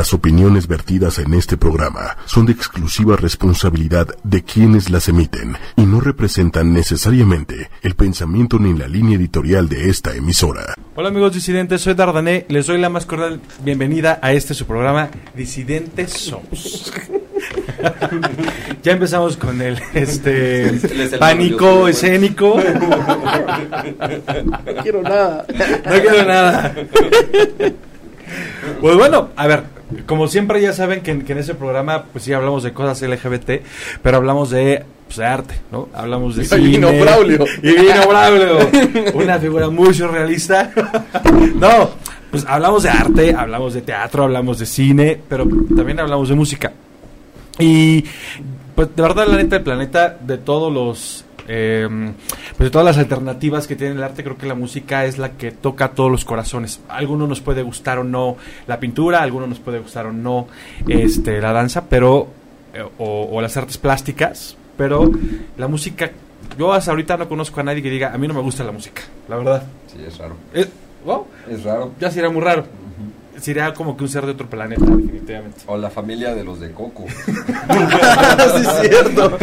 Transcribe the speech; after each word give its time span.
Las 0.00 0.14
opiniones 0.14 0.66
vertidas 0.66 1.18
en 1.18 1.34
este 1.34 1.58
programa 1.58 2.16
son 2.24 2.46
de 2.46 2.52
exclusiva 2.52 3.16
responsabilidad 3.16 4.08
de 4.24 4.42
quienes 4.42 4.88
las 4.88 5.10
emiten 5.10 5.58
y 5.76 5.82
no 5.82 6.00
representan 6.00 6.72
necesariamente 6.72 7.68
el 7.82 7.94
pensamiento 7.96 8.58
ni 8.58 8.72
la 8.72 8.88
línea 8.88 9.18
editorial 9.18 9.68
de 9.68 9.90
esta 9.90 10.14
emisora. 10.14 10.74
Hola 10.94 11.10
amigos 11.10 11.34
disidentes, 11.34 11.82
soy 11.82 11.92
Dardané, 11.92 12.46
les 12.48 12.66
doy 12.66 12.80
la 12.80 12.88
más 12.88 13.04
cordial 13.04 13.42
bienvenida 13.62 14.18
a 14.22 14.32
este 14.32 14.54
su 14.54 14.64
programa 14.64 15.10
Disidentes 15.36 16.12
Somos. 16.12 16.90
ya 18.82 18.92
empezamos 18.92 19.36
con 19.36 19.60
el 19.60 19.78
este 19.92 20.68
el 21.02 21.10
pánico 21.18 21.88
escénico. 21.88 22.58
No 24.66 24.82
quiero 24.82 25.02
nada. 25.02 25.44
No 25.84 26.00
quiero 26.00 26.24
nada. 26.24 26.74
Pues 28.80 28.96
bueno, 28.96 29.28
a 29.36 29.46
ver, 29.46 29.79
como 30.06 30.28
siempre 30.28 30.60
ya 30.60 30.72
saben 30.72 31.00
que, 31.02 31.10
en- 31.12 31.22
que 31.22 31.32
en 31.32 31.38
ese 31.38 31.54
programa 31.54 32.04
pues 32.12 32.24
sí 32.24 32.32
hablamos 32.32 32.62
de 32.62 32.72
cosas 32.72 33.00
LGBT, 33.02 33.62
pero 34.02 34.16
hablamos 34.18 34.50
de, 34.50 34.84
pues, 35.06 35.16
de 35.18 35.24
arte, 35.26 35.54
¿no? 35.72 35.88
Hablamos 35.94 36.36
de 36.36 36.42
Y 36.44 36.46
cine. 36.46 36.60
vino 36.68 36.92
Braulio. 36.92 37.44
Y 37.62 37.72
vino 37.72 38.06
Braulio, 38.08 38.58
una 39.14 39.38
figura 39.38 39.68
muy 39.70 39.92
surrealista. 39.94 40.70
No, 41.56 41.90
pues 42.30 42.44
hablamos 42.48 42.82
de 42.84 42.90
arte, 42.90 43.34
hablamos 43.36 43.74
de 43.74 43.82
teatro, 43.82 44.24
hablamos 44.24 44.58
de 44.58 44.66
cine, 44.66 45.20
pero 45.28 45.46
también 45.76 45.98
hablamos 46.00 46.28
de 46.28 46.34
música. 46.34 46.72
Y 47.58 48.04
pues 48.74 48.88
de 48.94 49.02
verdad 49.02 49.26
la 49.28 49.36
neta 49.36 49.56
del 49.56 49.64
planeta, 49.64 50.16
de 50.20 50.38
todos 50.38 50.72
los 50.72 51.24
eh, 51.48 51.88
pues 52.56 52.66
de 52.66 52.70
todas 52.70 52.84
las 52.84 52.98
alternativas 52.98 53.66
que 53.66 53.76
tiene 53.76 53.94
el 53.94 54.02
arte, 54.02 54.22
creo 54.22 54.36
que 54.36 54.46
la 54.46 54.54
música 54.54 55.04
es 55.04 55.18
la 55.18 55.32
que 55.32 55.50
toca 55.52 55.90
todos 55.92 56.10
los 56.10 56.24
corazones. 56.24 56.80
A 56.88 56.96
algunos 56.96 57.28
nos 57.28 57.40
puede 57.40 57.62
gustar 57.62 57.98
o 57.98 58.04
no 58.04 58.36
la 58.66 58.78
pintura, 58.80 59.20
a 59.20 59.22
algunos 59.22 59.48
nos 59.48 59.58
puede 59.58 59.78
gustar 59.78 60.06
o 60.06 60.12
no 60.12 60.48
este 60.88 61.40
la 61.40 61.52
danza, 61.52 61.84
pero 61.88 62.28
eh, 62.74 62.82
o, 62.98 63.28
o 63.32 63.40
las 63.40 63.56
artes 63.56 63.78
plásticas, 63.78 64.56
pero 64.76 65.10
la 65.56 65.68
música 65.68 66.10
yo 66.58 66.72
hasta 66.72 66.90
ahorita 66.90 67.16
no 67.16 67.28
conozco 67.28 67.60
a 67.60 67.62
nadie 67.62 67.82
que 67.82 67.90
diga, 67.90 68.12
a 68.12 68.18
mí 68.18 68.26
no 68.26 68.34
me 68.34 68.40
gusta 68.40 68.64
la 68.64 68.72
música, 68.72 69.02
la 69.28 69.36
verdad. 69.36 69.62
Sí, 69.86 69.98
es 70.06 70.18
raro. 70.18 70.34
Eh, 70.54 70.66
wow, 71.04 71.26
Es 71.48 71.62
raro. 71.64 71.92
ya 72.00 72.10
sería 72.10 72.30
muy 72.30 72.40
raro. 72.42 72.64
Sería 73.40 73.72
como 73.72 73.96
que 73.96 74.04
un 74.04 74.08
ser 74.10 74.26
de 74.26 74.32
otro 74.32 74.48
planeta, 74.48 74.84
definitivamente. 74.84 75.60
O 75.66 75.76
la 75.76 75.90
familia 75.90 76.34
de 76.34 76.44
los 76.44 76.60
de 76.60 76.72
Coco. 76.72 77.06
sí, 77.26 78.62
es 78.62 78.90
cierto. 78.90 79.38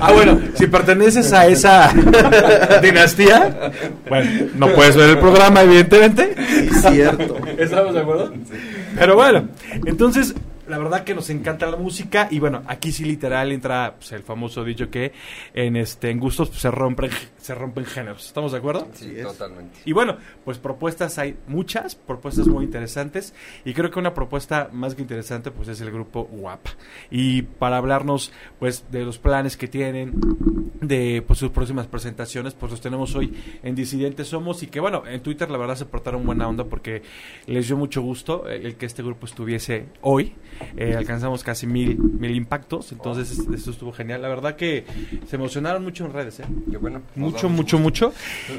Ah, 0.00 0.12
bueno, 0.12 0.40
si 0.54 0.66
perteneces 0.66 1.32
a 1.32 1.46
esa 1.46 1.92
dinastía, 2.82 3.72
bueno, 4.08 4.46
no 4.54 4.68
puedes 4.68 4.96
ver 4.96 5.10
el 5.10 5.18
programa, 5.18 5.62
evidentemente. 5.62 6.34
Sí, 6.36 6.68
es 6.70 6.82
cierto. 6.92 7.36
¿Estamos 7.58 7.94
de 7.94 8.00
acuerdo? 8.00 8.32
Pero 8.98 9.14
bueno, 9.16 9.48
entonces, 9.84 10.34
la 10.70 10.78
verdad 10.78 11.02
que 11.02 11.14
nos 11.14 11.28
encanta 11.30 11.66
la 11.66 11.76
música 11.76 12.28
y 12.30 12.38
bueno, 12.38 12.62
aquí 12.66 12.92
sí 12.92 13.04
literal 13.04 13.50
entra 13.50 13.96
pues, 13.96 14.12
el 14.12 14.22
famoso 14.22 14.64
dicho 14.64 14.88
que 14.88 15.12
en 15.52 15.76
este 15.76 16.10
en 16.10 16.20
gustos 16.20 16.48
pues, 16.48 16.60
se 16.60 16.70
rompen 16.70 17.10
se 17.36 17.54
rompen 17.54 17.84
géneros. 17.84 18.26
¿Estamos 18.26 18.52
de 18.52 18.58
acuerdo? 18.58 18.86
Sí, 18.92 19.12
totalmente. 19.22 19.80
Y 19.84 19.92
bueno, 19.92 20.16
pues 20.44 20.58
propuestas 20.58 21.18
hay 21.18 21.36
muchas, 21.48 21.96
propuestas 21.96 22.46
muy 22.46 22.64
interesantes 22.64 23.34
y 23.64 23.74
creo 23.74 23.90
que 23.90 23.98
una 23.98 24.14
propuesta 24.14 24.68
más 24.72 24.94
que 24.94 25.02
interesante 25.02 25.50
pues 25.50 25.68
es 25.68 25.80
el 25.80 25.90
grupo 25.90 26.24
Guapa. 26.24 26.70
Y 27.10 27.42
para 27.42 27.78
hablarnos 27.78 28.32
pues 28.58 28.84
de 28.92 29.04
los 29.04 29.18
planes 29.18 29.56
que 29.56 29.66
tienen, 29.66 30.12
de 30.80 31.24
pues 31.26 31.38
sus 31.38 31.50
próximas 31.50 31.88
presentaciones, 31.88 32.54
pues 32.54 32.70
los 32.70 32.80
tenemos 32.80 33.14
hoy 33.16 33.34
en 33.62 33.74
Disidentes 33.74 34.28
Somos 34.28 34.62
y 34.62 34.68
que 34.68 34.78
bueno, 34.78 35.02
en 35.06 35.20
Twitter 35.20 35.50
la 35.50 35.58
verdad 35.58 35.74
se 35.74 35.86
portaron 35.86 36.24
buena 36.24 36.46
onda 36.46 36.64
porque 36.64 37.02
les 37.46 37.66
dio 37.66 37.76
mucho 37.76 38.02
gusto 38.02 38.48
el, 38.48 38.66
el 38.66 38.76
que 38.76 38.86
este 38.86 39.02
grupo 39.02 39.26
estuviese 39.26 39.86
hoy. 40.02 40.34
Eh, 40.76 40.94
alcanzamos 40.96 41.42
casi 41.44 41.66
mil, 41.66 41.98
mil 41.98 42.34
impactos, 42.34 42.92
entonces 42.92 43.30
es- 43.32 43.46
esto 43.54 43.70
estuvo 43.70 43.92
genial. 43.92 44.22
La 44.22 44.28
verdad 44.28 44.56
que 44.56 44.84
se 45.26 45.36
emocionaron 45.36 45.82
mucho 45.82 46.04
en 46.06 46.12
redes, 46.12 46.40
¿eh? 46.40 46.44
Qué 46.70 46.76
bueno. 46.76 47.02
Mucho, 47.16 47.48
mucho, 47.48 47.78
mucho. 47.78 48.12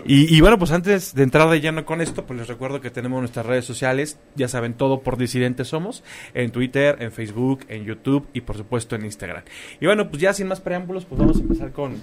Y, 0.05 0.35
y 0.35 0.41
bueno, 0.41 0.57
pues 0.57 0.71
antes 0.71 1.13
de 1.13 1.23
entrar 1.23 1.49
de 1.49 1.59
lleno 1.61 1.85
con 1.85 2.01
esto, 2.01 2.25
pues 2.25 2.39
les 2.39 2.47
recuerdo 2.47 2.81
que 2.81 2.89
tenemos 2.89 3.19
nuestras 3.19 3.45
redes 3.45 3.65
sociales, 3.65 4.17
ya 4.35 4.47
saben 4.47 4.73
todo 4.73 5.01
por 5.01 5.17
Disidentes 5.17 5.67
Somos, 5.69 6.03
en 6.33 6.51
Twitter, 6.51 6.97
en 6.99 7.11
Facebook, 7.11 7.65
en 7.67 7.85
YouTube 7.85 8.27
y 8.33 8.41
por 8.41 8.57
supuesto 8.57 8.95
en 8.95 9.05
Instagram. 9.05 9.43
Y 9.79 9.85
bueno, 9.85 10.09
pues 10.09 10.21
ya 10.21 10.33
sin 10.33 10.47
más 10.47 10.61
preámbulos, 10.61 11.05
pues 11.05 11.19
vamos 11.19 11.37
a 11.37 11.41
empezar 11.41 11.71
con, 11.71 11.95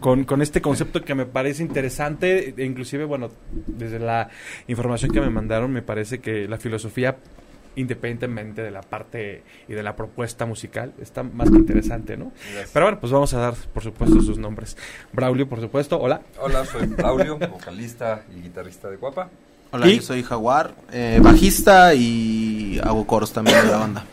con, 0.00 0.24
con 0.24 0.42
este 0.42 0.60
concepto 0.60 1.02
que 1.02 1.14
me 1.14 1.26
parece 1.26 1.62
interesante, 1.62 2.54
e 2.56 2.64
inclusive, 2.64 3.04
bueno, 3.04 3.30
desde 3.66 3.98
la 3.98 4.28
información 4.68 5.10
que 5.12 5.20
me 5.20 5.30
mandaron, 5.30 5.72
me 5.72 5.82
parece 5.82 6.18
que 6.20 6.46
la 6.48 6.58
filosofía 6.58 7.16
independientemente 7.76 8.62
de 8.62 8.70
la 8.70 8.80
parte 8.80 9.42
y 9.68 9.74
de 9.74 9.82
la 9.82 9.94
propuesta 9.94 10.46
musical, 10.46 10.92
está 11.00 11.22
más 11.22 11.50
que 11.50 11.56
interesante, 11.56 12.16
¿no? 12.16 12.32
Gracias. 12.52 12.70
Pero 12.72 12.86
bueno, 12.86 13.00
pues 13.00 13.12
vamos 13.12 13.32
a 13.34 13.38
dar, 13.38 13.54
por 13.72 13.82
supuesto, 13.82 14.20
sus 14.20 14.38
nombres. 14.38 14.76
Braulio, 15.12 15.48
por 15.48 15.60
supuesto, 15.60 16.00
hola. 16.00 16.22
Hola, 16.40 16.64
soy 16.64 16.86
Braulio, 16.86 17.38
vocalista 17.50 18.24
y 18.36 18.42
guitarrista 18.42 18.88
de 18.88 18.96
Guapa. 18.96 19.30
Hola, 19.70 19.88
¿Y? 19.88 19.96
yo 19.96 20.02
soy 20.02 20.22
Jaguar, 20.22 20.74
eh, 20.92 21.20
bajista 21.22 21.94
y 21.94 22.80
hago 22.82 23.06
coros 23.06 23.32
también 23.32 23.64
de 23.64 23.70
la 23.70 23.78
banda. 23.78 24.04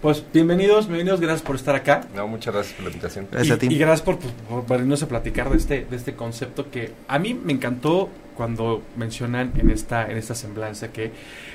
Pues 0.00 0.22
bienvenidos, 0.32 0.86
bienvenidos, 0.86 1.20
gracias 1.20 1.42
por 1.42 1.56
estar 1.56 1.74
acá. 1.74 2.02
No, 2.14 2.28
muchas 2.28 2.54
gracias 2.54 2.74
por 2.74 2.84
la 2.84 2.90
invitación. 2.90 3.26
Gracias 3.30 3.48
y, 3.48 3.52
a 3.52 3.58
ti. 3.58 3.74
y 3.74 3.78
gracias 3.78 4.02
por, 4.02 4.18
por 4.18 4.66
venirnos 4.66 5.02
a 5.02 5.08
platicar 5.08 5.50
de 5.50 5.56
este, 5.56 5.86
de 5.90 5.96
este 5.96 6.14
concepto 6.14 6.70
que 6.70 6.92
a 7.08 7.18
mí 7.18 7.34
me 7.34 7.52
encantó 7.52 8.10
cuando 8.36 8.82
mencionan 8.96 9.52
en 9.56 9.70
esta, 9.70 10.10
en 10.10 10.16
esta 10.18 10.34
semblanza 10.34 10.88
que 10.92 11.10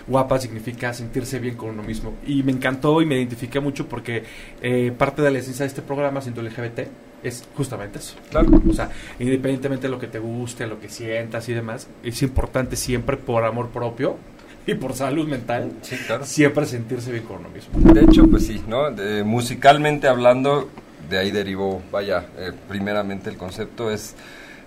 guapa 0.07 0.39
significa 0.39 0.93
sentirse 0.93 1.39
bien 1.39 1.55
con 1.55 1.69
uno 1.69 1.83
mismo. 1.83 2.13
Y 2.25 2.43
me 2.43 2.51
encantó 2.51 3.01
y 3.01 3.05
me 3.05 3.15
identifiqué 3.17 3.59
mucho 3.59 3.87
porque 3.87 4.23
eh, 4.61 4.91
parte 4.97 5.21
de 5.21 5.31
la 5.31 5.39
esencia 5.39 5.63
de 5.63 5.67
este 5.67 5.81
programa, 5.81 6.21
Siento 6.21 6.41
LGBT, 6.41 6.79
es 7.23 7.47
justamente 7.55 7.99
eso. 7.99 8.15
Claro. 8.31 8.49
O 8.67 8.73
sea, 8.73 8.89
independientemente 9.19 9.87
de 9.87 9.91
lo 9.91 9.99
que 9.99 10.07
te 10.07 10.17
guste, 10.19 10.65
lo 10.67 10.79
que 10.79 10.89
sientas 10.89 11.47
y 11.49 11.53
demás, 11.53 11.87
es 12.03 12.21
importante 12.23 12.75
siempre 12.75 13.15
por 13.17 13.43
amor 13.45 13.69
propio 13.69 14.17
y 14.65 14.73
por 14.75 14.93
salud 14.95 15.27
mental, 15.27 15.71
Sí, 15.81 15.95
claro. 16.07 16.25
siempre 16.25 16.65
sentirse 16.65 17.11
bien 17.11 17.23
con 17.23 17.39
uno 17.39 17.49
mismo. 17.49 17.93
De 17.93 18.01
hecho, 18.03 18.27
pues 18.27 18.45
sí, 18.47 18.61
¿no? 18.67 18.89
De- 18.91 19.23
musicalmente 19.23 20.07
hablando, 20.07 20.69
de 21.09 21.17
ahí 21.19 21.31
derivó, 21.31 21.81
vaya, 21.91 22.25
eh, 22.37 22.51
primeramente 22.67 23.29
el 23.29 23.37
concepto 23.37 23.91
es 23.91 24.15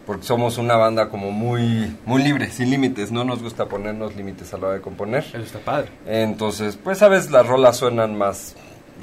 porque 0.06 0.25
somos 0.25 0.59
una 0.59 0.76
banda 0.76 1.09
como 1.09 1.31
muy 1.31 1.97
muy 2.04 2.22
libre, 2.22 2.50
sin 2.50 2.70
límites, 2.70 3.12
no 3.12 3.25
nos 3.25 3.42
gusta 3.42 3.66
ponernos 3.66 4.15
límites 4.16 4.53
a 4.54 4.59
la 4.59 4.66
hora 4.66 4.75
de 4.76 4.81
componer. 4.81 5.25
Eso 5.25 5.38
está 5.38 5.59
padre. 5.60 5.88
Entonces, 6.06 6.76
pues 6.76 6.98
sabes, 6.98 7.31
las 7.31 7.47
rolas 7.47 7.76
suenan 7.76 8.16
más 8.16 8.54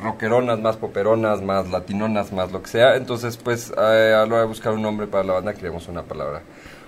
rockeronas, 0.02 0.60
más 0.60 0.78
poperonas, 0.78 1.42
más 1.42 1.70
latinonas, 1.70 2.32
más 2.32 2.52
lo 2.52 2.62
que 2.62 2.70
sea. 2.70 2.96
Entonces, 2.96 3.38
pues 3.38 3.72
eh, 3.72 4.14
a 4.14 4.26
la 4.26 4.26
hora 4.26 4.40
de 4.42 4.48
buscar 4.48 4.74
un 4.74 4.82
nombre 4.82 5.08
para 5.08 5.24
la 5.24 5.34
banda 5.34 5.54
queríamos 5.54 5.88
una 5.88 6.04
palabra 6.04 6.42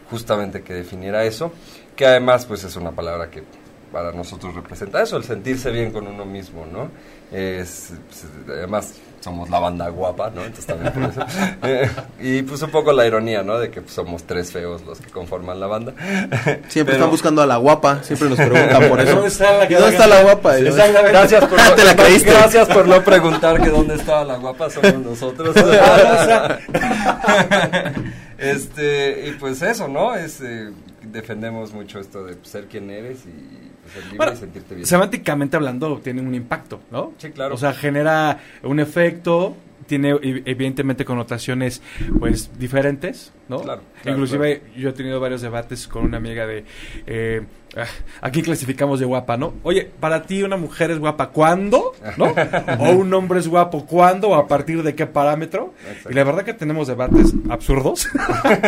justamente 0.09 0.61
que 0.61 0.73
definiera 0.73 1.23
eso, 1.23 1.51
que 1.95 2.05
además 2.05 2.45
pues 2.45 2.63
es 2.63 2.75
una 2.75 2.91
palabra 2.91 3.29
que 3.29 3.43
para 3.91 4.11
nosotros 4.11 4.55
representa 4.55 5.01
eso, 5.01 5.17
el 5.17 5.23
sentirse 5.23 5.71
bien 5.71 5.91
con 5.91 6.07
uno 6.07 6.25
mismo, 6.25 6.65
¿no? 6.65 6.89
Es, 7.31 7.93
pues, 8.07 8.25
además 8.47 8.95
somos 9.23 9.49
la 9.49 9.59
banda 9.59 9.87
guapa, 9.87 10.29
¿no? 10.29 10.41
Entonces 10.41 10.65
también 10.65 10.93
por 10.93 11.03
eso. 11.03 11.25
Eh, 11.63 11.89
y 12.19 12.41
pues 12.41 12.61
un 12.61 12.71
poco 12.71 12.91
la 12.91 13.07
ironía, 13.07 13.41
¿no? 13.41 13.57
De 13.57 13.71
que 13.71 13.81
pues, 13.81 13.93
somos 13.93 14.23
tres 14.23 14.51
feos 14.51 14.81
los 14.83 14.99
que 14.99 15.09
conforman 15.11 15.59
la 15.59 15.67
banda. 15.67 15.93
Siempre 16.67 16.71
Pero- 16.71 16.91
están 16.93 17.09
buscando 17.09 17.41
a 17.41 17.45
la 17.45 17.55
guapa, 17.55 18.03
siempre 18.03 18.29
nos 18.29 18.37
preguntan 18.37 18.89
por 18.89 18.99
eso. 18.99 19.13
¿Dónde 19.13 19.27
está 19.29 19.57
la 19.57 19.65
¿Y 19.65 19.73
dónde 19.73 19.89
está 19.91 20.07
la 20.07 20.23
guapa? 20.23 20.59
Yo, 20.59 20.67
Exactamente. 20.67 21.11
Gracias 21.11 21.45
por, 21.45 21.75
¿Te 21.75 21.85
la 21.85 21.95
creíste? 21.95 22.31
gracias 22.31 22.67
por 22.67 22.87
no 22.87 23.03
preguntar 23.03 23.61
que 23.61 23.69
dónde 23.69 23.95
estaba 23.95 24.25
la 24.25 24.37
guapa, 24.37 24.69
somos 24.69 24.95
nosotros. 24.95 25.55
este, 28.37 29.27
y 29.27 29.31
pues 29.39 29.61
eso, 29.61 29.87
¿no? 29.87 30.15
Es, 30.15 30.41
eh, 30.41 30.69
defendemos 31.01 31.73
mucho 31.73 31.99
esto 31.99 32.25
de 32.25 32.35
ser 32.43 32.65
quien 32.65 32.89
eres 32.89 33.19
y 33.25 33.71
ser 33.93 34.03
libre 34.03 34.17
Bueno, 34.17 34.33
y 34.33 34.35
sentirte 34.37 34.75
bien. 34.75 34.87
semánticamente 34.87 35.55
hablando 35.55 35.97
tiene 35.99 36.21
un 36.21 36.33
impacto, 36.35 36.81
¿no? 36.91 37.13
Sí, 37.17 37.29
claro. 37.31 37.55
O 37.55 37.57
sea, 37.57 37.73
genera 37.73 38.39
un 38.63 38.79
efecto, 38.79 39.55
tiene 39.87 40.13
ev- 40.13 40.43
evidentemente 40.45 41.03
connotaciones 41.05 41.81
pues 42.19 42.51
diferentes, 42.57 43.33
¿no? 43.49 43.59
Claro, 43.61 43.81
claro, 44.01 44.17
Inclusive 44.17 44.61
yo 44.77 44.89
he 44.89 44.93
tenido 44.93 45.19
varios 45.19 45.41
debates 45.41 45.87
con 45.87 46.05
una 46.05 46.17
amiga 46.17 46.47
de 46.47 46.63
eh, 47.05 47.41
ah, 47.75 47.83
aquí 48.21 48.41
clasificamos 48.41 49.01
de 49.01 49.05
guapa, 49.05 49.35
¿no? 49.35 49.55
Oye, 49.63 49.89
para 49.99 50.23
ti 50.23 50.41
una 50.41 50.55
mujer 50.55 50.91
es 50.91 50.99
guapa 50.99 51.29
¿cuándo? 51.31 51.91
¿No? 52.17 52.33
o 52.79 52.91
un 52.91 53.13
hombre 53.13 53.39
es 53.41 53.47
guapo 53.49 53.85
¿cuándo? 53.85 54.29
o 54.29 54.35
a 54.35 54.47
partir 54.47 54.83
de 54.83 54.95
qué 54.95 55.05
parámetro? 55.05 55.73
Exacto. 55.85 56.11
Y 56.11 56.13
la 56.13 56.23
verdad 56.23 56.43
que 56.45 56.53
tenemos 56.53 56.87
debates 56.87 57.33
absurdos 57.49 58.07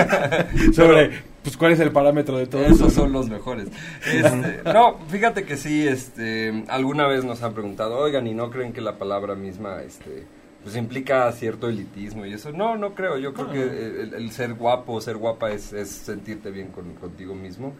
sobre 0.74 1.12
pues 1.46 1.58
cuál 1.58 1.74
es 1.74 1.80
el 1.80 1.92
parámetro 1.92 2.38
de 2.38 2.48
todo 2.48 2.66
eso. 2.66 2.74
Esos 2.74 2.94
son 2.94 3.12
los 3.12 3.30
mejores. 3.30 3.68
Este, 4.12 4.64
no, 4.74 4.98
fíjate 5.10 5.44
que 5.46 5.58
sí, 5.58 5.88
este, 5.88 6.64
alguna 6.70 7.06
vez 7.06 7.24
nos 7.24 7.44
han 7.44 7.54
preguntado, 7.54 8.00
oigan, 8.00 8.26
¿y 8.26 8.34
no 8.34 8.50
creen 8.50 8.74
que 8.74 8.82
la 8.82 8.98
palabra 8.98 9.36
misma, 9.36 9.84
este, 9.84 10.24
pues 10.64 10.76
implica 10.76 11.32
cierto 11.34 11.70
elitismo 11.70 12.26
y 12.26 12.34
eso? 12.34 12.52
No, 12.52 12.76
no 12.78 12.96
creo. 12.96 13.20
Yo 13.20 13.32
creo 13.36 13.52
que 13.52 13.62
el, 13.62 14.16
el 14.16 14.32
ser 14.32 14.56
guapo 14.56 14.94
o 14.94 15.02
ser 15.02 15.18
guapa 15.18 15.52
es, 15.52 15.72
es 15.72 15.92
sentirte 15.92 16.50
bien 16.50 16.70
con, 16.70 16.96
contigo 16.96 17.36
mismo 17.36 17.74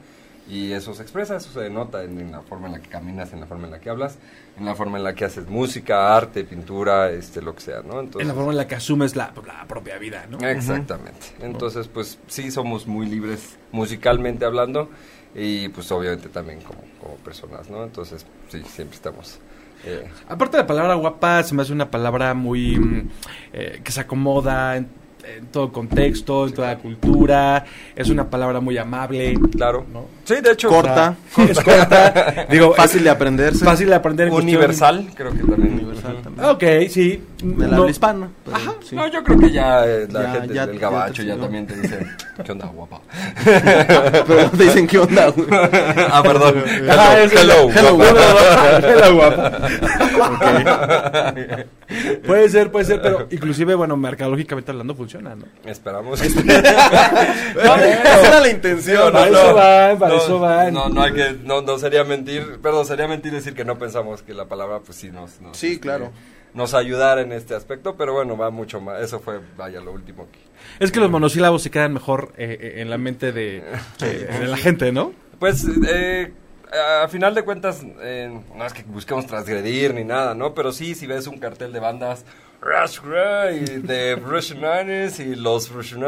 Y 0.48 0.74
eso 0.74 0.94
se 0.94 1.02
expresa, 1.02 1.38
eso 1.38 1.52
se 1.52 1.60
denota 1.62 2.04
en, 2.04 2.20
en 2.20 2.32
la 2.32 2.42
forma 2.42 2.68
en 2.68 2.74
la 2.74 2.80
que 2.80 2.88
caminas, 2.88 3.34
en 3.34 3.40
la 3.40 3.48
forma 3.48 3.66
en 3.66 3.72
la 3.72 3.80
que 3.80 3.90
hablas, 3.90 4.20
en 4.60 4.66
la 4.66 4.76
forma 4.76 5.00
en 5.00 5.04
la 5.04 5.16
que 5.16 5.26
haces 5.26 5.48
música, 5.50 6.16
arte, 6.16 6.44
pintura, 6.44 7.10
este, 7.10 7.42
lo 7.42 7.56
que 7.56 7.62
sea, 7.62 7.82
¿no? 7.82 8.00
Entonces, 8.00 8.22
en 8.22 8.28
la 8.28 8.34
forma 8.36 8.52
en 8.52 8.58
la 8.58 8.68
que 8.68 8.76
asumes 8.76 9.16
la, 9.16 9.34
la 9.48 9.66
propia 9.66 9.98
vida, 9.98 10.28
¿no? 10.30 10.38
Exactamente. 10.48 11.28
Entonces, 11.42 11.88
pues 11.88 12.20
sí 12.28 12.52
somos 12.52 12.86
muy 12.86 13.08
libres 13.08 13.58
musicalmente 13.72 14.46
hablando 14.46 14.90
y 15.34 15.68
pues 15.70 15.92
obviamente 15.92 16.30
también 16.30 16.62
como, 16.62 16.80
como 17.02 17.16
personas, 17.16 17.68
¿no? 17.70 17.84
Entonces, 17.84 18.24
sí, 18.50 18.62
siempre 18.68 18.96
estamos... 18.98 19.40
eh, 19.84 20.08
Aparte 20.30 20.58
la 20.58 20.68
palabra 20.68 20.94
guapa 20.94 21.42
se 21.42 21.56
me 21.56 21.64
hace 21.64 21.74
una 21.74 21.90
palabra 21.90 22.36
muy 22.36 22.78
mm, 22.78 23.10
eh, 23.52 23.82
que 23.84 23.92
se 23.92 24.02
acomoda 24.02 24.78
en, 24.78 24.88
en 25.26 25.48
todo 25.48 25.72
contexto, 25.74 26.48
en 26.48 26.54
toda 26.54 26.78
cultura, 26.78 27.66
es 27.96 28.10
una 28.12 28.30
palabra 28.30 28.60
muy 28.60 28.78
amable, 28.78 29.34
claro. 29.52 29.86
¿no? 29.92 30.15
Sí, 30.26 30.36
de 30.42 30.52
hecho... 30.52 30.70
Corta, 30.70 31.16
Es 31.38 31.60
corta, 31.62 32.46
digo, 32.50 32.74
fácil 32.74 33.04
de 33.04 33.10
aprenderse. 33.12 33.64
fácil 33.64 33.88
de 33.90 33.96
aprender 33.96 34.28
en 34.28 34.34
cuestión- 34.34 34.58
Universal, 34.58 35.08
creo 35.16 35.32
que 35.32 35.38
también. 35.44 35.74
Universal 35.76 36.18
también. 36.24 36.46
Ah, 36.46 36.52
Ok, 36.52 36.64
sí. 36.90 37.24
Del 37.44 37.70
No- 37.70 37.78
habla 37.78 37.92
hispana. 37.92 38.28
pero 38.44 38.58
Ajá, 38.58 38.74
sí. 38.84 38.96
No, 38.96 39.08
yo 39.08 39.24
creo 39.24 39.38
que 39.38 39.52
ya 39.52 39.86
eh, 39.86 40.08
la 40.10 40.22
Ya- 40.24 40.32
gente 40.34 40.54
ya- 40.56 40.66
del 40.66 40.76
ya 40.76 40.82
gabacho 40.82 41.22
te 41.22 41.28
ya, 41.28 41.36
también 41.38 41.68
te 41.68 41.76
dice, 41.76 42.00
¿qué 42.44 42.52
onda, 42.52 42.66
guapa? 42.66 43.02
Pero 44.26 44.50
te 44.50 44.64
dicen 44.64 44.88
qué 44.88 44.98
onda, 44.98 45.32
ah, 46.12 46.24
perdón. 46.24 46.56
Ah, 46.90 47.20
es- 47.20 47.32
hello, 47.34 47.70
hello, 47.70 47.96
guapa. 47.96 48.80
Hello, 48.84 49.16
guapa. 49.16 49.62
Puede 52.26 52.50
ser, 52.50 52.72
puede 52.72 52.86
ser, 52.86 53.00
pero 53.02 53.28
inclusive, 53.30 53.76
bueno, 53.76 53.96
mercadológicamente 53.96 54.72
hablando 54.72 54.96
funciona, 54.96 55.36
¿no? 55.36 55.46
Esperamos. 55.70 56.20
Esa 56.22 56.40
era 58.28 58.40
la 58.40 58.50
intención. 58.50 59.16
Eso 59.16 59.54
van, 59.54 60.00
para 60.00 60.15
eso 60.18 60.40
van. 60.40 60.74
No, 60.74 60.90
no 60.90 61.02
hay 61.02 61.14
que, 61.14 61.36
no, 61.44 61.62
no 61.62 61.78
sería 61.78 62.04
mentir, 62.04 62.60
perdón, 62.62 62.86
sería 62.86 63.08
mentir 63.08 63.32
decir 63.32 63.54
que 63.54 63.66
no 63.66 63.78
pensamos 63.78 64.22
que 64.22 64.34
la 64.34 64.46
palabra, 64.46 64.80
pues 64.80 64.98
sí 64.98 65.12
nos, 65.12 65.40
nos, 65.42 65.58
Sí, 65.58 65.68
este, 65.74 65.80
claro. 65.82 66.12
nos 66.54 66.74
ayudara 66.74 67.22
en 67.22 67.32
este 67.32 67.56
aspecto, 67.56 67.96
pero 67.96 68.14
bueno, 68.14 68.38
va 68.38 68.50
mucho 68.50 68.82
más, 68.82 69.02
eso 69.02 69.20
fue, 69.20 69.40
vaya, 69.58 69.80
lo 69.82 69.92
último 69.92 70.28
que... 70.32 70.40
Es 70.84 70.92
que 70.92 71.00
los 71.00 71.10
monosílabos 71.10 71.62
se 71.62 71.70
quedan 71.72 71.94
mejor 71.94 72.34
eh, 72.38 72.58
eh, 72.60 72.82
en 72.82 72.90
la 72.90 72.98
mente 72.98 73.32
de, 73.32 73.58
eh, 74.02 74.38
de 74.40 74.48
la 74.48 74.58
gente, 74.58 74.92
¿no? 74.92 75.14
Pues, 75.40 75.66
eh, 75.88 76.32
a 77.04 77.08
final 77.08 77.36
de 77.36 77.44
cuentas, 77.44 77.82
eh, 78.02 78.38
no 78.56 78.66
es 78.66 78.74
que 78.74 78.84
busquemos 78.84 79.26
transgredir 79.28 79.94
ni 79.94 80.04
nada, 80.04 80.34
¿no? 80.34 80.54
Pero 80.54 80.72
sí, 80.72 80.96
si 80.96 81.08
ves 81.08 81.28
un 81.28 81.38
cartel 81.38 81.72
de 81.72 81.80
bandas, 81.80 82.26
Rush 82.62 83.00
y 83.54 83.80
de 83.82 84.16
Russian 84.16 84.60
Nines 84.62 85.20
y 85.20 85.36
los 85.36 85.70
Russian 85.70 86.02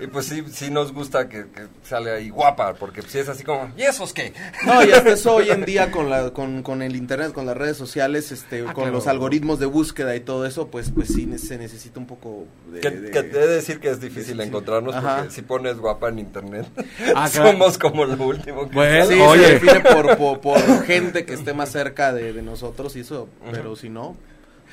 y 0.00 0.06
pues 0.08 0.26
sí, 0.26 0.42
sí 0.50 0.70
nos 0.70 0.92
gusta 0.92 1.28
que, 1.28 1.46
que 1.46 1.66
salga 1.84 2.14
ahí 2.14 2.28
guapa, 2.30 2.74
porque 2.74 3.00
si 3.02 3.18
es 3.18 3.28
así 3.28 3.44
como, 3.44 3.70
¿y 3.76 3.82
esos 3.82 4.12
qué? 4.12 4.32
No, 4.66 4.82
y 4.84 4.90
hasta 4.90 5.10
eso 5.10 5.36
hoy 5.36 5.50
en 5.50 5.64
día 5.66 5.90
con 5.92 6.10
la 6.10 6.30
con, 6.30 6.62
con 6.64 6.82
el 6.82 6.96
internet, 6.96 7.32
con 7.32 7.46
las 7.46 7.56
redes 7.56 7.76
sociales, 7.76 8.32
este, 8.32 8.60
Ah, 8.62 8.72
con 8.72 8.84
claro. 8.84 8.90
los 8.92 9.06
algoritmos 9.06 9.58
de 9.60 9.66
búsqueda 9.66 10.16
y 10.16 10.20
todo 10.20 10.46
eso, 10.46 10.68
pues 10.68 10.90
pues 10.90 11.08
sí 11.08 11.28
se 11.38 11.58
necesita 11.58 12.00
un 12.00 12.06
poco 12.06 12.46
de, 12.72 12.80
Que, 12.80 12.90
de- 12.90 13.10
que 13.12 13.22
te 13.22 13.38
he 13.38 13.46
de 13.46 13.54
decir 13.54 13.78
que 13.80 13.90
es 13.90 14.00
difícil 14.00 14.40
encontrarnos 14.40 14.94
Ajá. 14.94 15.16
porque 15.18 15.30
si 15.32 15.42
pones 15.42 15.76
guapa 15.78 16.08
en 16.08 16.18
internet, 16.18 16.66
Ah, 17.14 17.28
claro. 17.32 17.52
somos 17.52 17.78
como 17.78 18.04
lo 18.04 18.24
último 18.26 18.68
que 18.68 18.74
Bueno, 18.74 19.06
Sí, 19.06 19.20
Oye. 19.20 19.44
se 19.46 19.52
define 19.54 19.80
por, 19.80 20.16
por, 20.16 20.40
por 20.40 20.84
gente 20.84 21.24
que 21.24 21.34
esté 21.34 21.54
más 21.54 21.70
cerca 21.70 22.12
de, 22.12 22.32
de 22.32 22.42
nosotros 22.42 22.96
y 22.96 23.00
eso, 23.00 23.28
pero 23.52 23.76
si 23.76 23.88
no, 23.90 24.16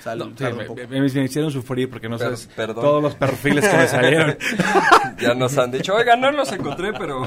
sal, 0.03 0.19
No, 0.19 0.25
sí, 0.37 0.43
me, 0.43 0.65
poco. 0.65 0.81
me- 0.89 0.99
me 1.01 1.05
hicieron 1.05 1.51
sufrir 1.51 1.89
porque 1.89 2.09
no 2.09 2.17
perdón. 2.17 2.75
todos 2.75 3.03
los 3.03 3.15
perfiles 3.15 3.67
que 3.67 3.77
me 3.77 3.87
salieron. 3.87 4.37
ya 5.19 5.33
nos 5.33 5.57
han 5.57 5.71
dicho, 5.71 5.93
oiga, 5.95 6.15
no 6.15 6.31
los 6.31 6.51
encontré, 6.51 6.91
pero 6.93 7.23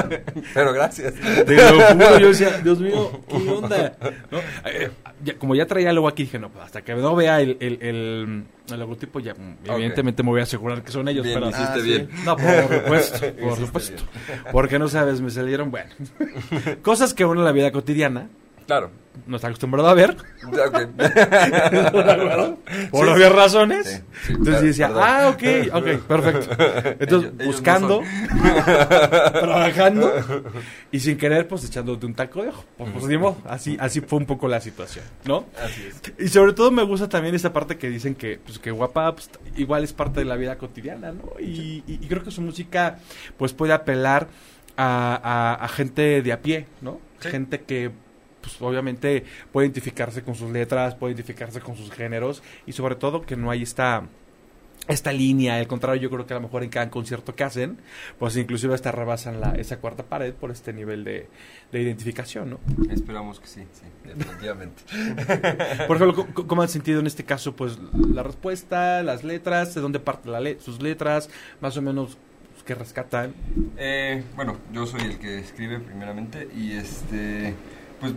pero 0.54 0.72
gracias. 0.72 1.14
Te 1.14 1.56
lo 1.56 1.80
juro, 1.80 2.18
yo 2.18 2.28
decía, 2.28 2.58
Dios 2.62 2.80
mío, 2.80 3.20
¿qué 3.28 3.36
onda? 3.50 3.92
¿No? 4.30 4.38
Eh, 4.70 4.90
ya- 5.22 5.34
como 5.38 5.54
ya 5.54 5.66
traía 5.66 5.90
algo 5.90 6.08
aquí, 6.08 6.24
dije, 6.24 6.38
no, 6.38 6.48
pues 6.50 6.64
hasta 6.64 6.82
que 6.82 6.94
no 6.94 7.14
vea 7.14 7.40
el, 7.40 7.56
el, 7.60 7.78
el, 7.82 8.44
el 8.70 8.78
logotipo, 8.80 9.20
ya 9.20 9.34
evidentemente 9.64 10.22
me 10.22 10.30
voy 10.30 10.40
a 10.40 10.44
asegurar 10.44 10.82
que 10.82 10.90
son 10.92 11.06
ellos. 11.08 11.24
Bien, 11.24 11.34
pero, 11.38 11.50
hiciste 11.50 11.64
Ah, 11.72 11.76
sí. 11.76 11.82
bien. 11.82 12.08
No, 12.24 12.36
por 12.36 12.50
supuesto, 12.78 13.26
por 13.40 13.56
supuesto. 13.58 14.02
Porque 14.52 14.78
no 14.78 14.88
sabes, 14.88 15.20
me 15.20 15.30
salieron, 15.30 15.70
bueno, 15.70 15.90
cosas 16.82 17.14
que 17.14 17.24
uno 17.24 17.40
en 17.40 17.44
la 17.44 17.52
vida 17.52 17.70
cotidiana 17.72 18.28
Claro. 18.66 18.90
no 19.26 19.36
está 19.36 19.48
acostumbrado 19.48 19.88
a 19.88 19.94
ver, 19.94 20.16
Ok. 20.46 20.52
por 22.90 23.06
Sí, 23.06 23.12
obvias 23.12 23.32
razones. 23.32 24.02
Sí, 24.26 24.32
Entonces 24.32 24.54
per- 24.56 24.64
decía, 24.64 24.86
perdón. 24.88 25.02
ah, 25.06 25.28
ok, 25.28 25.42
ok, 25.72 25.86
perfecto. 26.06 26.50
Entonces, 27.00 27.00
Ellos- 27.00 27.24
ellos 27.24 27.34
no 27.38 27.44
buscando, 27.46 28.02
trabajando 29.32 30.12
y 30.90 31.00
sin 31.00 31.16
querer, 31.16 31.46
pues 31.48 31.64
echándote 31.64 32.06
un 32.06 32.14
taco 32.14 32.42
de 32.42 32.48
ojo. 32.48 32.64
Pues, 32.76 32.90
pues, 32.92 33.04
ni 33.06 33.18
modo, 33.18 33.36
así, 33.46 33.76
así 33.80 34.00
fue 34.00 34.18
un 34.18 34.26
poco 34.26 34.48
la 34.48 34.60
situación, 34.60 35.04
¿no? 35.24 35.46
Así 35.62 35.86
es. 35.88 36.12
Y 36.18 36.28
sobre 36.28 36.52
todo 36.52 36.70
me 36.70 36.82
gusta 36.82 37.08
también 37.08 37.34
esa 37.34 37.52
parte 37.52 37.76
que 37.76 37.88
dicen 37.90 38.14
que, 38.14 38.38
pues, 38.44 38.58
que 38.58 38.70
guapa 38.70 39.14
pues, 39.14 39.30
igual 39.56 39.84
es 39.84 39.92
parte 39.92 40.20
de 40.20 40.26
la 40.26 40.36
vida 40.36 40.56
cotidiana, 40.58 41.12
¿no? 41.12 41.32
Y, 41.40 41.82
y- 41.86 41.98
y 42.02 42.06
creo 42.08 42.22
que 42.22 42.30
su 42.30 42.40
música 42.42 42.98
pues 43.36 43.52
puede 43.52 43.72
apelar 43.72 44.28
a, 44.76 45.20
a- 45.22 45.64
a 45.64 45.68
gente 45.68 46.22
de 46.22 46.32
a 46.32 46.40
pie, 46.40 46.66
¿no? 46.80 47.00
Gente 47.20 47.62
que 47.62 47.90
pues 48.44 48.60
obviamente 48.62 49.24
puede 49.52 49.66
identificarse 49.68 50.22
con 50.22 50.34
sus 50.34 50.50
letras, 50.50 50.94
puede 50.94 51.14
identificarse 51.14 51.60
con 51.60 51.76
sus 51.76 51.90
géneros 51.90 52.42
y 52.66 52.72
sobre 52.72 52.94
todo 52.96 53.22
que 53.22 53.36
no 53.36 53.50
hay 53.50 53.62
esta 53.62 54.04
esta 54.86 55.12
línea, 55.12 55.56
al 55.56 55.66
contrario, 55.66 56.02
yo 56.02 56.10
creo 56.10 56.26
que 56.26 56.34
a 56.34 56.36
lo 56.36 56.42
mejor 56.42 56.62
en 56.62 56.68
cada 56.68 56.90
concierto 56.90 57.34
que 57.34 57.42
hacen, 57.42 57.78
pues 58.18 58.36
inclusive 58.36 58.74
hasta 58.74 58.92
rebasan 58.92 59.40
la, 59.40 59.52
esa 59.52 59.78
cuarta 59.78 60.02
pared 60.02 60.34
por 60.34 60.50
este 60.50 60.74
nivel 60.74 61.04
de, 61.04 61.26
de 61.72 61.80
identificación, 61.80 62.50
¿no? 62.50 62.60
Esperamos 62.92 63.40
que 63.40 63.46
sí, 63.46 63.62
sí, 63.72 63.86
definitivamente. 64.04 64.82
Por 65.86 65.96
ejemplo, 65.96 66.26
¿cómo 66.46 66.60
han 66.60 66.68
sentido 66.68 67.00
en 67.00 67.06
este 67.06 67.24
caso, 67.24 67.56
pues, 67.56 67.78
la 67.94 68.22
respuesta, 68.24 69.02
las 69.02 69.24
letras, 69.24 69.74
de 69.74 69.80
dónde 69.80 70.00
parten 70.00 70.32
la 70.32 70.40
le- 70.40 70.60
sus 70.60 70.82
letras, 70.82 71.30
más 71.62 71.78
o 71.78 71.80
menos, 71.82 72.18
pues, 72.52 72.64
qué 72.64 72.74
rescatan? 72.74 73.32
Eh, 73.78 74.22
bueno, 74.36 74.58
yo 74.70 74.84
soy 74.84 75.00
el 75.00 75.18
que 75.18 75.38
escribe 75.38 75.80
primeramente 75.80 76.46
y 76.54 76.72
este, 76.72 77.54
pues 78.10 78.14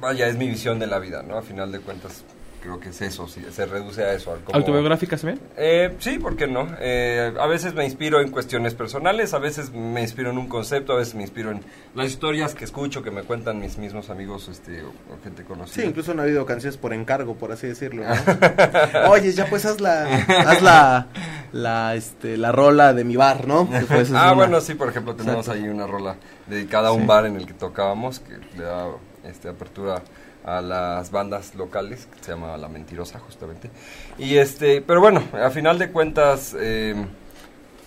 vaya, 0.00 0.26
es 0.28 0.36
mi 0.36 0.48
visión 0.48 0.78
de 0.78 0.86
la 0.86 0.98
vida, 0.98 1.22
¿no? 1.22 1.36
A 1.38 1.42
final 1.42 1.70
de 1.70 1.78
cuentas, 1.80 2.24
creo 2.60 2.78
que 2.78 2.90
es 2.90 3.02
eso, 3.02 3.26
sí, 3.28 3.40
se 3.50 3.66
reduce 3.66 4.02
a 4.04 4.12
eso. 4.12 4.32
al 4.32 4.40
como- 4.40 4.56
¿Autobiográficas 4.56 5.20
también? 5.20 5.40
Eh, 5.56 5.94
sí, 5.98 6.18
¿por 6.18 6.36
qué 6.36 6.46
no? 6.46 6.68
Eh, 6.80 7.32
a 7.38 7.46
veces 7.48 7.74
me 7.74 7.84
inspiro 7.84 8.20
en 8.20 8.30
cuestiones 8.30 8.74
personales, 8.74 9.34
a 9.34 9.38
veces 9.38 9.72
me 9.72 10.00
inspiro 10.00 10.30
en 10.30 10.38
un 10.38 10.48
concepto, 10.48 10.92
a 10.92 10.96
veces 10.96 11.14
me 11.16 11.22
inspiro 11.22 11.50
en 11.50 11.60
las 11.94 12.06
historias 12.08 12.54
que 12.54 12.64
escucho, 12.64 13.02
que 13.02 13.10
me 13.10 13.22
cuentan 13.22 13.58
mis 13.60 13.78
mismos 13.78 14.10
amigos 14.10 14.48
este, 14.48 14.82
o, 14.82 14.88
o 14.88 15.22
gente 15.24 15.42
conocida. 15.44 15.82
Sí, 15.82 15.88
incluso 15.88 16.12
han 16.12 16.20
habido 16.20 16.46
canciones 16.46 16.76
por 16.76 16.92
encargo, 16.94 17.34
por 17.36 17.50
así 17.52 17.66
decirlo, 17.66 18.04
¿no? 18.04 19.10
Oye, 19.10 19.32
ya 19.32 19.46
pues 19.46 19.64
haz 19.66 19.80
la, 19.80 20.04
haz 20.46 20.62
la, 20.62 21.06
la, 21.52 21.94
este, 21.96 22.36
la 22.36 22.52
rola 22.52 22.92
de 22.94 23.02
mi 23.04 23.16
bar, 23.16 23.46
¿no? 23.48 23.68
Ah, 23.72 24.04
una- 24.08 24.32
bueno, 24.34 24.60
sí, 24.60 24.74
por 24.74 24.88
ejemplo, 24.88 25.14
tenemos 25.16 25.46
Exacto. 25.46 25.62
ahí 25.64 25.68
una 25.68 25.86
rola 25.86 26.16
dedicada 26.46 26.88
a 26.88 26.92
un 26.92 27.02
Sí. 27.02 27.06
bar 27.08 27.26
en 27.26 27.36
el 27.36 27.46
que 27.46 27.54
tocábamos, 27.54 28.20
que 28.20 28.38
le 28.56 28.64
da 28.64 28.86
este, 29.24 29.48
apertura 29.48 30.02
a 30.44 30.60
las 30.60 31.10
bandas 31.10 31.54
locales, 31.54 32.06
que 32.06 32.24
se 32.24 32.32
llama 32.32 32.56
La 32.56 32.68
Mentirosa, 32.68 33.18
justamente. 33.20 33.70
Y 34.18 34.36
este, 34.36 34.80
pero 34.80 35.00
bueno, 35.00 35.22
a 35.32 35.50
final 35.50 35.78
de 35.78 35.90
cuentas, 35.90 36.56
eh, 36.58 36.94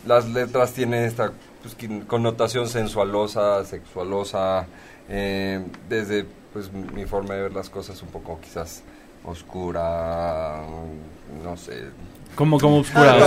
las 0.05 0.29
letras 0.29 0.73
tienen 0.73 1.03
esta 1.03 1.31
pues, 1.61 1.75
connotación 2.07 2.67
sensualosa, 2.67 3.63
sexualosa, 3.65 4.67
eh, 5.09 5.65
desde 5.89 6.25
pues 6.53 6.71
mi 6.71 7.05
forma 7.05 7.33
de 7.33 7.41
ver 7.43 7.53
las 7.53 7.69
cosas 7.69 8.01
un 8.01 8.09
poco 8.09 8.39
quizás 8.41 8.81
oscura, 9.25 10.61
no 11.43 11.57
sé, 11.57 11.89
Como, 12.35 12.59
como 12.59 12.79
oscura, 12.79 13.11
Ah, 13.13 13.15
o 13.15 13.19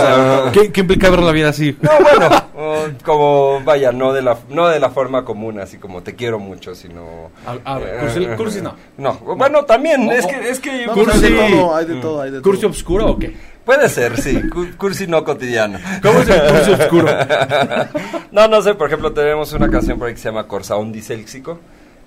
sea, 0.43 0.51
¿qué, 0.51 0.71
qué 0.71 0.81
implica 0.81 1.09
ver 1.09 1.21
la 1.21 1.31
vida 1.31 1.49
así? 1.49 1.75
no, 1.81 1.89
bueno, 2.01 2.93
como, 3.03 3.61
vaya, 3.63 3.91
no 3.91 4.13
de 4.13 4.21
la 4.21 4.37
no 4.49 4.67
de 4.67 4.79
la 4.79 4.89
forma 4.91 5.25
común, 5.25 5.59
así 5.59 5.77
como 5.77 6.03
te 6.03 6.15
quiero 6.15 6.37
mucho, 6.39 6.75
sino... 6.75 7.31
A, 7.45 7.73
a 7.75 7.79
ver, 7.79 7.95
eh, 7.95 7.99
cursi, 8.01 8.25
cursi 8.37 8.61
no. 8.61 8.75
No, 8.97 9.13
bueno, 9.35 9.65
también, 9.65 10.07
O- 10.07 10.11
es 10.11 10.25
que, 10.27 10.49
es 10.49 10.59
que 10.59 10.85
No, 10.85 10.93
cursi- 10.95 11.13
hay 11.13 11.21
de 11.21 11.37
todo, 11.57 11.75
hay 11.75 11.85
de 11.85 11.95
todo, 11.95 12.21
hay 12.21 12.31
de 12.31 12.41
¿Cursi 12.41 12.61
todo. 12.61 12.69
obscuro 12.71 13.05
o 13.11 13.17
qué? 13.19 13.35
puede 13.65 13.87
ser, 13.89 14.19
sí, 14.21 14.47
cu- 14.49 14.67
cursi 14.77 15.07
no 15.07 15.23
cotidiano. 15.23 15.79
¿Cómo 16.01 16.19
es 16.19 16.29
el 16.29 16.41
cursi 16.51 16.71
obscuro? 16.71 17.07
no, 18.31 18.47
no 18.47 18.61
sé, 18.61 18.75
por 18.75 18.87
ejemplo, 18.87 19.11
tenemos 19.13 19.53
una 19.53 19.69
canción 19.69 19.97
por 19.97 20.07
ahí 20.07 20.13
que 20.13 20.19
se 20.19 20.29
llama 20.29 20.47
Corsaón 20.47 20.91
Disélxico, 20.91 21.59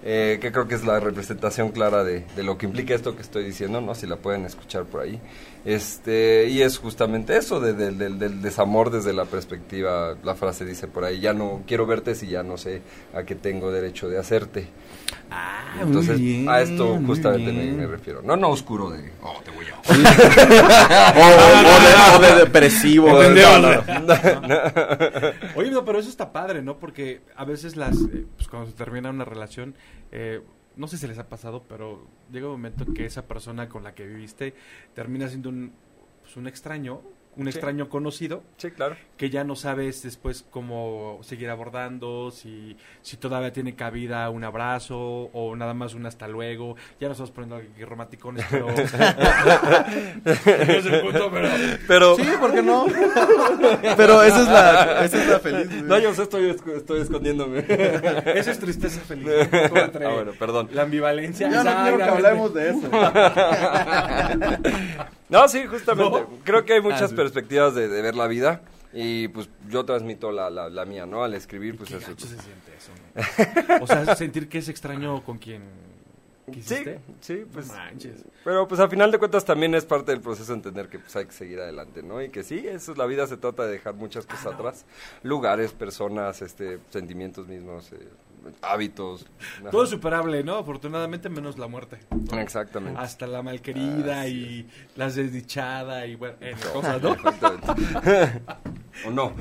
eh, 0.05 0.39
que 0.41 0.51
creo 0.51 0.67
que 0.67 0.75
es 0.75 0.85
la 0.85 0.99
representación 0.99 1.69
clara 1.71 2.03
de, 2.05 2.25
de 2.35 2.43
lo 2.43 2.59
que 2.59 2.67
implica 2.67 2.95
esto 2.95 3.15
que 3.15 3.23
estoy 3.23 3.45
diciendo, 3.45 3.81
¿no? 3.81 3.95
Si 3.95 4.07
la 4.07 4.17
pueden 4.17 4.45
escuchar 4.45 4.85
por 4.85 5.03
ahí. 5.03 5.21
Este, 5.65 6.49
y 6.49 6.61
es 6.63 6.79
justamente 6.79 7.37
eso, 7.37 7.61
de- 7.61 7.73
de- 7.73 7.93
del- 7.93 8.19
del 8.19 8.43
desamor 8.43 8.91
desde 8.91 9.13
la 9.13 9.27
perspectiva, 9.27 10.17
la 10.25 10.35
frase 10.35 10.65
dice 10.65 10.89
por 10.89 11.05
ahí, 11.05 11.21
ya 11.21 11.33
no 11.35 11.63
quiero 11.69 11.87
verte 11.87 12.15
si 12.17 12.27
ya 12.27 12.43
no 12.43 12.57
sé 12.59 12.83
a 13.15 13.23
qué 13.23 13.37
tengo 13.37 13.71
derecho 13.71 14.09
de 14.09 14.19
hacerte. 14.19 14.67
Ah, 15.31 15.77
Entonces, 15.81 16.19
muy 16.19 16.27
bien, 16.27 16.49
a 16.49 16.61
esto 16.63 16.99
justamente 17.07 17.53
me, 17.53 17.87
refiero. 17.87 18.23
No, 18.23 18.37
no 18.37 18.49
oscuro 18.49 18.91
de, 18.91 19.13
oh, 19.23 19.41
te 19.45 19.51
voy 19.53 19.67
a... 19.67 19.81
O, 21.15 22.21
de, 22.21 22.29
de 22.29 22.35
depresivo. 22.45 23.07
Oye, 25.55 25.71
no, 25.71 25.85
pero 25.85 25.99
eso 25.99 26.09
está 26.09 26.33
padre, 26.33 26.63
¿no? 26.63 26.79
Porque 26.79 27.21
a 27.37 27.45
veces 27.45 27.77
las, 27.77 27.97
eh, 27.97 28.27
pues 28.37 28.49
cuando 28.49 28.69
se 28.71 28.77
termina 28.77 29.11
una 29.11 29.25
relación, 29.25 29.75
eh, 30.11 30.41
no 30.77 30.87
sé 30.89 30.99
si 30.99 31.07
les 31.07 31.19
ha 31.19 31.29
pasado, 31.29 31.65
pero 31.69 32.07
llega 32.31 32.47
un 32.47 32.53
momento 32.53 32.85
en 32.85 32.95
que 32.95 33.05
esa 33.05 33.27
persona 33.27 33.69
con 33.69 33.85
la 33.85 33.95
que 33.95 34.07
viviste 34.07 34.55
termina 34.95 35.29
siendo 35.29 35.49
un, 35.49 35.73
pues, 36.23 36.37
un 36.37 36.47
extraño, 36.47 37.03
un 37.37 37.45
Sí. 37.45 37.51
extraño 37.51 37.89
conocido, 37.89 38.43
Sí, 38.59 38.71
claro. 38.71 38.97
que 39.17 39.31
ya 39.31 39.43
no 39.45 39.57
sabes 39.57 40.03
después 40.03 40.45
cómo 40.51 41.19
seguir 41.23 41.49
abordando, 41.51 42.31
si, 42.31 42.77
si 43.01 43.17
todavía 43.17 43.53
tiene 43.53 43.75
cabida 43.75 44.29
un 44.31 44.45
abrazo 44.45 44.99
o 45.33 45.57
nada 45.57 45.73
más 45.75 45.95
un 45.95 46.05
hasta 46.07 46.29
luego. 46.29 46.77
Ya 47.01 47.09
no 47.09 47.13
estamos 47.13 47.31
poniendo 47.31 47.57
aquí 47.57 47.85
romanticones, 47.85 48.45
pero... 48.51 48.67
No 48.67 50.33
es 50.33 50.87
el 50.87 51.01
punto, 51.01 51.31
pero... 51.33 51.49
Pero... 51.89 52.17
Sí, 52.17 52.23
¿por 52.39 52.53
qué 52.53 52.63
no? 52.63 52.87
Pero 53.97 54.23
esa 54.23 54.43
es 54.43 54.49
la, 54.49 55.05
esa 55.05 55.23
es 55.23 55.29
la 55.29 55.39
feliz. 55.41 55.83
No, 55.83 55.99
yo 55.99 56.15
sé, 56.15 56.23
estoy, 56.23 56.57
estoy 56.77 57.01
escondiéndome. 57.01 57.65
Eso 57.69 58.51
es 58.51 58.59
tristeza 58.59 59.01
feliz. 59.01 59.27
¿no? 59.27 59.69
Como 59.69 59.81
entre 59.83 60.07
Ah, 60.07 60.11
bueno, 60.15 60.33
perdón. 60.39 60.69
La 60.73 60.83
ambivalencia. 60.83 61.51
Ya 61.51 61.65
no 61.65 61.83
quiero 61.83 61.97
que 61.99 62.03
hablemos 62.05 62.55
de 62.55 62.71
eso. 62.71 62.91
No, 65.29 65.49
sí, 65.49 65.65
justamente. 65.67 66.21
¿No? 66.21 66.29
Creo 66.45 66.63
que 66.67 66.75
hay 66.75 66.83
muchas 66.83 67.05
Ah, 67.05 67.09
sí. 67.09 67.15
Perspectivas 67.23 67.75
de, 67.75 67.89
de 67.89 68.03
ver 68.03 68.15
la 68.15 68.27
vida 68.27 68.63
y 68.93 69.29
pues 69.29 69.49
yo 69.69 69.85
transmito 69.85 70.33
la, 70.33 70.51
la, 70.51 70.69
la 70.69 70.85
mía, 70.85 71.07
¿no? 71.07 71.25
Al 71.25 71.35
escribir, 71.35 71.77
pues 71.77 71.89
Qué 71.91 71.97
eso. 71.97 72.09
gacho 72.11 72.27
se 72.27 72.37
siente 72.39 72.73
eso, 72.77 72.93
¿no? 73.79 73.85
O 73.85 73.87
sea, 73.87 74.15
sentir 74.17 74.49
que 74.49 74.59
es 74.59 74.69
extraño 74.69 75.23
con 75.25 75.39
quien 75.39 75.63
Sí, 76.47 76.53
quisiste. 76.53 76.99
sí, 77.21 77.45
pues. 77.53 77.69
No 77.69 77.75
manches. 77.75 78.25
Pero 78.45 78.67
pues 78.67 78.81
a 78.81 78.89
final 78.89 79.11
de 79.13 79.19
cuentas 79.19 79.45
también 79.45 79.75
es 79.77 79.85
parte 79.85 80.11
del 80.11 80.21
proceso 80.21 80.53
entender 80.53 80.89
que 80.89 80.99
pues 80.99 81.15
hay 81.17 81.27
que 81.27 81.33
seguir 81.33 81.61
adelante, 81.61 82.03
¿no? 82.03 82.21
Y 82.21 82.31
que 82.31 82.43
sí, 82.43 82.67
eso 82.67 82.93
es 82.93 82.99
la 82.99 83.07
vida, 83.07 83.27
se 83.29 83.37
trata 83.37 83.65
de 83.65 83.73
dejar 83.73 83.95
muchas 83.95 84.27
cosas 84.27 84.47
atrás. 84.55 84.85
Lugares, 85.23 85.73
personas, 85.73 86.43
este, 86.43 86.81
sentimientos 86.91 87.47
mismos, 87.47 87.93
eh, 87.93 88.09
hábitos. 88.63 89.27
ajá. 89.61 89.71
Todo 89.71 89.85
es 89.85 89.91
superable, 89.91 90.43
¿no? 90.45 90.57
Afortunadamente 90.57 91.29
menos 91.29 91.59
la 91.59 91.67
muerte. 91.67 91.99
¿no? 92.11 92.39
Exactamente. 92.39 92.99
Hasta 93.01 93.27
la 93.27 93.43
malquerida 93.43 94.23
Así 94.23 94.31
y 94.31 94.67
la 94.97 95.11
desdichada 95.11 96.07
y 96.07 96.15
bueno, 96.17 96.37
eh, 96.41 96.55
cosas, 96.73 97.03
¿no? 97.03 97.13
Exactamente. 97.15 98.43
¿O 99.07 99.11
no? 99.11 99.33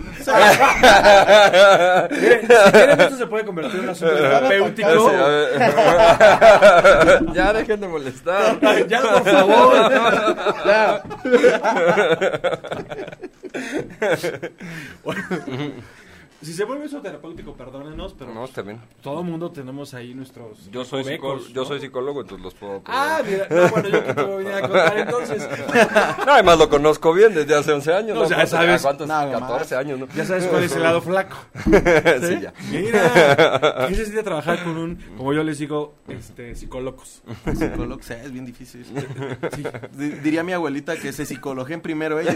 Miren, 2.12 2.42
si 2.42 2.72
quieren 2.72 3.02
esto 3.02 3.18
se 3.18 3.28
puede 3.28 3.46
convertir 3.46 3.76
en 3.80 3.84
un 3.84 3.90
asunto 3.90 4.16
terapéutico. 4.16 5.12
Ya 7.34 7.54
dejen 7.54 7.80
de 7.82 7.88
molestar. 7.88 8.60
ya, 8.88 9.02
por 9.02 9.24
favor. 9.26 9.74
Ya. 10.66 11.04
Si 16.42 16.54
se 16.54 16.64
vuelve 16.66 16.86
eso 16.86 17.02
terapéutico, 17.02 17.54
perdónenos, 17.54 18.16
pero 18.18 18.34
No, 18.34 18.46
está 18.46 18.62
bien. 18.64 18.80
todo 19.04 19.20
el 19.22 19.26
mundo 19.28 19.52
tenemos 19.52 19.94
ahí 19.94 20.14
nuestros 20.16 20.70
Yo 20.72 20.84
soy, 20.84 21.04
psicólogo, 21.04 21.48
yo 21.50 21.62
¿no? 21.62 21.68
soy 21.68 21.80
psicólogo, 21.80 22.22
entonces 22.22 22.44
los 22.44 22.54
puedo... 22.56 22.82
Ah, 22.86 23.22
mira, 23.26 23.48
no, 23.50 23.70
bueno, 23.70 23.90
yo 23.90 24.04
que 24.04 24.14
te 24.14 24.22
voy 24.24 24.32
a 24.34 24.38
venir 24.38 24.54
a 24.54 24.62
contar 24.62 24.98
entonces. 24.98 25.48
No, 26.26 26.34
además 26.34 26.58
lo 26.58 26.70
conozco 26.70 27.14
bien 27.14 27.34
desde 27.34 27.56
hace 27.56 27.72
11 27.72 27.94
años. 27.94 28.18
No, 28.18 28.24
ya 28.28 28.36
¿Cuántos- 28.36 28.50
sabes. 28.50 28.82
¿Cuántos? 28.82 29.08
Nada 29.08 29.32
14 29.40 29.76
años, 29.76 30.00
¿no? 30.00 30.08
Ya 30.16 30.26
sabes 30.26 30.46
cuál 30.48 30.64
es 30.64 30.76
el 30.76 30.84
lado 30.84 31.02
flaco. 31.02 31.38
sí, 31.64 32.40
ya. 32.42 32.54
Mira, 32.72 33.86
¿qué 33.88 33.96
se 33.96 34.06
siente 34.06 34.24
trabajar 34.24 34.64
con 34.64 34.78
un, 34.78 34.96
como 35.18 35.34
yo 35.34 35.44
les 35.44 35.60
digo, 35.60 35.94
este, 36.08 36.56
psicólogos? 36.56 37.22
Psicólogo, 37.56 38.02
sí, 38.02 38.14
es 38.14 38.32
bien 38.32 38.46
difícil. 38.46 38.86
Sí. 39.56 39.64
Di- 39.94 40.10
Diría 40.22 40.44
mi 40.44 40.54
abuelita 40.54 40.96
que 40.98 41.12
se 41.12 41.26
psicologien 41.26 41.82
primero 41.82 42.20
ellos. 42.20 42.36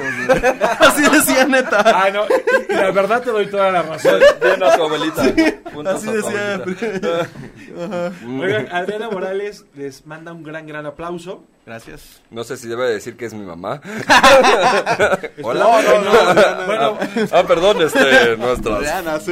Así 0.79 1.01
decía 1.09 1.45
neta. 1.45 1.81
Ah, 1.85 2.09
no, 2.11 2.23
y 2.69 2.73
la 2.73 2.91
verdad 2.91 3.21
te 3.23 3.29
doy 3.31 3.47
toda 3.47 3.71
la 3.71 3.81
razón. 3.83 3.94
Bien 4.03 4.63
a 4.63 4.75
tu 4.75 4.83
abuelita. 4.83 5.21
Así 5.91 6.11
decía. 6.11 6.53
abuelita. 6.55 7.29
Oigan, 8.39 8.67
Adriana 8.71 9.09
Morales 9.09 9.65
les 9.75 10.05
manda 10.05 10.31
un 10.33 10.43
gran, 10.43 10.65
gran 10.67 10.85
aplauso. 10.85 11.43
Gracias. 11.65 12.21
No 12.29 12.43
sé 12.43 12.57
si 12.57 12.67
debe 12.67 12.87
decir 12.91 13.17
que 13.17 13.25
es 13.25 13.33
mi 13.33 13.43
mamá. 13.43 13.81
No, 13.83 15.43
Hola. 15.49 15.81
no, 15.81 16.01
no, 16.01 16.65
Bueno, 16.67 16.97
Ah, 17.31 17.43
perdón, 17.47 17.81
este, 17.81 18.37
nuestra, 18.37 18.79
Diana, 18.79 19.19
sí. 19.19 19.31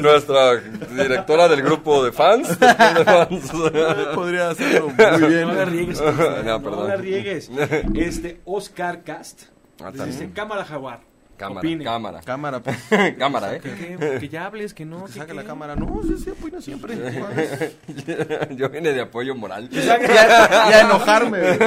nuestra, 0.00 0.54
nuestra 0.54 1.02
directora 1.04 1.46
del 1.48 1.62
grupo 1.62 2.04
de 2.04 2.10
fans. 2.10 2.48
de 2.58 2.66
fans. 3.04 3.52
Podría 4.14 4.50
hacerlo 4.50 4.88
muy 4.88 5.28
bien. 5.28 5.46
no 5.48 5.54
la 5.54 5.64
riegues. 5.64 6.00
No, 6.00 6.06
Cristian, 6.12 6.46
No, 6.46 6.62
perdón. 6.62 6.88
la 6.88 6.96
riegues. 6.96 7.50
Este, 7.94 8.40
Oscar 8.44 9.04
Cast. 9.04 9.42
Ah, 9.80 9.92
dice, 10.04 10.30
cámara 10.34 10.64
jaguar. 10.64 11.00
Cámara, 11.42 11.60
Opine. 11.60 11.84
cámara. 11.84 12.20
Cámara, 12.24 12.60
pues. 12.60 12.76
Cámara, 13.18 13.56
¿eh? 13.56 13.60
Que, 13.60 13.74
que- 13.98 14.18
que 14.20 14.28
ya 14.28 14.46
hables, 14.46 14.72
que 14.74 14.84
no. 14.84 15.04
Que 15.06 15.12
que 15.12 15.18
saque 15.18 15.34
la 15.34 15.44
cámara. 15.44 15.74
No, 15.76 16.00
sí, 16.02 16.16
sí, 16.22 16.30
opina 16.30 16.60
siempre. 16.60 16.94
Yo 18.56 18.68
vine 18.70 18.92
de 18.92 19.00
apoyo 19.00 19.34
moral. 19.34 19.68
Y 19.72 19.78
a 19.78 20.80
enojarme. 20.80 21.38
güey. 21.40 21.58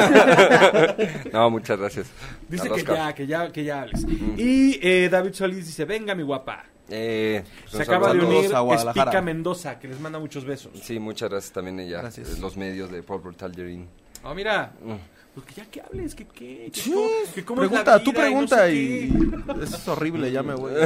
No, 1.34 1.50
muchas 1.50 1.78
gracias. 1.80 2.08
Dice 2.48 2.70
que 2.70 2.84
ya, 2.84 3.14
que 3.14 3.28
ya, 3.28 3.52
que 3.52 3.64
ya 3.64 3.82
hables. 3.82 4.06
Y 4.38 4.80
eh, 4.82 5.10
David 5.10 5.34
Solís 5.34 5.66
dice, 5.66 5.86
venga 5.86 6.16
mi 6.16 6.24
guapa. 6.24 6.64
Eh, 6.90 7.44
Se 7.68 7.82
acaba 7.82 8.14
de 8.14 8.20
unir 8.20 8.54
a 8.56 8.60
Guadalajara. 8.60 9.10
Espica 9.12 9.22
Mendoza, 9.22 9.80
que 9.80 9.88
les 9.88 10.00
manda 10.00 10.20
muchos 10.20 10.46
besos. 10.46 10.72
Sí, 10.84 11.00
muchas 11.00 11.30
gracias 11.30 11.52
también 11.52 11.80
ella. 11.80 12.02
Gracias. 12.02 12.38
Los 12.40 12.56
medios 12.58 12.92
de 12.92 13.02
Pop 13.02 13.26
Tallerin. 13.36 13.88
Oh, 14.24 14.34
mira. 14.36 14.72
Mm. 14.84 15.15
Pues 15.36 15.46
que 15.48 15.54
ya 15.56 15.66
que 15.66 15.82
hables, 15.82 16.16
que 16.16 16.26
qué. 16.28 16.70
Que 16.74 16.80
Sí, 16.80 16.92
cómo- 16.94 17.10
que 17.36 17.44
cómo 17.46 17.64
es 17.64 17.72
la 17.72 17.84
pregunta, 17.84 18.04
tú 18.04 18.14
pregunta 18.14 18.56
no 18.56 18.64
sé 18.64 18.74
y, 18.74 19.14
es 19.64 19.88
horrible, 19.90 20.32
ya 20.32 20.42
me 20.44 20.54
voy. 20.56 20.72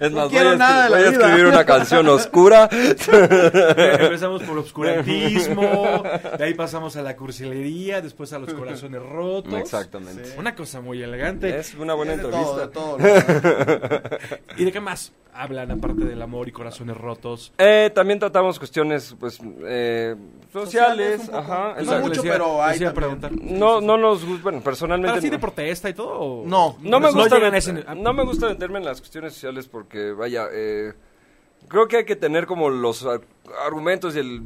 Es 0.00 0.12
más, 0.12 0.28
quiero 0.28 0.44
voy, 0.50 0.54
a, 0.54 0.56
nada 0.56 0.88
de 0.88 0.88
escri- 0.88 0.90
la 0.90 0.96
voy 0.96 1.06
a 1.06 1.10
vida. 1.10 1.10
escribir 1.26 1.46
una 1.46 1.64
canción 1.64 2.08
oscura. 2.08 2.68
Empezamos 2.70 4.42
por 4.44 4.58
obscurantismo, 4.58 6.02
de 6.38 6.44
ahí 6.44 6.54
pasamos 6.54 6.96
a 6.96 7.02
la 7.02 7.16
cursilería, 7.16 8.00
después 8.00 8.32
a 8.32 8.38
los 8.38 8.52
corazones 8.54 9.02
rotos. 9.02 9.54
Exactamente. 9.54 10.34
Una 10.38 10.54
cosa 10.54 10.80
muy 10.80 11.02
elegante. 11.02 11.58
Es 11.58 11.74
una 11.74 11.94
buena 11.94 12.16
De 12.16 12.22
todo, 12.22 12.56
de 12.58 12.64
entrevista. 12.64 12.70
todo. 12.70 12.98
¿Y 14.56 14.64
de 14.64 14.72
qué 14.72 14.80
más 14.80 15.12
hablan 15.34 15.70
aparte 15.70 16.04
del 16.04 16.20
amor 16.22 16.48
y 16.48 16.52
corazones 16.52 16.96
rotos? 16.96 17.52
Eh, 17.58 17.90
también 17.94 18.18
tratamos 18.18 18.58
cuestiones 18.58 19.14
pues 19.18 19.38
eh, 19.64 20.14
sociales, 20.52 21.22
Sociales, 21.22 21.30
ajá, 21.32 21.74
No 21.76 21.80
exacto. 21.80 22.08
mucho, 22.08 22.22
pero 22.38 22.62
hay 22.62 22.78
también. 22.94 22.94
preguntar. 22.94 23.32
No, 23.58 23.80
no 23.80 23.96
nos 23.96 24.24
gusta, 24.24 24.42
bueno, 24.42 24.60
personalmente 24.60 25.18
¿Así 25.18 25.28
de 25.30 25.36
no. 25.36 25.40
protesta 25.40 25.88
y 25.88 25.94
todo? 25.94 26.08
o- 26.18 26.46
No. 26.46 26.76
No 26.80 27.00
me 27.00 27.10
gusta 27.10 27.38
no 27.94 28.12
me 28.12 28.24
gusta 28.24 28.48
meterme 28.48 28.78
en 28.78 28.84
las 28.84 29.00
cuestiones 29.00 29.32
sociales 29.34 29.68
porque 29.68 30.12
vaya, 30.12 30.46
eh, 30.52 30.92
creo 31.68 31.88
que 31.88 31.98
hay 31.98 32.04
que 32.04 32.16
tener 32.16 32.46
como 32.46 32.70
los 32.70 33.04
ar- 33.04 33.20
argumentos 33.64 34.16
y 34.16 34.18
el, 34.18 34.42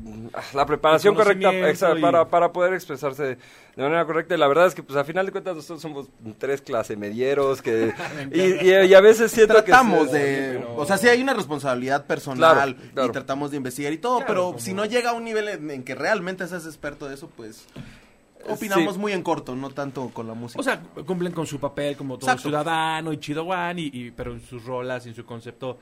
la 0.54 0.66
preparación 0.66 1.14
El 1.14 1.18
correcta 1.18 1.48
conocimiento 1.48 1.86
exa- 1.86 1.98
y- 1.98 2.02
para, 2.02 2.28
para 2.28 2.52
poder 2.52 2.74
expresarse 2.74 3.22
de 3.76 3.82
manera 3.82 4.04
correcta. 4.04 4.34
Y 4.34 4.38
la 4.38 4.46
verdad 4.48 4.66
es 4.66 4.74
que 4.74 4.82
pues 4.82 4.96
a 4.98 5.04
final 5.04 5.26
de 5.26 5.32
cuentas 5.32 5.56
nosotros 5.56 5.80
somos 5.80 6.08
tres 6.38 6.60
clase 6.60 6.96
medieros 6.96 7.62
que 7.62 7.92
y, 8.32 8.40
y- 8.68 8.86
y 8.86 8.94
a 8.94 9.00
veces 9.00 9.30
siento 9.32 9.54
Tratamos 9.54 10.06
que 10.08 10.10
se- 10.12 10.18
de... 10.18 10.58
pero- 10.58 10.76
O 10.76 10.84
sea, 10.86 10.98
sí 10.98 11.08
hay 11.08 11.22
una 11.22 11.34
responsabilidad 11.34 12.06
personal 12.06 12.74
Claro, 12.74 12.90
claro. 12.94 13.08
y 13.08 13.12
tratamos 13.12 13.50
de 13.50 13.56
investigar 13.56 13.92
y 13.92 13.98
todo, 13.98 14.18
Claro, 14.18 14.26
pero 14.28 14.44
como- 14.46 14.58
si 14.58 14.74
no 14.74 14.84
llega 14.84 15.10
a 15.10 15.12
un 15.14 15.24
nivel 15.24 15.48
en, 15.48 15.70
en 15.70 15.82
que 15.84 15.94
realmente 15.94 16.46
seas 16.46 16.66
experto 16.66 17.08
de 17.08 17.14
eso, 17.14 17.30
pues 17.36 17.66
opinamos 18.48 18.94
Sí. 18.94 19.00
muy 19.00 19.12
en 19.12 19.22
corto, 19.22 19.54
no 19.54 19.70
tanto 19.70 20.08
con 20.12 20.26
la 20.26 20.34
música. 20.34 20.60
O 20.60 20.62
sea, 20.62 20.80
cumplen 21.06 21.32
con 21.32 21.46
su 21.46 21.58
papel 21.60 21.96
como 21.96 22.16
todo 22.18 22.26
Exacto. 22.30 22.48
ciudadano 22.48 23.12
y 23.12 23.18
chido 23.18 23.44
one, 23.44 23.80
y, 23.80 23.90
y- 23.92 24.10
pero 24.10 24.32
en 24.32 24.40
sus 24.40 24.64
rolas 24.64 25.06
y 25.06 25.10
en 25.10 25.14
su 25.14 25.24
concepto, 25.24 25.78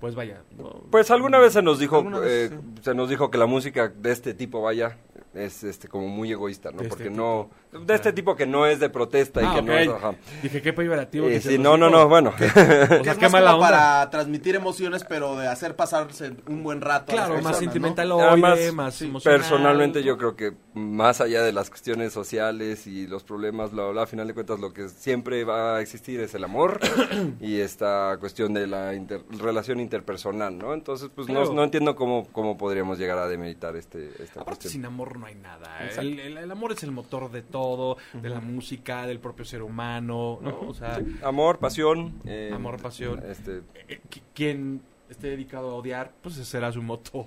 pues 0.00 0.14
vaya. 0.14 0.42
no- 0.56 0.82
Pues 0.90 1.10
alguna 1.10 1.38
vez 1.38 1.52
se 1.54 1.62
nos 1.62 1.78
dijo, 1.78 2.02
vez, 2.02 2.50
eh, 2.52 2.58
se 2.82 2.94
nos 2.94 3.08
dijo 3.08 3.30
que 3.30 3.38
la 3.38 3.46
música 3.46 3.88
de 3.88 4.12
este 4.12 4.34
tipo, 4.34 4.60
vaya, 4.62 4.96
es 5.34 5.64
este 5.64 5.88
como 5.88 6.08
muy 6.08 6.30
egoísta, 6.32 6.70
¿no? 6.70 6.78
De 6.78 6.84
este 6.84 6.88
Porque 6.90 7.10
tipo. 7.10 7.50
no 7.72 7.80
de 7.86 7.94
este 7.94 8.12
tipo 8.12 8.36
que 8.36 8.44
no 8.46 8.66
es 8.66 8.80
de 8.80 8.90
protesta 8.90 9.40
y 9.42 9.46
Ah, 9.46 9.52
que 9.54 9.62
no 9.62 9.72
es, 9.72 9.88
ajá. 9.88 10.14
Dije, 10.42 10.60
qué 10.60 10.72
peyorativo. 10.74 11.26
Eh, 11.26 11.32
que 11.34 11.40
sí, 11.40 11.58
no, 11.58 11.78
no, 11.78 11.88
no, 11.88 12.06
bueno. 12.08 12.30
O 12.32 12.36
Que 12.36 12.48
sea, 12.50 12.82
es 13.12 13.18
qué 13.18 13.24
más 13.24 13.32
mala 13.32 13.52
como 13.52 13.64
onda. 13.64 13.70
para 13.70 14.10
transmitir 14.10 14.54
emociones, 14.56 15.04
pero 15.08 15.36
de 15.36 15.48
hacer 15.48 15.74
pasarse 15.74 16.32
un 16.48 16.62
buen 16.62 16.80
rato. 16.82 17.12
a 17.12 17.14
Claro, 17.14 17.34
más 17.36 17.42
personas, 17.44 17.52
¿no? 17.54 17.58
sentimental, 17.60 18.12
Además, 18.12 18.72
más 18.74 18.94
sí, 18.94 19.06
emocional. 19.06 19.40
personalmente 19.40 20.02
yo 20.02 20.18
creo 20.18 20.36
que 20.36 20.52
más 20.74 21.20
allá 21.22 21.42
de 21.42 21.52
las 21.52 21.70
cuestiones 21.70 22.12
sociales 22.12 22.86
y 22.86 23.06
los 23.06 23.24
problemas, 23.24 23.70
bla, 23.72 23.84
bla, 23.84 23.92
bla, 23.92 24.02
a 24.02 24.06
final 24.06 24.26
de 24.26 24.34
cuentas 24.34 24.60
lo 24.60 24.72
que 24.74 24.88
siempre 24.90 25.44
va 25.44 25.76
a 25.76 25.80
existir 25.80 26.20
es 26.20 26.34
el 26.34 26.44
amor 26.44 26.78
y 27.40 27.60
esta 27.60 28.16
cuestión 28.20 28.52
de 28.52 28.66
la 28.66 28.94
inter- 28.94 29.24
relación 29.30 29.80
interpersonal, 29.80 30.58
¿no? 30.58 30.74
Entonces, 30.74 31.10
pues 31.14 31.26
no, 31.28 31.40
Claro. 31.40 31.54
no 31.54 31.64
entiendo 31.64 31.96
cómo, 31.96 32.26
cómo 32.32 32.58
podríamos 32.58 32.98
llegar 32.98 33.16
a 33.18 33.28
demeritar 33.28 33.76
este, 33.76 34.08
esta 34.22 34.40
Aparte, 34.42 34.44
cuestión. 34.44 34.72
sin 34.72 34.84
amor 34.84 35.18
no 35.22 35.28
hay 35.28 35.34
nada. 35.36 35.78
El, 35.98 36.18
el- 36.18 36.36
el 36.38 36.50
amor 36.50 36.72
es 36.72 36.82
el 36.82 36.90
motor 36.90 37.30
de 37.30 37.42
todo, 37.42 37.96
de 38.12 38.28
la 38.28 38.40
música, 38.40 39.06
del 39.06 39.20
propio 39.20 39.44
ser 39.44 39.62
humano, 39.62 40.38
¿no? 40.42 40.60
O 40.68 40.74
sea, 40.74 41.00
Amor, 41.22 41.58
pasión. 41.58 42.20
eh, 42.26 42.50
Amor, 42.52 42.80
pasión. 42.82 43.22
Este, 43.28 43.62
eh, 43.88 44.00
qui- 44.10 44.22
quien 44.34 44.82
esté 45.08 45.28
dedicado 45.28 45.70
a 45.70 45.74
odiar, 45.74 46.10
pues 46.22 46.36
ese 46.36 46.44
será 46.46 46.72
su 46.72 46.82
motor, 46.82 47.26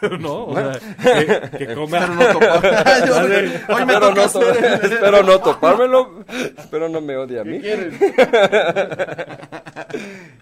¿no? 0.20 0.44
O 0.46 0.54
sea, 0.56 0.72
que, 1.52 1.66
que 1.66 1.74
coma... 1.74 1.98
Espero 1.98 2.14
no 2.14 2.32
topar. 2.38 3.06
Yo- 3.06 3.16
Hoy 3.74 3.84
me 3.84 3.92
espero, 3.92 4.08
no 4.08 4.14
to- 4.14 4.22
hacer- 4.22 4.84
espero 4.84 5.22
no 5.22 5.40
topármelo, 5.40 6.24
espero 6.56 6.88
no 6.88 7.00
me 7.00 7.16
odie 7.16 7.40
a 7.40 7.44
mí. 7.44 7.60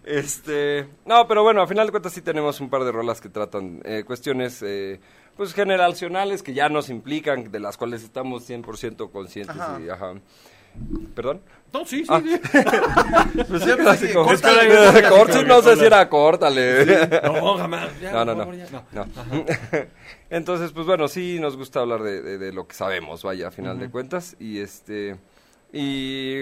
Este, 0.05 0.87
no, 1.07 1.27
pero 1.27 1.43
bueno, 1.43 1.63
a 1.63 1.67
final 1.67 1.87
de 1.87 1.91
cuentas 1.93 2.13
sí 2.13 2.23
tenemos 2.23 2.61
un 2.61 2.69
par 2.69 2.85
de 2.85 2.93
rolas 2.93 3.21
que 3.21 3.29
tratan 3.29 3.81
eh, 3.85 4.03
cuestiones 4.05 4.63
eh, 4.63 5.01
pues 5.37 5.55
generacionales 5.55 6.43
que 6.43 6.55
ya 6.55 6.69
nos 6.69 6.89
implican, 6.91 7.51
de 7.51 7.61
las 7.61 7.77
cuales 7.77 8.03
estamos 8.03 8.49
100% 8.49 9.11
conscientes 9.11 9.57
Ajá. 9.59 9.81
y 9.81 9.89
ajá. 9.89 10.15
¿Perdón? 11.15 11.43
No, 11.73 11.85
sí, 11.85 11.99
sí, 12.05 12.07
Ah. 12.09 12.21
sí. 12.25 12.41
Pues 13.49 13.65
Yo 13.65 13.77
pensé 13.77 13.77
que 13.77 13.83
clásico. 13.83 14.25
córtale, 14.25 14.61
Es 14.61 14.69
que- 14.69 15.03
córtale, 15.03 15.09
Corti, 15.09 15.45
no 15.47 15.63
sé 15.63 15.77
si 15.77 15.85
era 15.85 16.09
córtale. 16.09 16.87
No, 17.25 17.57
jamás. 17.59 18.01
Ya, 18.01 18.13
No, 18.13 18.25
no, 18.25 18.35
no. 18.35 18.53
Entonces, 20.31 20.73
pues 20.73 20.87
bueno, 20.87 21.09
sí 21.09 21.39
nos 21.41 21.57
gusta 21.57 21.81
hablar 21.81 22.03
de, 22.03 22.23
de- 22.23 22.39
de 22.39 22.53
lo 22.53 22.67
que 22.67 22.75
sabemos, 22.75 23.23
vaya, 23.23 23.49
a 23.49 23.51
final 23.51 23.79
de 23.79 23.91
cuentas. 23.91 24.37
Y 24.41 24.61
este. 24.61 25.17
Y 25.75 26.41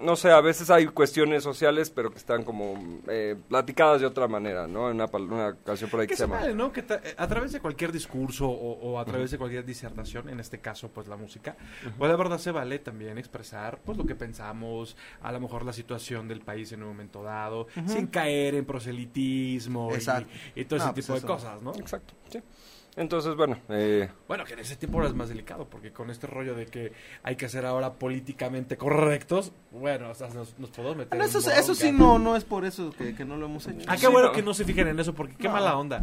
no 0.00 0.16
sé, 0.16 0.30
a 0.30 0.40
veces 0.40 0.70
hay 0.70 0.86
cuestiones 0.86 1.42
sociales, 1.42 1.90
pero 1.90 2.10
que 2.10 2.16
están 2.16 2.44
como 2.44 3.00
eh, 3.08 3.36
platicadas 3.48 4.00
de 4.00 4.06
otra 4.06 4.26
manera, 4.26 4.66
¿no? 4.66 4.88
En 4.88 4.96
una, 4.96 5.06
pal- 5.06 5.30
una 5.30 5.54
canción 5.62 5.90
por 5.90 6.00
ahí 6.00 6.06
que 6.06 6.12
Que 6.12 6.16
se 6.16 6.22
se 6.22 6.26
llama. 6.28 6.40
vale, 6.40 6.54
¿no? 6.54 6.72
Que 6.72 6.80
eh, 6.80 7.14
a 7.18 7.28
través 7.28 7.52
de 7.52 7.60
cualquier 7.60 7.92
discurso 7.92 8.48
o, 8.48 8.72
o 8.92 8.98
a 8.98 9.04
través 9.04 9.30
de 9.32 9.36
cualquier 9.36 9.66
disertación, 9.66 10.30
en 10.30 10.40
este 10.40 10.60
caso, 10.60 10.88
pues 10.88 11.08
la 11.08 11.16
música, 11.16 11.56
pues 11.98 12.10
la 12.10 12.16
verdad 12.16 12.38
se 12.38 12.52
vale 12.52 12.78
también 12.78 13.18
expresar, 13.18 13.80
pues 13.84 13.98
lo 13.98 14.06
que 14.06 14.14
pensamos, 14.14 14.96
a 15.20 15.30
lo 15.30 15.40
mejor 15.40 15.66
la 15.66 15.74
situación 15.74 16.26
del 16.26 16.40
país 16.40 16.72
en 16.72 16.82
un 16.82 16.88
momento 16.88 17.22
dado, 17.22 17.66
sin 17.86 18.06
caer 18.06 18.54
en 18.54 18.64
proselitismo 18.64 19.90
y- 19.90 19.94
Exacto. 19.96 20.32
y, 20.54 20.64
todo 20.64 20.78
ese 20.78 20.92
pues 20.92 21.04
tipo 21.06 21.20
de 21.20 21.26
cosas, 21.26 21.60
¿no? 21.60 21.74
Exacto, 21.74 22.14
sí. 22.30 22.40
Entonces, 22.96 23.34
bueno, 23.36 23.56
eh, 23.68 24.08
Bueno, 24.26 24.44
que 24.44 24.54
en 24.54 24.58
ese 24.58 24.74
tiempo 24.76 24.98
ahora 24.98 25.08
es 25.08 25.14
más 25.14 25.28
delicado, 25.28 25.68
porque 25.70 25.92
con 25.92 26.10
este 26.10 26.26
rollo 26.26 26.54
de 26.54 26.66
que 26.66 26.92
hay 27.22 27.36
que 27.36 27.48
ser 27.48 27.64
ahora 27.64 27.92
políticamente 27.94 28.76
correctos, 28.76 29.52
bueno, 29.70 30.10
o 30.10 30.14
sea, 30.14 30.28
nos, 30.28 30.58
nos 30.58 30.70
podemos 30.70 30.96
meter 30.96 31.10
Bueno, 31.16 31.24
eso, 31.24 31.50
en 31.50 31.56
eso 31.58 31.74
sí 31.74 31.92
no, 31.92 32.18
no 32.18 32.34
es 32.36 32.44
por 32.44 32.64
eso 32.64 32.90
que, 32.90 33.14
que 33.14 33.24
no 33.24 33.36
lo 33.36 33.46
hemos 33.46 33.66
hecho. 33.68 33.86
Ah, 33.88 33.94
qué 33.94 34.06
Sí, 34.06 34.12
bueno 34.12 34.28
no. 34.28 34.32
que 34.32 34.42
no 34.42 34.54
se 34.54 34.64
fijen 34.64 34.88
en 34.88 34.98
eso, 34.98 35.14
porque 35.14 35.36
qué 35.36 35.46
No. 35.48 35.54
mala 35.54 35.76
onda. 35.76 36.02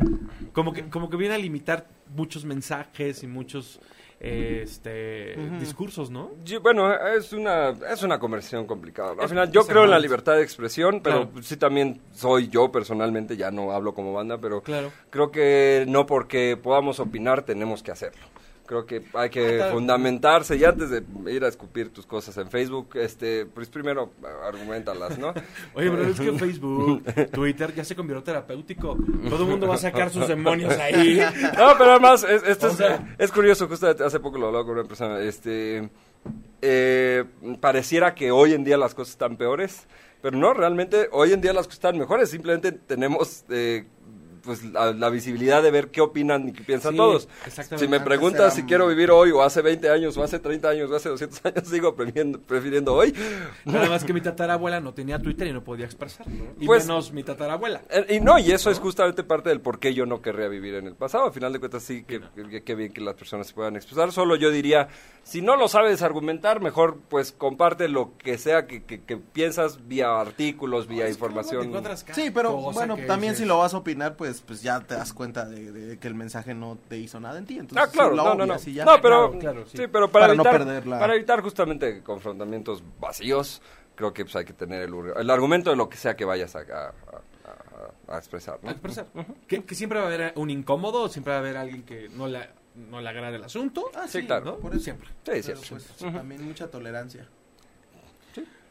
Como 0.54 0.72
que, 0.74 0.90
como 0.90 1.10
que 1.10 1.18
viene 1.18 1.36
a 1.36 1.38
limitar 1.38 1.88
muchos 2.16 2.46
mensajes 2.46 3.22
y 3.22 3.28
muchos 3.28 3.80
eh, 4.20 4.62
este 4.64 5.36
discursos, 5.60 6.10
¿no? 6.10 6.32
yo- 6.44 6.60
bueno, 6.62 6.92
es 6.94 7.34
una, 7.34 7.70
es 7.70 8.02
una 8.04 8.20
conversación 8.20 8.66
complicada. 8.66 9.14
Al 9.20 9.30
final, 9.30 9.52
yo 9.52 9.66
creo 9.68 9.84
en 9.84 9.92
la 9.92 10.00
libertad 10.00 10.36
de 10.36 10.42
expresión, 10.44 11.02
pero 11.04 11.30
Claro. 11.30 11.44
sí 11.44 11.58
también 11.58 12.02
soy 12.14 12.48
yo 12.48 12.72
personalmente, 12.72 13.38
ya 13.38 13.52
no 13.52 13.72
hablo 13.72 13.94
como 13.94 14.14
banda, 14.14 14.38
pero 14.40 14.62
Claro. 14.62 14.92
creo 15.12 15.32
que 15.32 15.86
no 15.88 16.06
porque 16.06 16.58
podamos 16.62 17.00
opinar 17.00 17.44
tenemos 17.44 17.84
que 17.84 17.92
hacerlo. 17.92 18.26
Creo 18.68 18.86
que 18.86 19.02
hay 19.14 19.30
que 19.30 19.64
fundamentarse 19.72 20.58
y 20.58 20.66
antes 20.66 20.90
de 20.90 21.02
ir 21.32 21.42
a 21.46 21.48
escupir 21.48 21.90
tus 21.90 22.06
cosas 22.06 22.36
en 22.38 22.50
Facebook, 22.50 22.90
este, 22.96 23.46
pues 23.46 23.70
primero 23.70 24.12
eh, 24.22 24.28
argumentalas, 24.46 25.18
¿no? 25.18 25.30
Oye, 25.74 25.90
pero 25.90 26.04
es 26.04 26.20
que 26.20 26.34
Facebook, 26.34 27.02
Twitter 27.32 27.74
ya 27.74 27.86
se 27.86 27.96
convirtió 27.96 28.24
terapéutico. 28.24 28.98
Todo 29.30 29.44
el 29.44 29.50
mundo 29.50 29.68
va 29.68 29.76
a 29.76 29.78
sacar 29.78 30.10
sus 30.10 30.28
demonios 30.28 30.78
ahí. 30.78 31.22
No, 31.58 31.74
pero 31.78 31.92
además, 31.92 32.24
es, 32.24 32.44
esto 32.44 32.68
O 32.68 32.70
es, 32.72 32.82
es 33.18 33.32
curioso, 33.32 33.68
justo 33.68 33.88
hace 33.88 34.20
poco 34.20 34.38
lo 34.38 34.48
hablaba 34.48 34.66
con 34.66 34.78
una 34.78 34.84
persona, 34.84 35.22
este, 35.22 35.90
eh, 36.62 37.24
pareciera 37.62 38.14
que 38.14 38.32
hoy 38.32 38.54
en 38.54 38.66
día 38.66 38.78
las 38.78 38.94
cosas 38.94 39.12
están 39.12 39.38
peores, 39.38 39.88
pero 40.22 40.38
no, 40.38 40.54
realmente 40.54 41.08
hoy 41.14 41.32
en 41.32 41.40
día 41.40 41.54
las 41.54 41.68
cosas 41.68 41.78
están 41.78 41.98
mejores, 41.98 42.30
simplemente 42.30 42.74
tenemos... 42.74 43.46
eh, 43.50 43.86
pues 44.48 44.64
la, 44.64 44.94
la 44.94 45.10
visibilidad 45.12 45.62
de 45.62 45.70
ver 45.70 45.90
qué 45.92 46.02
opinan 46.02 46.48
y 46.50 46.54
qué 46.54 46.64
piensan 46.64 46.94
Sí, 46.94 46.98
todos. 46.98 47.28
exactamente. 47.46 47.86
Si 47.86 47.92
me 47.92 48.00
preguntas 48.00 48.40
era 48.42 48.50
si 48.52 48.64
quiero 48.64 48.88
vivir 48.88 49.12
hoy 49.12 49.30
o 49.32 49.44
hace 49.44 49.62
20 49.62 49.90
años 49.92 50.18
o 50.18 50.24
hace 50.24 50.40
30 50.40 50.70
años 50.70 50.90
o 50.90 50.96
hace 50.96 51.10
200 51.10 51.46
años, 51.46 51.64
sigo 51.70 51.94
prefiriendo, 51.96 52.40
prefiriendo 52.40 52.94
hoy. 52.96 53.14
Nada 53.66 53.90
más 53.90 54.04
que 54.06 54.14
mi 54.14 54.22
tatarabuela 54.22 54.80
no 54.80 54.94
tenía 54.94 55.20
Twitter 55.20 55.48
y 55.48 55.54
no 55.54 55.64
podía 55.64 55.86
expresarlo. 55.86 56.34
Y 56.60 56.66
Pues- 56.66 56.88
menos 56.88 57.12
mi 57.12 57.24
tatarabuela. 57.24 57.82
Eh, 57.90 58.16
Y 58.16 58.20
no, 58.22 58.40
y 58.40 58.52
eso 58.52 58.72
es 58.72 58.80
justamente 58.80 59.24
parte 59.24 59.50
del 59.50 59.60
por 59.62 59.80
qué 59.80 59.94
yo 59.94 60.06
no 60.06 60.22
querría 60.22 60.48
vivir 60.48 60.76
en 60.76 60.88
el 60.88 60.96
pasado. 60.96 61.26
Al 61.26 61.34
final 61.34 61.52
de 61.54 61.60
cuentas, 61.60 61.84
sí, 61.84 62.04
que, 62.06 62.22
que- 62.50 62.64
que 62.64 62.76
bien 62.76 62.94
que 62.94 63.02
las 63.02 63.16
personas 63.16 63.48
se 63.48 63.54
puedan 63.54 63.76
expresar. 63.76 64.12
Solo 64.14 64.38
yo 64.38 64.50
diría, 64.50 64.88
si 65.24 65.42
no 65.42 65.58
lo 65.58 65.68
sabes 65.68 66.02
argumentar, 66.02 66.62
mejor 66.62 66.98
pues 67.10 67.34
comparte 67.34 67.90
lo 67.90 68.18
que 68.18 68.38
sea 68.38 68.66
que, 68.66 68.84
que- 68.84 69.02
que 69.04 69.18
piensas 69.18 69.88
vía 69.88 70.20
artículos, 70.20 70.88
vía 70.88 71.10
información. 71.10 71.72
Sí, 72.14 72.32
pero 72.34 72.56
bueno, 72.56 72.96
también 73.08 73.34
dices, 73.34 73.40
si 73.40 73.46
lo 73.46 73.58
vas 73.60 73.74
a 73.74 73.78
opinar, 73.78 74.16
pues 74.16 74.37
pues 74.42 74.62
ya 74.62 74.80
te 74.80 74.96
das 74.96 75.14
cuenta 75.14 75.46
de, 75.46 75.72
de 75.72 75.98
que 76.00 76.08
el 76.08 76.16
mensaje 76.16 76.54
no 76.54 76.78
te 76.88 76.98
hizo 76.98 77.20
nada 77.20 77.38
en 77.40 77.46
ti. 77.46 77.58
Entonces, 77.60 77.88
Ah, 77.88 77.92
claro, 77.92 78.16
no, 78.16 78.34
no, 78.36 78.46
no. 78.46 78.58
ya. 78.58 78.86
No, 78.86 79.02
pero, 79.02 79.32
Claro, 79.32 79.40
claro, 79.40 79.66
sí. 79.68 79.78
sí. 79.78 79.88
pero 79.88 80.10
para, 80.12 80.26
Para 80.28 80.36
no 80.36 80.44
evitar, 80.44 80.58
perder 80.66 80.88
la- 80.88 81.00
para 81.00 81.16
evitar 81.16 81.42
justamente 81.42 82.02
confrontamientos 82.04 82.84
vacíos, 83.00 83.62
creo 83.96 84.14
que 84.14 84.26
pues, 84.26 84.36
hay 84.36 84.46
que 84.46 84.54
tener 84.54 84.82
el, 84.84 84.94
el 85.18 85.30
argumento 85.30 85.70
de 85.70 85.76
lo 85.76 85.90
que 85.90 85.98
sea 85.98 86.16
que 86.16 86.26
vayas 86.26 86.56
a, 86.56 86.60
a- 86.60 86.94
a- 88.14 88.18
expresar. 88.18 88.60
¿no? 88.64 88.70
a 88.70 88.72
expresar. 88.74 89.06
que, 89.48 89.64
que 89.64 89.76
siempre 89.76 90.00
va 90.00 90.06
a 90.06 90.08
haber 90.08 90.34
un 90.36 90.50
incómodo, 90.50 91.10
siempre 91.10 91.32
va 91.32 91.38
a 91.38 91.40
haber 91.42 91.58
alguien 91.58 91.84
que 91.84 92.10
no 92.10 92.28
le, 92.28 92.48
no 92.76 93.02
le 93.02 93.10
agrade 93.10 93.36
el 93.38 93.44
asunto. 93.44 93.90
Ah, 93.96 94.06
Sí, 94.08 94.26
claro. 94.26 94.46
¿no? 94.46 94.56
Por 94.58 94.74
eso. 94.74 94.84
Siempre. 94.84 95.08
Sí, 95.10 95.14
Pero, 95.26 95.42
cierto. 95.44 95.66
pues, 95.70 95.98
también 96.14 96.44
mucha 96.46 96.68
tolerancia. 96.68 97.28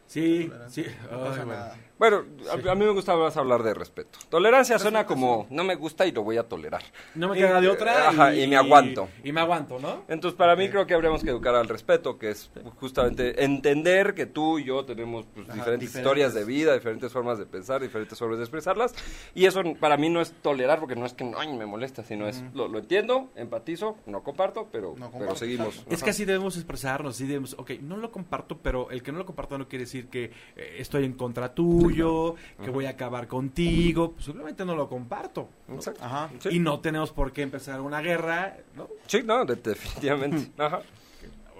Sí, 0.08 0.50
sí. 0.68 0.86
No 1.10 1.16
Ay, 1.18 1.24
pasa 1.24 1.44
bueno. 1.44 1.46
nada. 1.46 1.76
Bueno, 1.98 2.24
a, 2.50 2.70
a 2.72 2.74
mí 2.74 2.84
me 2.84 2.90
gusta 2.90 3.16
más 3.16 3.36
hablar 3.38 3.62
de 3.62 3.72
respeto. 3.72 4.18
Tolerancia 4.28 4.78
suena 4.78 5.06
como 5.06 5.46
no 5.50 5.64
me 5.64 5.76
gusta 5.76 6.06
y 6.06 6.12
lo 6.12 6.22
voy 6.24 6.36
a 6.36 6.42
tolerar. 6.42 6.82
No 7.14 7.28
me 7.30 7.36
Y- 7.38 7.40
queda 7.40 7.60
de 7.60 7.68
otra. 7.68 8.10
Ajá, 8.10 8.34
y 8.34 8.46
me 8.46 8.56
aguanto. 8.56 9.08
Y 9.24 9.32
me 9.32 9.40
aguanto, 9.40 9.78
¿no? 9.78 10.02
Entonces, 10.08 10.36
para 10.36 10.56
mí 10.56 10.68
creo 10.68 10.86
que 10.86 10.92
habríamos 10.92 11.22
que 11.24 11.30
educar 11.30 11.54
al 11.54 11.68
respeto, 11.68 12.18
que 12.18 12.30
es 12.30 12.50
justamente 12.78 13.42
entender 13.44 14.14
que 14.14 14.26
tú 14.26 14.58
y 14.58 14.64
yo 14.64 14.84
tenemos 14.84 15.24
pues, 15.34 15.48
Ajá, 15.48 15.54
diferentes, 15.58 15.88
diferentes. 15.88 15.96
historias 15.96 16.34
de 16.34 16.44
vida, 16.44 16.74
diferentes 16.74 17.10
formas 17.12 17.38
de 17.38 17.46
pensar, 17.46 17.80
diferentes 17.80 18.18
formas 18.18 18.38
de 18.38 18.44
expresarlas. 18.44 18.94
Y 19.34 19.46
eso 19.46 19.62
para 19.80 19.96
mí 19.96 20.10
no 20.10 20.20
es 20.20 20.32
tolerar, 20.42 20.80
porque 20.80 20.96
no 20.96 21.06
es 21.06 21.14
que 21.14 21.30
ay, 21.36 21.52
me 21.56 21.64
molesta, 21.64 22.02
sino 22.04 22.28
es 22.28 22.44
lo, 22.54 22.68
lo 22.68 22.78
entiendo, 22.78 23.30
empatizo, 23.36 23.96
no 24.06 24.22
comparto, 24.22 24.68
pero, 24.70 24.90
No 24.90 25.06
pero 25.06 25.10
comparto, 25.12 25.36
seguimos. 25.36 25.82
Es 25.88 26.02
que 26.02 26.10
así 26.10 26.26
debemos 26.26 26.56
expresarnos, 26.56 27.14
así 27.14 27.26
debemos, 27.26 27.54
ok, 27.58 27.70
no 27.80 27.96
lo 27.96 28.12
comparto, 28.12 28.58
pero 28.58 28.90
el 28.90 29.02
que 29.02 29.12
no 29.12 29.18
lo 29.18 29.24
comparto 29.26 29.56
no 29.56 29.66
quiere 29.66 29.86
decir 29.86 30.08
que 30.08 30.30
eh, 30.56 30.76
estoy 30.78 31.04
en 31.06 31.14
contra 31.14 31.54
tuyo, 31.88 32.34
que 32.62 32.70
voy 32.70 32.86
a 32.86 32.90
acabar 32.90 33.26
contigo, 33.28 34.12
pues, 34.12 34.24
simplemente 34.26 34.64
no 34.64 34.74
lo 34.74 34.88
comparto. 34.88 35.48
¿no? 35.68 35.74
Exacto. 35.76 36.04
Ajá. 36.04 36.30
Sí. 36.40 36.48
Y 36.52 36.58
no 36.58 36.80
tenemos 36.80 37.12
por 37.12 37.32
qué 37.32 37.42
empezar 37.42 37.80
una 37.80 38.00
guerra, 38.00 38.56
¿no? 38.74 38.88
Sí, 39.06 39.22
no, 39.24 39.44
de- 39.44 39.56
definitivamente. 39.56 40.50
Ajá. 40.62 40.80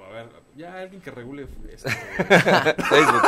A 0.09 0.13
ver, 0.13 0.29
ya 0.57 0.79
alguien 0.81 1.01
que 1.03 1.11
regule 1.11 1.47
esto. 1.73 1.89
Facebook. 1.89 3.23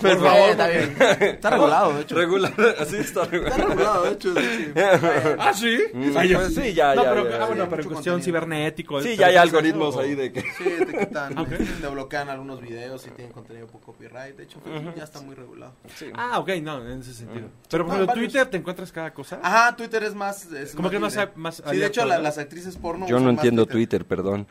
Por 0.00 0.10
Está 0.10 0.16
favor, 0.16 0.34
bien, 0.36 0.50
está 0.50 0.66
bien. 0.68 0.96
Está 1.34 1.50
regulado, 1.50 1.94
de 1.94 2.00
hecho. 2.02 2.14
Regular, 2.16 2.52
así 2.78 2.96
está 2.96 3.22
Está 3.22 3.30
regulado. 3.30 3.68
regulado, 3.68 4.04
de 4.04 4.10
hecho. 4.12 4.34
sí. 4.34 4.72
¿Ah, 5.38 5.52
sí? 5.54 5.78
Mm, 5.94 6.12
pues 6.12 6.54
sí, 6.54 6.74
ya, 6.74 6.94
no, 6.94 7.04
ya, 7.04 7.10
pero, 7.10 7.28
ya, 7.30 7.36
ah, 7.36 7.38
ya. 7.40 7.46
bueno, 7.46 7.68
pero 7.70 7.82
en 7.82 7.88
cuestión 7.88 8.14
contenido. 8.16 8.20
cibernético. 8.24 9.00
Sí, 9.02 9.08
¿te 9.10 9.16
ya 9.16 9.26
hay 9.28 9.36
algoritmos 9.36 9.94
eso? 9.94 10.00
ahí 10.00 10.14
de 10.14 10.32
que... 10.32 10.40
Sí, 10.42 10.64
te 10.86 10.98
quitan, 10.98 11.38
Ok. 11.38 11.48
te 11.80 11.86
bloquean 11.88 12.28
algunos 12.28 12.60
videos 12.60 13.02
si 13.02 13.10
tienen 13.10 13.32
contenido 13.32 13.66
por 13.66 13.80
copyright. 13.80 14.36
De 14.36 14.44
hecho, 14.44 14.60
Facebook 14.60 14.94
ya 14.96 15.04
está 15.04 15.20
muy 15.20 15.34
regulado. 15.34 15.74
Sí. 15.96 16.06
Ah, 16.14 16.38
ok, 16.38 16.48
no, 16.62 16.86
en 16.86 17.00
ese 17.00 17.14
sentido. 17.14 17.48
Pero 17.70 17.86
por 17.86 17.94
ejemplo. 17.94 18.14
Twitter 18.14 18.46
te 18.46 18.56
encuentras 18.58 18.92
cada 18.92 19.12
cosa. 19.12 19.40
Ajá, 19.42 19.74
Twitter 19.76 20.02
es 20.04 20.14
más. 20.14 20.44
Es 20.52 20.74
Como 20.74 20.90
que 20.90 20.98
más 20.98 21.14
libre. 21.14 21.30
a- 21.34 21.38
más 21.38 21.62
Sí, 21.70 21.76
de 21.76 21.86
hecho, 21.86 22.04
las 22.04 22.38
actrices 22.38 22.76
porno. 22.76 23.06
Yo 23.06 23.18
no 23.18 23.26
más 23.26 23.34
entiendo 23.34 23.66
Twitter, 23.66 24.04
perdón. 24.04 24.46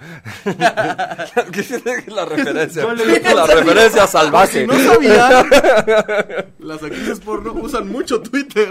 ¿Qué 2.04 2.10
es 2.10 2.14
la 2.16 2.26
referencia? 2.26 2.94
Le- 2.94 3.34
la 3.34 3.46
referencia 3.46 4.08
salvaje. 4.08 4.62
Si 4.62 4.68
no 4.68 4.78
sabía, 4.94 5.46
las 6.60 6.84
actrices 6.84 7.20
porno 7.20 7.54
usan 7.54 7.88
mucho 7.90 8.22
Twitter. 8.22 8.70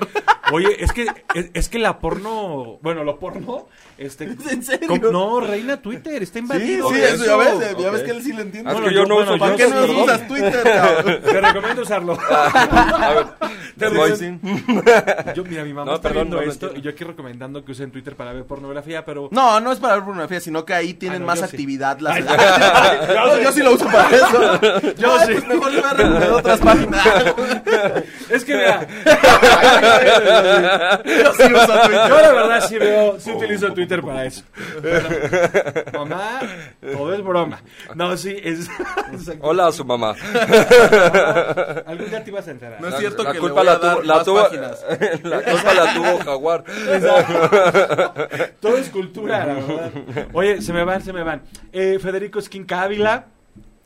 Oye, 0.52 0.82
es 0.82 0.92
que 0.92 1.06
es, 1.34 1.50
es 1.52 1.68
que 1.68 1.78
la 1.78 1.98
porno, 1.98 2.78
bueno, 2.82 3.04
lo 3.04 3.18
porno, 3.18 3.66
este, 3.98 4.24
¿En 4.50 4.62
serio? 4.62 4.88
com- 4.88 5.00
no, 5.12 5.40
reina 5.40 5.76
Twitter, 5.82 6.22
está 6.22 6.34
Sí, 6.38 6.44
invadido. 6.44 6.88
sí, 6.88 6.94
Ok, 6.96 7.00
eso, 7.02 7.24
ya 7.26 7.36
ves, 7.36 7.58
ya 7.78 7.88
ok. 7.88 7.92
ves 7.92 8.02
que 8.02 8.10
él 8.12 8.22
sí 8.22 8.32
le 8.32 8.42
entiende. 8.42 8.70
Ah, 8.70 8.72
Bueno, 8.72 8.88
que 8.88 8.94
yo 8.94 9.02
yo- 9.02 9.08
no 9.08 9.14
bueno, 9.16 9.30
uso 9.34 9.38
¿Para 9.40 9.56
qué 9.56 9.68
no 9.68 9.74
perdón. 9.80 9.96
usas 10.02 10.28
Twitter, 10.28 10.62
cabrón? 10.64 11.20
Te 11.22 11.40
recomiendo 11.40 11.82
usarlo. 11.82 12.18
A 12.30 13.10
ver, 13.14 13.26
Te 13.78 13.88
voy. 13.88 14.10
recomiendo- 14.10 15.32
Yo, 15.34 15.44
mira, 15.44 15.64
mi 15.64 15.72
mamá 15.74 15.90
No, 15.90 15.96
está 15.96 16.08
perdón, 16.08 16.24
viendo 16.24 16.36
no 16.38 16.42
lo 16.46 16.50
esto 16.52 16.72
y 16.76 16.80
yo 16.80 16.90
aquí 16.90 17.04
recomendando 17.04 17.64
que 17.64 17.72
usen 17.72 17.90
Twitter 17.90 18.16
para 18.16 18.32
ver 18.32 18.44
pornografía, 18.44 19.04
pero... 19.04 19.28
No, 19.30 19.60
no 19.60 19.72
es 19.72 19.78
para 19.78 19.94
ver 19.94 20.04
pornografía, 20.04 20.40
sino 20.40 20.64
que 20.64 20.74
ahí 20.74 20.94
tienen 20.94 21.18
Ah, 21.18 21.20
no, 21.20 21.26
más 21.26 21.38
sí. 21.40 21.44
actividad 21.44 21.98
las 22.00 22.16
Ay, 22.16 22.24
No, 23.14 23.38
yo 23.40 23.52
sí 23.52 23.62
lo 23.62 23.72
uso 23.74 23.84
para 23.86 24.08
eso. 24.16 24.60
Yo 24.96 25.18
sí. 25.20 25.32
pues 25.32 25.46
mejor 25.48 25.72
le 25.72 25.80
voy 25.80 25.90
a 25.90 25.94
recomendar 25.94 26.30
otras 26.32 26.60
páginas. 26.60 27.06
Es 28.30 28.44
que 28.44 28.54
mira, 28.54 28.86
Yo 30.42 31.34
sí 31.34 31.52
uso 31.52 31.80
Twitter. 31.80 32.08
yo 32.08 32.20
la 32.20 32.32
verdad 32.32 32.68
sí 32.68 32.78
veo, 32.78 33.20
sí 33.20 33.32
utilizo 33.32 33.72
Twitter 33.72 34.02
para 34.02 34.24
eso. 34.24 34.42
Pero, 34.82 35.08
mamá, 35.92 36.40
todo 36.80 37.14
es 37.14 37.22
broma. 37.22 37.60
No, 37.94 38.16
sí, 38.16 38.36
es... 38.42 38.68
Hola 39.40 39.68
a 39.68 39.72
su 39.72 39.84
mamá. 39.84 40.14
Algún 41.86 42.08
día 42.08 42.24
te 42.24 42.30
ibas 42.30 42.48
a 42.48 42.50
enterar. 42.50 42.80
No 42.80 42.88
es 42.88 42.96
cierto 42.96 43.22
la 43.22 43.32
que 43.32 43.38
culpa 43.38 43.64
le 43.64 43.70
voy 43.70 43.70
a 43.70 43.72
la 43.72 43.80
tuvo, 43.80 43.88
dar 43.88 44.06
la 44.06 44.14
más 44.14 44.24
tuvo, 44.24 44.42
páginas. 44.42 44.84
la 45.22 45.42
culpa 45.42 45.74
la 45.74 45.94
tuvo 45.94 46.18
Jaguar. 46.24 46.64
Todo 48.60 48.76
es 48.76 48.88
cultura, 48.90 49.46
la 49.46 49.54
verdad. 49.54 49.92
Oye, 50.32 50.62
se 50.62 50.72
me 50.72 50.84
van, 50.84 51.02
se 51.02 51.12
me 51.12 51.22
van. 51.22 51.42
Eh, 51.72 51.98
Federico 52.00 52.38
Esquinca 52.38 52.82
Ávila 52.82 53.26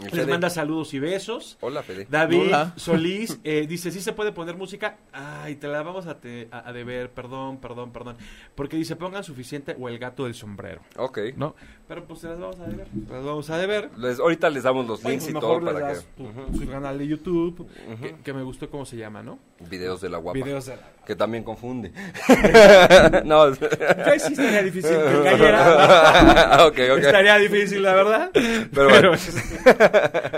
les 0.07 0.11
Fede. 0.21 0.27
manda 0.31 0.51
saludos 0.51 0.93
y 0.95 0.99
besos. 0.99 1.57
Hola, 1.61 1.83
Fede. 1.83 2.07
David 2.11 2.41
Hola. 2.49 2.73
Solís 2.77 3.38
eh, 3.45 3.67
dice, 3.69 3.91
¿sí 3.91 4.01
se 4.01 4.12
puede 4.12 4.33
poner 4.33 4.57
música? 4.57 4.97
Ay, 5.12 5.57
te 5.57 5.69
la 5.69 5.83
vamos 5.83 6.07
a, 6.07 6.19
te- 6.21 6.49
a, 6.51 6.69
a 6.69 6.73
deber, 6.73 7.11
perdón, 7.11 7.59
perdón, 7.59 7.93
perdón. 7.93 8.17
Porque 8.55 8.77
dice, 8.77 8.97
pongan 8.97 9.25
suficiente 9.25 9.77
o 9.79 9.88
el 9.88 9.99
gato 9.99 10.25
del 10.25 10.35
sombrero, 10.35 10.81
Ok. 10.97 11.19
¿no? 11.37 11.55
Pero 11.94 12.05
pues 12.07 12.20
se 12.20 12.28
las 12.28 12.38
vamos 12.40 12.59
a 12.61 12.64
deber, 12.66 12.87
se 13.07 13.12
las 13.12 13.24
vamos 13.24 13.50
a 13.50 13.59
deber. 13.59 13.90
Les- 13.98 14.18
ahorita 14.18 14.48
les 14.50 14.62
damos 14.62 14.87
los 14.87 15.02
Bueno, 15.02 15.11
links 15.18 15.28
y 15.28 15.33
pues 15.33 15.40
todo 15.42 15.61
para 15.64 15.81
das 15.81 16.00
que... 16.16 16.22
tu, 16.24 16.59
su 16.59 16.68
canal 16.70 16.98
de 16.98 17.07
YouTube, 17.07 17.66
que, 18.00 18.14
que 18.24 18.33
me 18.33 18.42
gustó 18.42 18.70
cómo 18.70 18.87
se 18.87 18.96
llama, 18.96 19.22
¿no? 19.22 19.38
Videos 19.68 20.00
de 20.00 20.09
la 20.09 20.18
guapa. 20.18 20.38
Videos 20.38 20.66
de... 20.66 20.76
Que 21.07 21.14
también 21.16 21.44
confunde. 21.44 21.92
no. 23.24 23.42
Ahí 23.42 24.18
sí 24.20 24.33
estaría 24.33 24.62
difícil 24.62 24.90
que 24.96 25.22
cayera. 25.24 26.66
ok, 26.66 26.78
ok. 26.92 26.98
Estaría 26.98 27.37
difícil, 27.38 27.83
la 27.83 27.94
verdad. 27.94 28.31
Pero 28.33 28.88
bueno. 28.88 29.12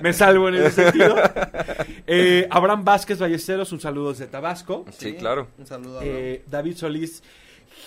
me 0.02 0.12
salvo 0.12 0.48
en 0.48 0.54
ese 0.56 0.70
sentido. 0.84 1.16
Eh, 2.06 2.46
Abraham 2.50 2.84
Vázquez 2.84 3.18
Ballesteros, 3.18 3.72
un 3.72 3.80
saludo 3.80 4.10
desde 4.12 4.26
Tabasco. 4.26 4.84
Sí, 4.90 5.14
claro. 5.14 5.48
Un 5.58 5.66
saludo 5.66 6.00
a 6.00 6.04
Eh, 6.04 6.44
David 6.50 6.76
Solís 6.76 7.22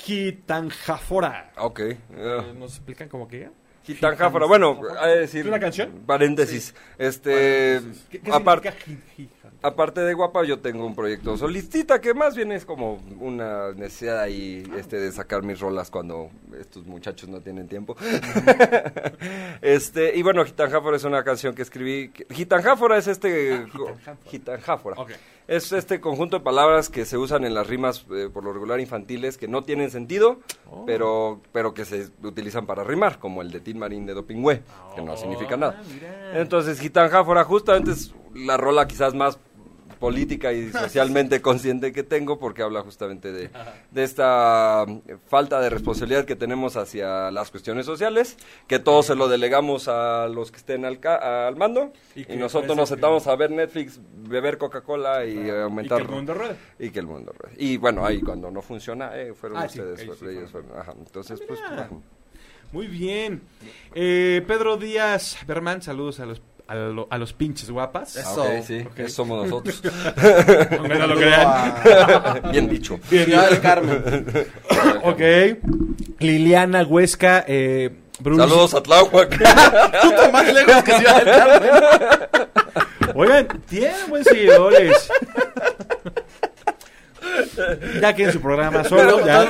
Gitanjafora. 0.08 1.52
Ok. 1.58 1.80
Eh, 1.82 1.98
Eh, 2.12 2.54
¿Nos 2.58 2.76
explican 2.76 3.10
cómo 3.10 3.28
que? 3.28 3.50
Gitanjáfora. 3.84 4.46
Bueno, 4.46 4.80
hay 5.00 5.14
que 5.14 5.20
decir... 5.20 5.42
¿Es 5.42 5.48
una 5.48 5.60
canción? 5.60 6.04
Paréntesis. 6.06 6.74
Este... 6.98 7.82
¿Qué, 8.10 8.20
qué 8.20 8.32
aparte... 8.32 10.02
de 10.02 10.14
guapa, 10.14 10.46
yo 10.46 10.60
tengo 10.60 10.86
un 10.86 10.96
proyecto 10.96 11.36
solistita 11.38 12.00
que 12.00 12.14
más 12.14 12.36
bien 12.36 12.54
es 12.54 12.66
como 12.66 13.02
una 13.20 13.74
necesidad 13.74 14.22
ahí 14.22 14.64
este, 14.78 14.98
de 14.98 15.12
sacar 15.12 15.44
mis 15.44 15.60
rolas 15.60 15.90
cuando 15.90 16.30
estos 16.58 16.86
muchachos 16.86 17.28
no 17.28 17.42
tienen 17.42 17.68
tiempo. 17.68 17.98
este 19.62 20.18
Y 20.18 20.22
bueno, 20.22 20.46
Gitanjáfora 20.46 20.96
es 20.96 21.04
una 21.04 21.24
canción 21.24 21.54
que 21.54 21.64
escribí. 21.64 22.12
Gitanjáfora 22.30 22.98
es 22.98 23.08
este... 23.08 23.66
Gitanjáfora. 23.66 24.18
Gitanjáfora. 24.30 25.02
Ok. 25.02 25.12
Es 25.48 25.72
este 25.72 26.02
conjunto 26.02 26.40
de 26.40 26.44
palabras 26.44 26.90
que 26.90 27.06
se 27.06 27.18
usan 27.18 27.46
en 27.46 27.54
las 27.54 27.68
rimas 27.68 28.06
eh, 28.12 28.30
por 28.34 28.44
lo 28.44 28.52
regular 28.52 28.82
infantiles 28.82 29.38
que 29.38 29.48
no 29.48 29.64
tienen 29.64 29.90
sentido, 29.92 30.40
Oh. 30.70 30.84
pero 30.86 31.40
pero 31.54 31.74
que 31.74 31.86
se 31.86 32.10
utilizan 32.22 32.66
para 32.66 32.84
rimar, 32.84 33.20
como 33.20 33.42
el 33.42 33.50
de 33.52 33.62
Tin 33.62 33.80
Marín 33.80 34.06
de 34.06 34.14
Dopingüe, 34.14 34.62
que 34.96 35.02
no 35.02 35.14
Oh, 35.14 35.18
significa 35.18 35.56
nada. 35.56 35.82
mira. 35.94 36.42
Entonces, 36.42 36.80
Gitanjáfora 36.82 37.46
justamente 37.46 37.92
es 37.92 38.14
la 38.36 38.58
rola 38.58 38.86
quizás 38.88 39.14
más 39.14 39.40
política 40.00 40.54
y 40.54 40.72
socialmente 40.72 41.42
consciente 41.42 41.92
que 41.92 42.04
tengo 42.04 42.40
porque 42.40 42.62
habla 42.62 42.82
justamente 42.82 43.32
de, 43.32 43.50
de 43.92 44.04
esta 44.04 44.86
eh, 45.08 45.18
falta 45.28 45.60
de 45.60 45.70
responsabilidad 45.70 46.26
que 46.26 46.36
tenemos 46.36 46.76
hacia 46.78 47.32
las 47.32 47.52
cuestiones 47.52 47.86
sociales, 47.86 48.38
que 48.68 48.80
todos 48.80 49.06
se 49.08 49.16
lo 49.16 49.28
delegamos 49.28 49.88
a 49.88 50.28
los 50.28 50.52
que 50.52 50.58
estén 50.58 50.86
al, 50.86 51.00
ca- 51.00 51.48
al 51.48 51.56
mando 51.56 51.92
Y 52.16 52.36
nosotros 52.36 52.76
nos 52.78 52.90
que- 52.90 52.96
sentamos 52.96 53.28
a 53.28 53.36
ver 53.36 53.52
Netflix, 53.52 54.00
beber 54.28 54.58
Coca-Cola 54.58 55.26
y 55.26 55.38
eh, 55.38 55.48
Y 55.48 55.50
aumentar... 55.50 55.98
que 56.00 56.04
el 56.04 56.10
mundo 56.10 56.34
ruede. 56.34 56.56
Y 56.80 56.90
que 56.92 57.00
el 57.00 57.08
mundo 57.08 57.34
ruede. 57.38 57.56
Y 57.58 57.78
bueno, 57.78 58.06
ahí 58.06 58.22
cuando 58.22 58.52
no 58.52 58.62
funciona, 58.62 59.18
eh, 59.20 59.34
fueron 59.34 59.58
Ah, 59.60 59.66
ustedes, 59.66 60.00
ahí 60.00 60.06
sí 60.08 60.12
fue- 60.18 60.32
ellos 60.34 60.52
fueron. 60.52 60.70
fueron. 60.70 60.82
Ajá, 60.82 60.94
entonces, 60.98 61.42
pues... 61.48 61.60
mira. 61.62 61.84
ajá. 61.84 61.90
Muy 62.74 62.88
bien. 62.88 63.42
Eh, 63.96 64.44
Pedro 64.46 64.76
Díaz 64.76 65.38
Berman, 65.48 65.82
saludos 65.82 66.20
a 66.20 66.26
los, 66.26 66.42
a, 66.68 66.76
lo- 66.76 67.08
a 67.10 67.18
los 67.18 67.34
pinches 67.34 67.70
guapas. 67.72 68.18
Ah, 68.18 68.22
Eso. 68.22 68.44
ok, 68.44 68.50
sí, 68.66 68.80
Ok. 68.86 69.00
eso 69.00 69.10
somos 69.16 69.44
nosotros. 69.44 69.82
Aunque 70.78 70.96
no 70.96 71.08
lo 71.08 71.16
crean. 71.16 72.42
Bien 72.52 72.68
dicho. 72.70 73.00
Ciudad 73.10 73.50
del 73.50 73.62
Carmen. 73.62 74.26
Ok. 75.04 75.22
Liliana 76.20 76.84
Huesca, 76.84 77.46
eh, 77.48 77.92
Bruce. 78.20 78.42
Saludos 78.42 78.74
a 78.74 78.84
Tláhuac. 78.84 79.30
Puta, 79.30 80.32
más 80.32 80.54
lejos 80.54 80.84
que 80.84 80.92
Ciudad 80.94 81.24
del 81.24 81.36
Carmen. 81.36 81.72
Oigan, 83.16 83.48
tienen 83.68 83.96
buen 84.10 84.24
seguidores. 84.24 85.10
Ya 88.02 88.14
que 88.14 88.24
en 88.26 88.32
su 88.34 88.42
programa 88.42 88.84
solo, 88.84 89.26
ya. 89.26 89.44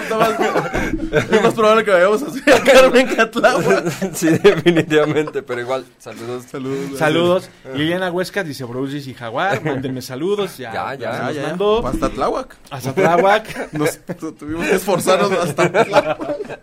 Es 1.32 1.41
más 1.41 1.54
probable 1.54 1.84
que 1.86 1.91
vayamos 1.91 2.21
a 2.23 2.30
Ciudad 2.32 2.62
del 2.62 2.73
Carmen 2.73 3.19
a 3.19 3.30
Tláhuac. 3.32 3.91
sí, 4.13 4.30
definitivamente, 4.30 5.41
pero 5.43 5.62
igual, 5.62 5.86
saludos. 6.00 6.43
Saludos. 6.50 6.97
Saludos. 7.00 7.50
Liliana 7.73 8.12
Huesca 8.12 8.43
dice 8.43 8.63
Brusis 8.65 9.08
y 9.08 9.13
Jaguar, 9.13 9.63
mándenme 9.63 10.02
saludos. 10.02 10.58
Ya, 10.58 10.73
Ya, 10.73 10.95
ya, 10.95 11.12
se 11.13 11.17
Ah, 11.21 11.26
nos 11.28 11.36
ya, 11.36 11.41
ya. 11.41 11.47
mandó. 11.50 11.88
Hasta 11.88 12.10
Tláhuac. 12.10 12.56
Hasta 12.69 12.93
Tláhuac. 12.93 13.73
Nos 13.73 14.00
tu- 14.19 14.32
tuvimos 14.34 14.65
que 14.67 14.76
esforzarnos 14.76 15.32
hasta 15.32 15.71
Tláhuac. 15.71 16.60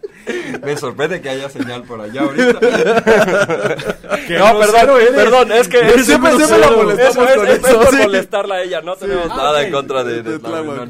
Me 0.65 0.77
sorprende 0.77 1.21
que 1.21 1.29
haya 1.29 1.49
señal 1.51 1.83
por 1.83 2.01
allá 2.01 2.23
ahorita. 2.23 2.59
No, 4.29 4.59
perdón, 4.59 5.01
eres. 5.01 5.11
perdón, 5.11 5.53
es 5.53 5.69
que 5.69 5.79
siempre, 6.03 6.33
siempre 6.37 6.59
la 6.59 6.71
molestamos 6.71 7.17
con 7.17 7.27
es, 7.29 7.35
eso. 7.35 7.45
eso, 7.45 7.69
Es 7.69 7.75
por 7.77 7.87
sí. 7.95 7.97
molestarla 8.03 8.55
a 8.55 8.63
ella, 8.63 8.81
no 8.81 8.97
tenemos 8.97 9.27
Ah, 9.31 9.37
nada 9.37 9.63
en 9.63 9.73
contra 9.73 10.03
de, 10.05 10.23
de 10.23 10.33
De 10.33 10.39
Tláhuac, 10.39 10.89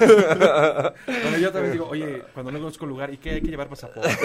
No, 0.00 0.34
no. 0.34 0.82
no. 0.82 0.92
Bueno, 1.06 1.38
yo 1.38 1.52
también 1.52 1.72
digo, 1.72 1.88
oye, 1.88 2.22
cuando 2.34 2.52
no 2.52 2.58
conozco 2.58 2.86
lugar, 2.86 3.12
¿y 3.12 3.16
qué 3.18 3.30
hay 3.30 3.40
que 3.40 3.48
llevar 3.48 3.68
pasaporte? 3.68 4.10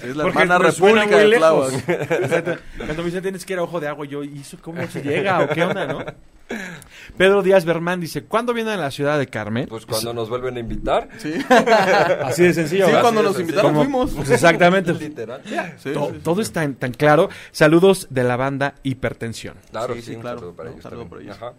Sí, 0.00 0.08
es 0.08 0.16
la 0.16 0.24
Porque 0.24 0.38
hermana 0.42 0.58
república 0.58 1.16
de. 1.18 1.36
Exacto. 1.36 2.56
Cuando 2.76 2.96
me 3.02 3.04
dicen 3.04 3.22
tienes 3.22 3.44
que 3.44 3.52
ir 3.52 3.58
a 3.58 3.62
Ojo 3.62 3.78
de 3.80 3.88
Agua, 3.88 4.06
yo, 4.06 4.24
¿y 4.24 4.40
eso 4.40 4.56
cómo 4.60 4.84
se 4.88 5.02
llega 5.02 5.40
o 5.40 5.48
qué 5.48 5.62
onda, 5.62 5.86
no? 5.86 6.04
Pedro 7.16 7.42
Díaz 7.42 7.64
Bermán 7.64 8.00
dice, 8.00 8.24
¿cuándo 8.24 8.52
vienen 8.52 8.74
a 8.74 8.76
la 8.76 8.90
ciudad 8.90 9.18
de 9.18 9.26
Carmen? 9.26 9.66
Pues 9.68 9.86
cuando 9.86 10.12
nos 10.12 10.28
vuelven 10.28 10.56
a 10.56 10.60
invitar. 10.60 11.08
Sí, 11.18 11.32
Así 12.24 12.42
de 12.42 12.52
sencillo, 12.54 12.86
sí 12.86 12.90
¿verdad? 12.92 13.02
cuando 13.02 13.20
Sí, 13.20 13.26
nos 13.26 13.36
sí, 13.36 13.42
invitaron 13.42 13.74
fuimos. 13.74 14.10
Pues 14.12 14.30
exactamente. 14.30 14.92
Literal. 14.94 15.40
Sí, 15.78 15.92
To- 15.92 16.06
sí, 16.08 16.12
sí. 16.14 16.20
todo 16.22 16.42
es 16.42 16.52
tan, 16.52 16.74
tan 16.74 16.92
claro. 16.92 17.28
Saludos 17.52 18.06
de 18.10 18.24
la 18.24 18.36
banda 18.36 18.74
Hipertensión. 18.82 19.56
Claro, 19.70 19.94
Sí, 19.94 20.00
sí, 20.00 20.06
sí, 20.10 20.14
un 20.16 20.22
claro. 20.22 20.38
saludo 20.38 20.54
para 20.56 20.70
ellos 20.70 20.82
saludo 20.82 21.20
ellos. 21.20 21.36
Ajá. 21.36 21.52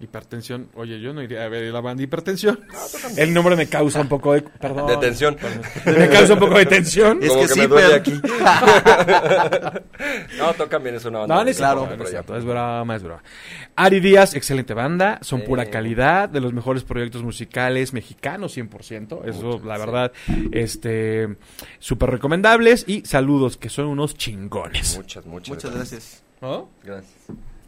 Hipertensión. 0.00 0.68
Oye, 0.74 0.98
yo 1.00 1.12
no 1.12 1.22
iría 1.22 1.44
a 1.44 1.48
ver 1.48 1.70
la 1.72 1.80
banda 1.82 2.02
Hipertensión. 2.02 2.60
El 3.16 3.32
nombre 3.34 3.54
me 3.54 3.68
causa 3.68 4.00
un 4.00 4.08
poco 4.08 4.32
de... 4.32 4.42
Perdón. 4.42 4.86
De 4.86 4.96
tensión. 4.96 5.36
Me 5.84 6.08
causa 6.08 6.32
un 6.34 6.40
poco 6.40 6.56
de 6.58 6.66
tensión. 6.66 7.18
Es 7.22 7.28
Como 7.28 7.42
que 7.42 7.46
que, 7.48 7.54
sí, 7.54 7.60
me 7.60 7.66
duele 7.68 8.00
pero- 8.00 8.00
aquí. 8.00 8.20
no, 10.38 10.54
tocan 10.54 10.82
bien, 10.82 10.94
es 10.96 11.04
una 11.04 11.20
banda. 11.20 11.34
No, 11.34 11.44
no 11.44 11.50
es 11.50 11.56
Claro. 11.58 11.88
no 11.96 12.04
es 12.04 12.10
cierto, 12.10 12.36
es 12.36 12.44
broma, 12.44 12.96
es 12.96 13.02
broma. 13.02 13.22
Ari 13.76 14.00
Díaz, 14.00 14.34
excelente 14.34 14.74
banda, 14.74 15.18
son 15.22 15.42
pura 15.42 15.66
calidad, 15.66 16.28
de 16.28 16.40
los 16.40 16.52
mejores 16.52 16.84
proyectos 16.84 17.22
musicales 17.22 17.92
mexicanos 17.92 18.56
100%, 18.56 19.26
eso 19.28 19.42
Mucho, 19.42 19.66
la 19.66 19.74
sí. 19.74 19.80
verdad, 19.80 20.12
este, 20.52 21.36
súper 21.78 22.10
recomendables 22.10 22.84
y 22.88 23.02
saludos, 23.04 23.56
que 23.56 23.68
son 23.68 23.86
unos 23.86 24.14
chingones. 24.16 24.96
Muchas, 24.96 25.26
muchas, 25.26 25.48
Muchas 25.54 25.74
gracias. 25.74 26.22
¿No? 26.40 26.68
Gracias. 26.82 27.12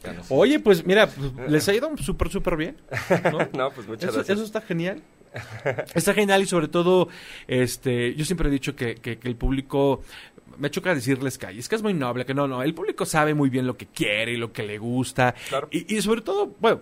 Ya 0.04 0.12
no 0.12 0.22
sé. 0.24 0.34
Oye, 0.34 0.58
pues 0.60 0.84
mira, 0.86 1.06
pues, 1.06 1.50
les 1.50 1.68
ha 1.68 1.74
ido 1.74 1.96
súper, 1.98 2.28
súper 2.30 2.56
bien. 2.56 2.76
¿no? 3.30 3.38
No, 3.56 3.70
pues 3.70 3.86
muchas 3.86 4.04
Eso, 4.10 4.14
gracias. 4.18 4.36
eso 4.38 4.44
está 4.44 4.60
genial. 4.60 5.02
Está 5.94 6.12
genial 6.14 6.42
y 6.42 6.46
sobre 6.46 6.68
todo, 6.68 7.08
este, 7.48 8.14
yo 8.14 8.24
siempre 8.24 8.48
he 8.48 8.52
dicho 8.52 8.76
que, 8.76 8.96
que- 8.96 9.18
que 9.18 9.28
el 9.28 9.36
público, 9.36 10.02
me 10.58 10.70
choca 10.70 10.94
decirles 10.94 11.38
que 11.38 11.46
es 11.46 11.68
que 11.68 11.76
es 11.76 11.82
muy 11.82 11.94
noble, 11.94 12.26
que 12.26 12.34
no, 12.34 12.46
no, 12.46 12.62
el 12.62 12.74
público 12.74 13.06
sabe 13.06 13.32
muy 13.34 13.48
bien 13.48 13.66
lo 13.66 13.76
que 13.76 13.86
quiere 13.86 14.32
y 14.32 14.36
lo 14.36 14.52
que 14.52 14.62
le 14.62 14.76
gusta. 14.78 15.34
Claro. 15.48 15.68
Y, 15.70 15.94
y 15.96 16.02
sobre 16.02 16.20
todo, 16.20 16.54
bueno, 16.60 16.80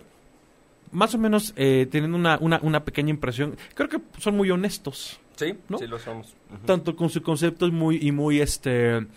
más 0.91 1.15
o 1.15 1.17
menos 1.17 1.53
eh, 1.55 1.87
teniendo 1.89 2.17
una, 2.17 2.37
una, 2.41 2.59
una 2.61 2.83
pequeña 2.83 3.09
impresión, 3.11 3.55
creo 3.73 3.87
que 3.87 3.99
son 4.19 4.35
muy 4.35 4.51
honestos, 4.51 5.19
Sí, 5.37 5.53
¿no? 5.69 5.77
sí 5.77 5.87
lo 5.87 5.97
somos. 5.97 6.35
Tanto 6.65 6.95
con 6.95 7.09
su 7.09 7.21
concepto 7.21 7.65
y 7.67 7.71
muy, 7.71 7.97
y 8.05 8.11
muy, 8.11 8.41
este, 8.41 9.07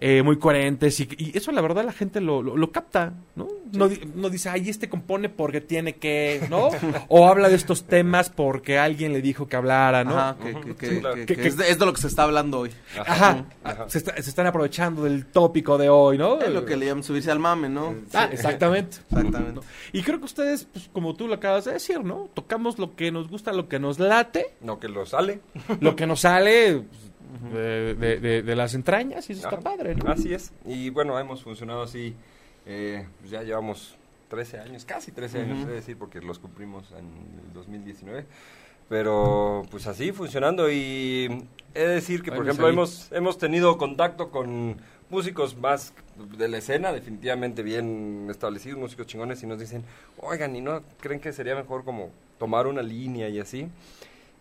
eh, 0.00 0.22
muy 0.22 0.38
coherentes 0.38 0.98
y, 1.00 1.08
y 1.18 1.36
eso 1.36 1.52
la 1.52 1.60
verdad 1.60 1.84
la 1.84 1.92
gente 1.92 2.20
lo, 2.20 2.42
lo, 2.42 2.56
lo 2.56 2.72
capta, 2.72 3.12
¿no? 3.36 3.48
No, 3.72 3.88
di- 3.88 4.00
no 4.14 4.30
dice, 4.30 4.48
ay, 4.48 4.68
este 4.70 4.88
compone 4.88 5.28
porque 5.28 5.60
tiene 5.60 5.96
que, 5.96 6.40
¿no? 6.48 6.70
o 7.08 7.28
habla 7.28 7.48
de 7.48 7.56
estos 7.56 7.84
temas 7.84 8.30
porque 8.30 8.78
alguien 8.78 9.12
le 9.12 9.20
dijo 9.20 9.46
que 9.46 9.56
hablara, 9.56 10.04
¿no? 10.04 10.18
Ajá, 10.18 10.36
que, 10.42 10.54
que- 10.60 10.74
que- 10.76 10.86
Sí, 10.88 11.00
claro. 11.00 11.14
que- 11.16 11.26
Que- 11.26 11.36
que 11.36 11.42
que- 11.42 11.48
es, 11.48 11.56
de, 11.56 11.70
es 11.70 11.78
de 11.78 11.86
lo 11.86 11.92
que 11.92 12.00
se 12.00 12.06
está 12.06 12.22
hablando 12.22 12.60
hoy. 12.60 12.70
Ajá, 12.98 13.44
Ajá. 13.64 13.88
Se, 13.88 13.98
está- 13.98 14.14
se 14.22 14.30
están 14.30 14.46
aprovechando 14.46 15.04
del 15.04 15.26
tópico 15.26 15.76
de 15.78 15.88
hoy, 15.90 16.16
¿no? 16.16 16.40
Es 16.40 16.50
lo 16.50 16.64
que 16.64 16.76
le 16.76 16.86
llaman 16.86 17.02
subirse 17.04 17.30
al 17.30 17.38
mame, 17.40 17.68
¿no? 17.68 17.94
Ah, 18.14 18.28
exactamente. 18.32 18.96
Exactamente. 19.10 19.52
¿no? 19.54 19.60
Y 19.92 20.02
creo 20.02 20.18
que 20.18 20.24
ustedes, 20.26 20.66
pues, 20.72 20.88
como 20.92 21.14
tú 21.14 21.26
lo 21.28 21.34
acabas 21.34 21.64
de 21.66 21.72
decir, 21.72 22.02
¿no? 22.04 22.28
Tocamos 22.34 22.78
lo 22.78 22.94
que 22.96 23.10
nos 23.12 23.28
gusta, 23.28 23.52
lo 23.52 23.68
que 23.68 23.78
nos 23.78 23.98
late, 23.98 24.54
No, 24.60 24.78
que 24.78 24.88
lo 24.88 25.04
sale. 25.06 25.40
lo 25.80 25.94
que 25.96 26.06
nos 26.06 26.20
sale 26.20 26.84
pues, 26.88 27.07
de, 27.52 27.94
de- 27.94 28.20
de- 28.20 28.42
de 28.42 28.56
las 28.56 28.74
entrañas 28.74 29.28
y 29.28 29.32
eso 29.34 29.48
está 29.48 29.60
padre, 29.60 29.94
¿no? 29.94 30.10
Así 30.10 30.32
es. 30.32 30.52
Y 30.64 30.90
bueno, 30.90 31.18
hemos 31.18 31.42
funcionado 31.42 31.82
así. 31.82 32.14
eh, 32.66 33.06
pues 33.20 33.30
ya 33.30 33.42
llevamos 33.42 33.96
13 34.28 34.58
años, 34.60 34.84
casi 34.84 35.10
13 35.12 35.40
años, 35.42 35.60
es 35.60 35.68
decir, 35.68 35.96
porque 35.96 36.20
los 36.20 36.38
cumplimos 36.38 36.90
en 36.92 37.06
el 37.46 37.52
2019. 37.54 38.26
Pero 38.88 39.64
pues 39.70 39.86
así 39.86 40.12
funcionando 40.12 40.70
y 40.70 41.44
he 41.74 41.80
de 41.80 41.88
decir 41.88 42.22
que, 42.22 42.32
por 42.32 42.44
ejemplo, 42.44 42.68
hemos, 42.68 43.10
hemos 43.12 43.36
tenido 43.36 43.76
contacto 43.76 44.30
con 44.30 44.76
músicos 45.10 45.56
más 45.56 45.92
de 46.38 46.48
la 46.48 46.58
escena, 46.58 46.92
definitivamente 46.92 47.62
bien 47.62 48.28
establecidos, 48.30 48.78
músicos 48.78 49.06
chingones, 49.06 49.42
y 49.42 49.46
nos 49.46 49.58
dicen, 49.60 49.84
oigan, 50.18 50.56
¿y 50.56 50.60
no 50.62 50.82
creen 51.00 51.20
que 51.20 51.32
sería 51.34 51.54
mejor 51.54 51.84
como 51.84 52.10
tomar 52.38 52.66
una 52.66 52.80
línea 52.82 53.28
y 53.28 53.40
así? 53.40 53.68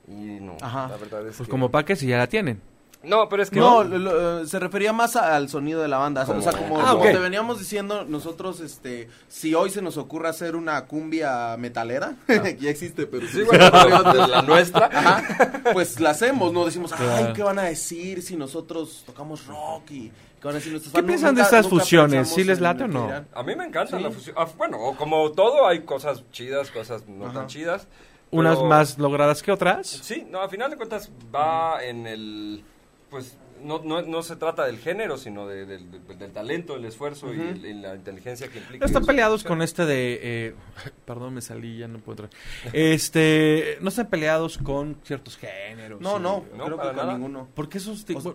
Y 0.08 0.39
no, 0.41 0.56
Ajá. 0.62 0.88
la 0.89 0.97
verdad 0.97 1.28
es 1.28 1.36
Pues 1.38 1.47
que... 1.47 1.52
como 1.52 1.69
pa' 1.69 1.84
que 1.84 1.95
si 1.97 2.08
ya 2.08 2.17
la 2.17 2.28
tienen. 2.28 2.62
No, 3.08 3.30
pero 3.30 3.41
es 3.43 3.50
que... 3.50 3.60
No, 3.60 3.84
lo- 3.84 3.98
lo- 3.98 4.46
se 4.46 4.60
refería 4.60 4.91
más 4.93 5.15
a- 5.15 5.36
al 5.36 5.50
sonido 5.50 5.82
de 5.82 5.88
la 5.88 5.98
banda. 5.98 6.24
O 6.28 6.41
sea, 6.41 6.52
como, 6.52 6.80
Ah, 6.82 6.91
como 6.91 7.04
te 7.04 7.17
veníamos 7.17 7.58
diciendo, 7.60 8.04
nosotros, 8.06 8.60
este, 8.60 9.08
si 9.30 9.56
hoy 9.56 9.70
se 9.70 9.82
nos 9.82 9.98
ocurre 9.98 10.30
hacer 10.30 10.56
una 10.56 10.86
cumbia 10.86 11.56
metalera, 11.58 12.15
que 12.28 12.58
ya 12.60 12.70
existe, 12.70 13.08
pero 13.08 13.28
Sí, 13.28 13.43
bueno, 13.43 13.70
la 14.28 14.41
nuestra. 14.41 14.89
Ajá, 14.93 15.62
pues 15.74 16.00
la 16.00 16.10
hacemos, 16.12 16.52
no 16.54 16.65
decimos, 16.65 16.91
ay. 16.93 17.34
¿qué 17.34 17.43
van 17.43 17.60
a 17.60 17.63
decir 17.63 18.22
si 18.22 18.36
nosotros 18.36 19.04
tocamos 19.06 19.46
rock 19.48 19.89
y 19.91 20.10
qué 20.39 20.43
van 20.43 20.56
a 20.56 20.58
decir 20.58 20.72
nuestros 20.74 20.93
¿Qué 20.93 21.00
fans? 21.00 21.08
piensan 21.08 21.36
de 21.36 21.41
Nunca- 21.43 21.58
estas 21.58 21.67
fusiones? 21.70 22.30
¿Sí 22.30 22.43
les 22.43 22.60
late 22.60 22.84
o 22.84 22.88
no? 22.88 23.10
A 23.34 23.43
mí 23.43 23.56
me 23.56 23.65
encanta 23.65 23.98
Sí. 23.98 24.04
la 24.04 24.12
fusión. 24.12 24.36
Ah, 24.38 24.48
bueno, 24.58 24.78
o 24.80 24.96
como 24.96 25.32
todo, 25.32 25.65
hay 25.65 25.80
cosas 25.82 26.24
chidas, 26.32 26.72
cosas 26.72 27.08
no 27.08 27.26
Ajá. 27.26 27.34
tan 27.34 27.48
chidas. 27.48 27.88
Unas 28.30 28.62
más 28.62 28.98
logradas 28.98 29.41
que 29.41 29.54
otras. 29.54 29.88
Sí, 29.88 30.28
no, 30.30 30.41
a 30.41 30.50
final 30.50 30.70
de 30.70 30.76
cuentas 30.76 31.10
va 31.34 31.82
en 31.86 32.06
el. 32.06 32.63
Pues 33.10 33.38
no, 33.63 33.82
no, 33.84 34.02
no 34.04 34.22
se 34.22 34.36
trata 34.36 34.65
del 34.65 34.78
género, 34.80 35.17
sino 35.17 35.48
de- 35.48 35.65
del, 35.65 36.32
talento, 36.34 36.76
el 36.76 36.86
esfuerzo 36.86 37.34
y, 37.34 37.74
la 37.74 37.96
inteligencia 37.96 38.50
que 38.50 38.60
implica. 38.60 38.80
No 38.84 38.86
están 38.86 39.06
peleados 39.06 39.43
con 39.43 39.62
este 39.62 39.86
de... 39.86 40.20
eh, 40.22 40.56
perdón, 41.06 41.34
me 41.34 41.41
salí, 41.41 41.78
ya 41.78 41.88
no 41.88 42.00
puedo 42.00 42.24
entrar. 42.26 42.41
Este... 42.74 43.78
No 43.82 43.89
están 43.89 44.08
peleados 44.08 44.58
con 44.58 44.98
ciertos 45.04 45.38
géneros. 45.38 46.02
No, 46.02 46.17
y- 46.17 46.22
no, 46.22 46.46
No, 46.56 46.65
creo 46.65 46.78
para 46.78 46.89
que 46.91 46.96
con 46.98 47.06
nada. 47.08 47.17
ninguno. 47.17 47.48
Porque 47.56 47.78
esos... 47.80 48.06
O 48.13 48.22
sea, 48.22 48.34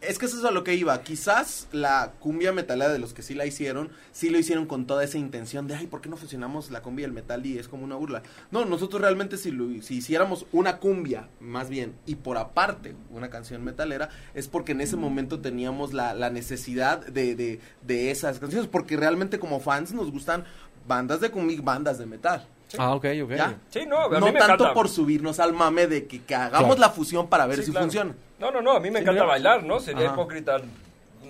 Es 0.00 0.18
que 0.18 0.24
eso 0.26 0.38
es 0.38 0.44
a 0.44 0.50
lo 0.50 0.64
que 0.64 0.74
iba. 0.74 1.02
Quizás 1.02 1.68
la 1.72 2.12
cumbia 2.20 2.52
metalera 2.52 2.90
de 2.90 2.98
los 2.98 3.12
que 3.12 3.22
sí 3.22 3.34
la 3.34 3.44
hicieron, 3.44 3.90
sí 4.12 4.30
lo 4.30 4.38
hicieron 4.38 4.64
con 4.64 4.86
toda 4.86 5.04
esa 5.04 5.18
intención 5.18 5.66
de, 5.66 5.74
ay, 5.74 5.86
¿por 5.88 6.00
qué 6.00 6.08
no 6.08 6.16
fusionamos 6.16 6.70
la 6.70 6.80
cumbia 6.80 7.02
y 7.02 7.06
el 7.06 7.12
metal 7.12 7.44
y 7.44 7.58
es 7.58 7.68
como 7.68 7.84
una 7.84 7.96
burla? 7.96 8.22
No, 8.50 8.64
nosotros 8.64 9.02
realmente 9.02 9.36
si, 9.36 9.50
lo, 9.50 9.82
si 9.82 9.96
hiciéramos 9.96 10.46
una 10.52 10.78
cumbia, 10.78 11.28
más 11.38 11.68
bien, 11.68 11.94
y 12.06 12.14
por 12.14 12.38
aparte 12.38 12.94
una 13.10 13.28
canción 13.28 13.62
metalera, 13.62 14.08
es 14.32 14.48
porque 14.48 14.72
en 14.72 14.80
ese 14.80 14.96
momento 14.96 15.40
teníamos 15.40 15.92
la, 15.92 16.14
la 16.14 16.30
necesidad 16.30 17.04
de, 17.06 17.34
de, 17.34 17.60
de 17.82 18.10
esas 18.10 18.38
canciones, 18.38 18.68
porque 18.68 18.96
realmente 18.96 19.38
como 19.38 19.60
fans 19.60 19.92
nos 19.92 20.10
gustan 20.10 20.44
bandas 20.88 21.20
de 21.20 21.30
cumbia 21.30 21.56
y 21.56 21.60
bandas 21.60 21.98
de 21.98 22.06
metal. 22.06 22.46
Ah, 22.78 22.94
ok, 22.94 23.04
ok. 23.24 23.30
¿Ya? 23.32 23.58
Sí, 23.68 23.80
no, 23.86 24.06
a 24.06 24.08
no 24.20 24.26
mí 24.26 24.32
me 24.32 24.38
tanto 24.38 24.54
encanta. 24.54 24.74
por 24.74 24.88
subirnos 24.88 25.40
al 25.40 25.52
mame 25.52 25.88
de 25.88 26.06
que, 26.06 26.22
que 26.22 26.34
hagamos 26.36 26.76
Claro. 26.76 26.80
la 26.80 26.90
fusión 26.90 27.28
para 27.28 27.46
ver 27.46 27.58
Sí, 27.58 27.64
si 27.64 27.70
claro. 27.72 27.84
funciona. 27.86 28.14
No, 28.40 28.50
no, 28.50 28.62
no, 28.62 28.72
a 28.72 28.80
mí 28.80 28.90
me 28.90 29.00
encanta 29.00 29.24
bailar, 29.24 29.64
¿no? 29.64 29.80
Sería 29.80 30.06
Ajá. 30.06 30.14
hipócrita 30.14 30.60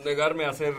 negarme 0.04 0.44
a 0.44 0.50
hacer 0.50 0.74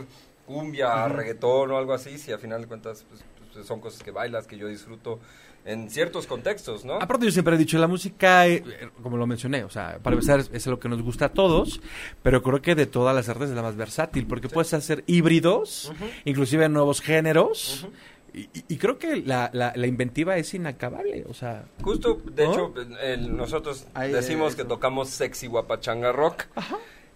cumbia, 0.45 1.07
reggaetón 1.07 1.71
o 1.71 1.77
algo 1.77 1.93
así, 1.93 2.17
si 2.17 2.31
a 2.31 2.37
final 2.37 2.61
de 2.61 2.67
cuentas 2.67 3.05
pues, 3.07 3.21
pues, 3.53 3.65
son 3.65 3.79
cosas 3.79 4.01
que 4.01 4.11
bailas, 4.11 4.47
que 4.47 4.57
yo 4.57 4.67
disfruto 4.67 5.19
en 5.63 5.89
ciertos 5.89 6.25
contextos, 6.25 6.85
¿no? 6.85 6.95
Aparte 6.95 7.25
yo 7.25 7.31
siempre 7.31 7.55
he 7.55 7.57
dicho, 7.57 7.77
la 7.77 7.87
música, 7.87 8.47
eh, 8.47 8.63
como 9.03 9.17
lo 9.17 9.27
mencioné, 9.27 9.63
o 9.63 9.69
sea, 9.69 9.99
para 10.01 10.15
empezar 10.15 10.39
es, 10.39 10.49
es 10.51 10.65
lo 10.67 10.79
que 10.79 10.89
nos 10.89 11.01
gusta 11.03 11.25
a 11.25 11.29
todos, 11.29 11.81
pero 12.23 12.41
creo 12.41 12.61
que 12.61 12.73
de 12.73 12.87
todas 12.87 13.15
las 13.15 13.29
artes 13.29 13.49
es 13.49 13.55
la 13.55 13.61
más 13.61 13.75
versátil, 13.75 14.25
porque 14.25 14.49
puedes 14.49 14.73
hacer 14.73 15.03
híbridos, 15.05 15.91
inclusive 16.25 16.67
nuevos 16.67 17.01
géneros, 17.01 17.87
y- 18.33 18.49
y 18.67 18.77
creo 18.77 18.97
que 18.97 19.17
la, 19.17 19.49
la- 19.53 19.73
la 19.75 19.87
inventiva 19.87 20.37
es 20.37 20.53
inacabable, 20.53 21.25
o 21.29 21.33
sea... 21.33 21.65
Justo, 21.83 22.19
de 22.31 22.45
¿No? 22.45 22.51
hecho, 22.53 22.73
el- 23.01 23.35
nosotros 23.35 23.87
decimos 24.11 24.53
eh, 24.53 24.57
que 24.57 24.63
tocamos 24.65 25.09
sexy 25.09 25.47
guapachanga 25.47 26.11
rock. 26.11 26.45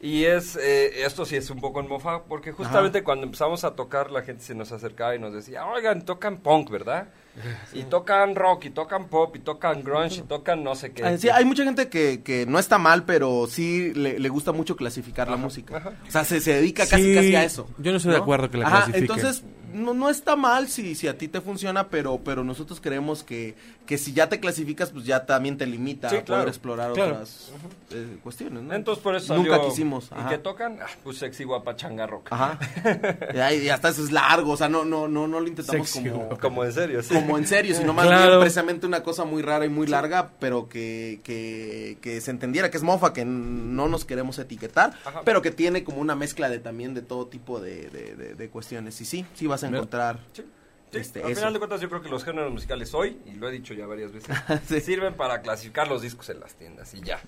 Y 0.02 0.26
es, 0.26 0.56
eh, 0.58 1.04
esto 1.06 1.26
sí 1.26 1.38
es 1.38 1.50
un 1.50 1.60
poco 1.62 1.80
en 1.80 1.88
mofa, 1.88 2.24
porque 2.26 2.52
justamente 2.52 3.02
cuando 3.02 3.26
empezamos 3.26 3.64
a 3.64 3.72
tocar 3.76 4.12
la 4.12 4.22
gente 4.24 4.44
se 4.44 4.54
nos 4.54 4.72
acercaba 4.74 5.16
y 5.16 5.20
nos 5.20 5.34
decía, 5.34 5.66
oigan, 5.66 6.04
tocan 6.06 6.38
punk, 6.38 6.70
¿verdad? 6.70 7.08
Y 7.74 7.84
tocan 7.84 8.36
rock, 8.36 8.66
y 8.66 8.70
tocan 8.70 9.08
pop, 9.08 9.36
y 9.36 9.40
tocan 9.40 9.84
grunge, 9.84 10.18
y 10.18 10.22
tocan 10.22 10.64
no 10.64 10.76
sé 10.76 10.92
qué. 10.92 11.04
Ah, 11.04 11.18
sí, 11.18 11.30
hay 11.30 11.44
mucha 11.46 11.64
gente 11.64 11.88
que, 11.90 12.22
que 12.24 12.46
no 12.46 12.60
está 12.60 12.78
mal, 12.78 13.06
pero 13.06 13.48
sí 13.48 13.94
le, 13.94 14.20
le 14.20 14.30
gusta 14.30 14.52
mucho 14.52 14.76
clasificar 14.76 15.28
la 15.28 15.36
Ajá, 15.36 15.44
música. 15.44 15.78
ajá. 15.78 15.94
O 16.08 16.12
sea, 16.12 16.24
se, 16.26 16.40
se 16.42 16.54
dedica 16.54 16.86
casi, 16.86 17.04
Sí, 17.04 17.16
casi 17.16 17.36
a 17.36 17.44
eso. 17.46 17.68
yo 17.78 17.92
no 17.92 17.98
estoy 17.98 18.12
de 18.12 18.18
acuerdo 18.20 18.52
que 18.52 18.58
la 18.58 18.68
Ajá, 18.68 18.76
clasifiquen. 18.86 19.02
entonces, 19.04 19.44
no, 19.76 19.94
no 19.94 20.10
está 20.10 20.36
mal 20.36 20.68
si, 20.68 20.96
si 20.96 21.08
a 21.08 21.18
ti 21.18 21.28
te 21.28 21.42
funciona, 21.42 21.88
pero, 21.90 22.20
pero 22.24 22.44
nosotros 22.44 22.80
creemos 22.82 23.24
que, 23.24 23.56
que 23.86 23.98
si 23.98 24.14
ya 24.14 24.30
te 24.30 24.40
clasificas, 24.40 24.92
pues 24.92 25.06
ya 25.06 25.26
también 25.26 25.58
te 25.58 25.66
limita 25.66 26.10
Sí, 26.10 26.16
a 26.18 26.24
claro. 26.24 26.42
poder 26.44 26.48
explorar 26.50 26.94
Claro. 26.94 27.14
otras 27.14 27.52
eh, 27.92 28.18
cuestiones, 28.24 28.64
¿no? 28.64 28.74
Entonces 28.74 29.04
por 29.04 29.16
eso 29.16 29.36
Nunca 29.36 29.52
salió- 29.58 29.70
quisimos. 29.70 30.10
¿Y 30.26 30.30
qué 30.30 30.38
tocan? 30.38 30.80
Ah, 30.82 30.88
pues 31.04 31.18
sexy 31.18 31.44
guapachanga 31.44 32.08
rock. 32.08 32.28
Ajá. 32.32 32.58
y, 33.64 33.70
hasta 33.70 33.90
eso 33.90 34.04
es 34.04 34.12
largo, 34.12 34.52
o 34.54 34.58
sea, 34.58 34.70
no, 34.70 34.86
no, 34.86 35.08
no, 35.08 35.28
no 35.28 35.40
lo 35.40 35.48
intentamos 35.48 35.90
Sexy, 35.90 36.10
como... 36.10 36.30
Como 36.38 36.64
en 36.64 36.74
serio, 36.74 37.04
sí. 37.04 37.14
como 37.14 37.38
en 37.38 37.46
serio, 37.48 37.76
sino 37.76 37.94
más 37.94 38.06
Claro. 38.08 38.28
bien 38.28 38.40
precisamente 38.42 38.86
una 38.88 39.04
cosa 39.04 39.26
muy 39.26 39.42
rara 39.42 39.66
y 39.66 39.70
muy 39.70 39.88
larga, 39.88 40.32
pero 40.40 40.68
que, 40.70 41.20
que, 41.24 41.98
que 42.02 42.22
se 42.22 42.32
entendiera 42.32 42.72
que 42.72 42.78
es 42.78 42.84
mofa, 42.84 43.14
que 43.14 43.26
no 43.26 43.88
nos 43.88 44.06
queremos 44.06 44.40
etiquetar, 44.40 44.94
Ajá. 45.06 45.22
pero 45.26 45.42
que 45.42 45.52
tiene 45.52 45.84
como 45.84 46.00
una 46.00 46.16
mezcla 46.16 46.50
de 46.50 46.60
también 46.60 46.94
de 46.94 47.02
todo 47.02 47.28
tipo 47.28 47.60
de, 47.60 47.90
de, 47.90 48.16
de- 48.16 48.36
de 48.36 48.50
cuestiones. 48.50 49.00
Y 49.02 49.06
sí, 49.06 49.26
sí 49.36 49.48
vas 49.48 49.64
a 49.64 49.65
Encontrar. 49.74 50.20
Sí. 50.34 50.44
Sí, 50.92 51.00
Este, 51.02 51.22
al 51.24 51.32
eso. 51.32 51.40
final 51.42 51.52
de 51.54 51.60
cuentas 51.60 51.82
yo 51.82 51.90
creo 51.90 52.02
que 52.02 52.08
los 52.10 52.24
géneros 52.24 52.54
musicales 52.54 52.94
hoy, 52.94 53.18
y 53.26 53.32
lo 53.36 53.50
he 53.50 53.52
dicho 53.52 53.74
ya 53.74 53.86
varias 53.86 54.14
veces, 54.14 54.30
Sí. 54.70 54.80
sirven 54.80 55.16
para 55.16 55.42
clasificar 55.42 55.88
los 55.90 56.02
discos 56.02 56.30
en 56.30 56.40
las 56.40 56.54
tiendas 56.56 56.94
y 56.94 57.02
ya. 57.02 57.20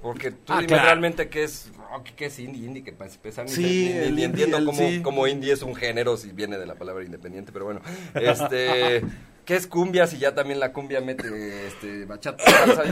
Porque 0.00 0.30
tú 0.32 0.52
Ah, 0.52 0.56
dime 0.56 0.68
claro. 0.68 0.84
realmente 0.84 1.28
qué 1.28 1.44
es 1.44 1.70
rock, 1.76 2.06
qué 2.16 2.26
es 2.26 2.38
indie, 2.38 2.64
indie, 2.66 2.82
que 2.82 2.92
para 2.92 3.10
empezar 3.12 3.44
ni, 3.44 3.50
Sí, 3.52 3.62
ni- 3.62 3.68
ni- 3.68 3.88
el 3.90 3.98
ni 4.02 4.06
indie, 4.08 4.24
entiendo 4.24 4.56
el- 4.56 4.64
cómo, 4.64 4.78
sí. 4.78 5.02
cómo 5.02 5.26
indie 5.28 5.52
es 5.52 5.62
un 5.62 5.74
género 5.76 6.16
si 6.16 6.32
viene 6.32 6.56
de 6.58 6.64
la 6.66 6.74
palabra 6.74 7.04
independiente, 7.04 7.52
pero 7.52 7.66
bueno, 7.66 7.80
este, 8.14 9.02
¿qué 9.44 9.56
es 9.56 9.66
cumbia 9.66 10.06
si 10.06 10.18
ya 10.18 10.34
también 10.34 10.58
la 10.58 10.72
cumbia 10.72 11.00
mete 11.02 11.66
este, 11.68 12.04
bachata? 12.06 12.42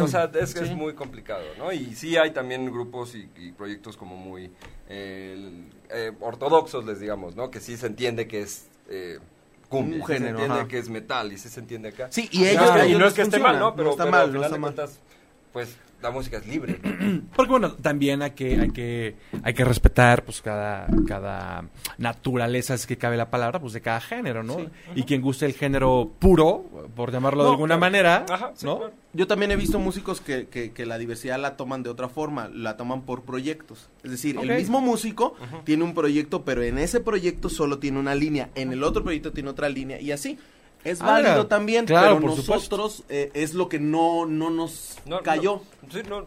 O 0.02 0.06
sea, 0.08 0.30
es, 0.38 0.54
que 0.54 0.60
es 0.64 0.70
muy 0.70 0.92
complicado, 0.94 1.44
¿no? 1.58 1.72
Y 1.72 1.94
sí 1.94 2.16
hay 2.16 2.32
también 2.32 2.66
grupos 2.70 3.14
y, 3.14 3.28
y 3.38 3.52
proyectos 3.52 3.96
como 3.96 4.16
muy 4.16 4.50
eh, 4.88 5.64
eh, 5.90 6.12
ortodoxos, 6.20 6.84
les 6.84 7.00
digamos, 7.00 7.34
¿no? 7.34 7.50
Que 7.50 7.60
sí 7.60 7.76
se 7.76 7.86
entiende 7.86 8.28
que 8.28 8.42
es... 8.42 8.66
eh, 8.90 9.18
cumbia, 9.68 10.00
Un 10.00 10.06
género, 10.06 10.24
se 10.24 10.30
entiende 10.42 10.54
ajá. 10.60 10.68
que 10.68 10.78
es 10.78 10.88
metal 10.88 11.32
y 11.32 11.38
sí 11.38 11.48
se 11.48 11.60
entiende 11.60 11.88
acá. 11.90 12.08
Sí, 12.10 12.28
y 12.32 12.40
No 12.40 12.46
ellos, 12.46 12.64
es 12.64 12.70
que- 12.72 12.80
a 12.80 12.86
y 12.86 12.94
no 12.98 13.06
es 13.06 13.14
que 13.14 13.22
esté 13.22 13.38
mal, 13.38 13.58
¿no? 13.58 13.74
Pero, 13.74 13.84
no 13.84 13.90
está 13.92 14.02
pero 14.04 14.10
mal, 14.12 14.20
al 14.22 14.32
no 14.32 14.42
está 14.42 14.58
mal. 14.58 14.74
cuentas, 14.74 14.98
pues 15.52 15.76
la 16.02 16.10
música 16.10 16.38
es 16.38 16.46
libre. 16.46 16.80
Porque 17.36 17.50
bueno, 17.50 17.72
también 17.72 18.22
hay 18.22 18.32
que, 18.32 18.60
hay 18.60 18.70
que, 18.70 19.16
hay 19.42 19.54
que 19.54 19.64
respetar 19.64 20.24
pues 20.24 20.40
cada, 20.40 20.86
cada 21.06 21.64
naturaleza, 21.98 22.74
es 22.74 22.86
que 22.86 22.96
cabe 22.96 23.16
la 23.16 23.30
palabra, 23.30 23.60
pues 23.60 23.72
de 23.72 23.80
cada 23.80 24.00
género, 24.00 24.42
¿no? 24.42 24.58
Y 24.94 25.04
quien 25.04 25.20
guste 25.20 25.46
el 25.46 25.54
género 25.54 26.10
puro, 26.18 26.88
por 26.94 27.12
llamarlo 27.12 27.44
de 27.44 27.50
alguna 27.50 27.76
claro. 27.76 27.80
manera, 27.80 28.26
Ajá, 28.28 28.52
sí, 28.54 28.66
¿no? 28.66 28.78
claro. 28.78 28.94
Yo 29.12 29.26
también 29.26 29.50
he 29.50 29.56
visto 29.56 29.80
músicos 29.80 30.20
que, 30.20 30.46
que, 30.46 30.70
que 30.70 30.86
la 30.86 30.96
diversidad 30.96 31.40
la 31.40 31.56
toman 31.56 31.82
de 31.82 31.90
otra 31.90 32.08
forma, 32.08 32.48
la 32.48 32.76
toman 32.76 33.02
por 33.02 33.22
proyectos. 33.22 33.88
Es 34.04 34.12
decir, 34.12 34.38
el 34.40 34.56
mismo 34.56 34.80
músico 34.80 35.34
tiene 35.64 35.82
un 35.82 35.94
proyecto, 35.94 36.44
pero 36.44 36.62
en 36.62 36.78
ese 36.78 37.00
proyecto 37.00 37.48
solo 37.48 37.80
tiene 37.80 37.98
una 37.98 38.14
línea, 38.14 38.50
en 38.54 38.72
el 38.72 38.84
otro 38.84 39.02
proyecto 39.02 39.32
tiene 39.32 39.50
otra 39.50 39.68
línea 39.68 40.00
y 40.00 40.12
así. 40.12 40.38
Es 40.82 41.00
Ah, 41.02 41.06
válido 41.06 41.46
también, 41.46 41.84
claro, 41.84 42.16
pero 42.16 42.28
por 42.28 42.30
supuesto. 42.40 42.76
nosotros 42.78 43.04
eh, 43.10 43.30
es 43.34 43.52
lo 43.52 43.68
que 43.68 43.78
no, 43.78 44.24
no 44.24 44.48
nos 44.48 44.96
No, 45.04 45.20
cayó. 45.22 45.60
No, 45.82 45.92
sí, 45.92 45.98
no, 46.08 46.20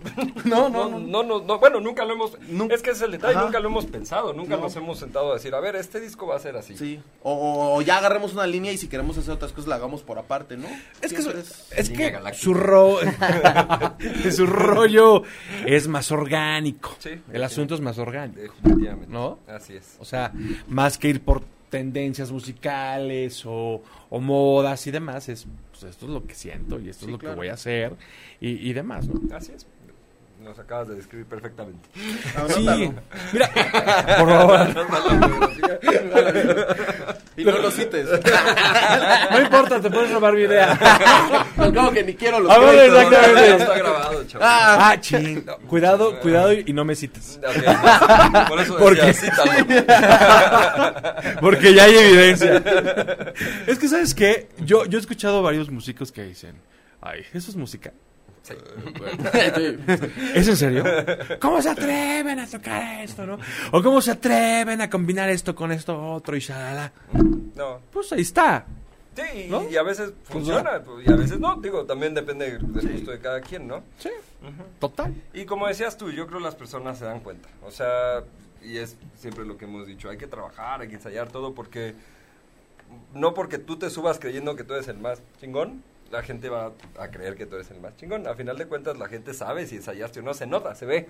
No, 0.46 0.70
no, 0.70 0.70
no, 0.70 0.90
no. 0.90 1.00
no, 1.00 1.24
no, 1.24 1.42
no, 1.44 1.60
bueno, 1.60 1.80
nunca 1.80 2.06
lo 2.06 2.14
hemos, 2.14 2.38
es 2.70 2.82
que 2.84 2.92
es 2.92 3.02
el 3.02 3.12
detalle, 3.14 3.36
Ajá. 3.36 3.46
nunca 3.46 3.60
lo 3.60 3.70
hemos 3.70 3.86
pensado, 3.88 4.32
nunca 4.32 4.56
No. 4.56 4.62
nos 4.62 4.76
hemos 4.76 5.00
sentado 5.00 5.32
a 5.32 5.34
decir, 5.36 5.56
a 5.56 5.60
ver, 5.60 5.76
este 5.76 6.00
disco 6.00 6.28
va 6.28 6.36
a 6.36 6.40
ser 6.40 6.56
así. 6.56 6.78
Sí. 6.78 7.00
O, 7.24 7.76
o 7.78 7.82
ya 7.82 7.98
agarremos 7.98 8.34
una 8.34 8.46
línea 8.46 8.72
y 8.72 8.78
si 8.78 8.88
queremos 8.88 9.18
hacer 9.18 9.34
otras 9.34 9.52
cosas 9.54 9.68
la 9.70 9.76
hagamos 9.76 10.04
por 10.04 10.20
aparte, 10.20 10.56
¿no? 10.56 10.68
Es 11.02 11.14
que, 11.14 11.22
su, 11.24 11.32
es 11.32 11.90
que 11.90 12.12
galáctica. 12.12 12.44
su, 12.44 12.54
ro- 12.54 13.00
su 14.32 14.46
rollo 14.46 15.24
es 15.66 15.88
más 15.88 16.12
orgánico. 16.12 16.96
Sí, 17.00 17.10
El 17.32 17.44
asunto 17.44 17.76
es 17.76 17.82
más 17.82 17.98
orgánico. 17.98 18.40
Definitivamente. 18.40 19.08
¿No? 19.12 19.40
Así 19.48 19.74
es. 19.76 19.96
O 20.00 20.06
sea, 20.06 20.32
más 20.68 20.98
que 20.98 21.08
ir 21.10 21.22
por 21.24 21.42
tendencias 21.74 22.32
musicales 22.32 23.44
o, 23.48 23.82
o 24.12 24.20
modas 24.20 24.86
y 24.86 24.92
demás, 24.92 25.28
es 25.28 25.48
pues, 25.72 25.82
esto 25.86 26.06
es 26.06 26.12
lo 26.12 26.24
que 26.24 26.36
siento 26.36 26.80
y 26.80 26.90
esto 26.90 27.08
Sí, 27.08 27.12
es 27.12 27.12
lo 27.14 27.18
que 27.18 27.34
voy 27.34 27.48
a 27.48 27.54
hacer 27.54 27.96
y, 28.40 28.70
y 28.70 28.74
demás, 28.74 29.08
¿no? 29.08 29.36
Así 29.36 29.54
es. 29.54 29.66
Nos 30.40 30.60
acabas 30.60 30.90
de 30.90 30.96
describir 30.96 31.26
perfectamente. 31.26 31.90
Sí, 32.50 32.92
mira, 33.34 33.50
por 34.20 34.30
favor, 34.30 34.70
Y 37.36 37.44
no 37.44 37.58
lo 37.58 37.72
cites. 37.72 38.08
no 39.32 39.42
importa, 39.42 39.80
te 39.82 39.90
puedes 39.90 40.12
robar 40.12 40.34
mi 40.34 40.42
idea. 40.42 40.78
no, 41.74 41.92
que 41.92 42.04
ni 42.04 42.14
quiero 42.14 42.40
los 42.40 42.52
A 42.52 42.60
ver, 42.60 42.70
créditos. 42.92 43.02
exactamente. 43.04 43.48
Ya 43.50 43.56
está 43.58 43.78
grabado, 43.78 44.24
chaval. 44.26 44.48
Ah, 44.52 44.90
Ah, 44.92 45.02
ching, 45.02 45.42
cuidado, 45.68 46.20
cuidado 46.20 46.54
y, 46.54 46.72
no 46.74 46.86
me 46.86 46.96
cites. 46.96 47.40
Ok, 47.44 48.48
Por 48.48 48.60
eso 48.60 48.78
¿Por 48.78 48.96
decía, 48.96 49.14
cítalo. 49.32 49.52
Porque 51.42 51.74
ya 51.74 51.86
hay 51.86 51.96
evidencia. 51.98 52.62
es 53.68 53.80
que, 53.80 53.88
¿sabes 53.88 54.14
qué? 54.14 54.50
Yo, 54.60 54.86
yo 54.86 54.98
he 54.98 55.02
escuchado 55.02 55.42
varios 55.42 55.70
músicos 55.70 56.12
que 56.12 56.24
dicen, 56.24 56.56
ay, 57.02 57.22
eso 57.34 57.50
es 57.50 57.56
música. 57.56 57.92
Sí. 58.44 58.54
¿Es 60.36 60.48
en 60.50 60.58
serio? 60.58 60.84
¿Cómo 61.40 61.62
se 61.62 61.70
atreven 61.70 62.40
a 62.40 62.48
tocar 62.48 63.02
esto, 63.02 63.26
no? 63.26 63.38
¿O 63.72 63.82
cómo 63.82 64.02
se 64.02 64.12
atreven 64.12 64.82
a 64.82 64.90
combinar 64.90 65.30
esto 65.30 65.56
con 65.56 65.72
esto 65.72 66.14
otro 66.14 66.36
y 66.36 66.40
shalala? 66.40 66.92
No. 67.56 67.80
Pues 67.92 68.12
ahí 68.12 68.22
está. 68.22 68.66
Sí, 69.16 69.46
y, 69.46 69.50
¿No? 69.50 69.70
y 69.70 69.78
a 69.78 69.84
veces 69.84 70.12
funciona, 70.24 70.82
pues, 70.84 71.08
y 71.08 71.12
a 71.12 71.16
veces 71.16 71.40
no. 71.40 71.56
Digo, 71.62 71.86
también 71.86 72.14
depende 72.14 72.52
del 72.52 72.92
gusto 72.92 73.12
de 73.12 73.20
cada 73.20 73.40
quien, 73.42 73.68
¿no? 73.68 73.84
Sí, 73.98 74.10
total. 74.80 75.14
Y 75.34 75.46
como 75.46 75.68
decías 75.68 75.98
tú, 75.98 76.12
yo 76.12 76.28
creo 76.28 76.40
que 76.40 76.46
las 76.46 76.56
personas 76.56 76.98
se 76.98 77.06
dan 77.06 77.22
cuenta. 77.22 77.48
O 77.64 77.72
sea, 77.72 78.24
y 78.62 78.78
es 78.78 78.98
siempre 79.16 79.46
lo 79.46 79.56
que 79.58 79.66
hemos 79.66 79.88
dicho, 79.88 80.10
hay 80.10 80.18
que 80.18 80.28
trabajar, 80.28 80.82
hay 80.82 80.90
que 80.90 80.96
ensayar 80.96 81.30
todo 81.30 81.54
porque 81.54 81.94
no 83.14 83.34
porque 83.34 83.58
tú 83.58 83.78
te 83.78 83.90
subas 83.90 84.20
creyendo 84.20 84.56
que 84.56 84.64
tú 84.64 84.74
eres 84.74 84.88
el 84.88 84.98
más 84.98 85.22
chingón, 85.40 85.84
la 86.14 86.22
gente 86.22 86.48
va 86.48 86.72
a 87.00 87.08
creer 87.08 87.36
que 87.36 87.48
tú 87.48 87.56
eres 87.56 87.72
el 87.72 87.80
más 87.82 87.96
chingón. 87.98 88.28
A 88.28 88.36
final 88.36 88.56
de 88.56 88.68
cuentas, 88.68 88.98
la 89.00 89.08
gente 89.08 89.34
sabe 89.34 89.66
si 89.66 89.78
ensayaste 89.78 90.20
o 90.20 90.24
no, 90.24 90.36
se 90.36 90.46
nota, 90.46 90.76
se 90.76 90.86
ve. 90.86 91.10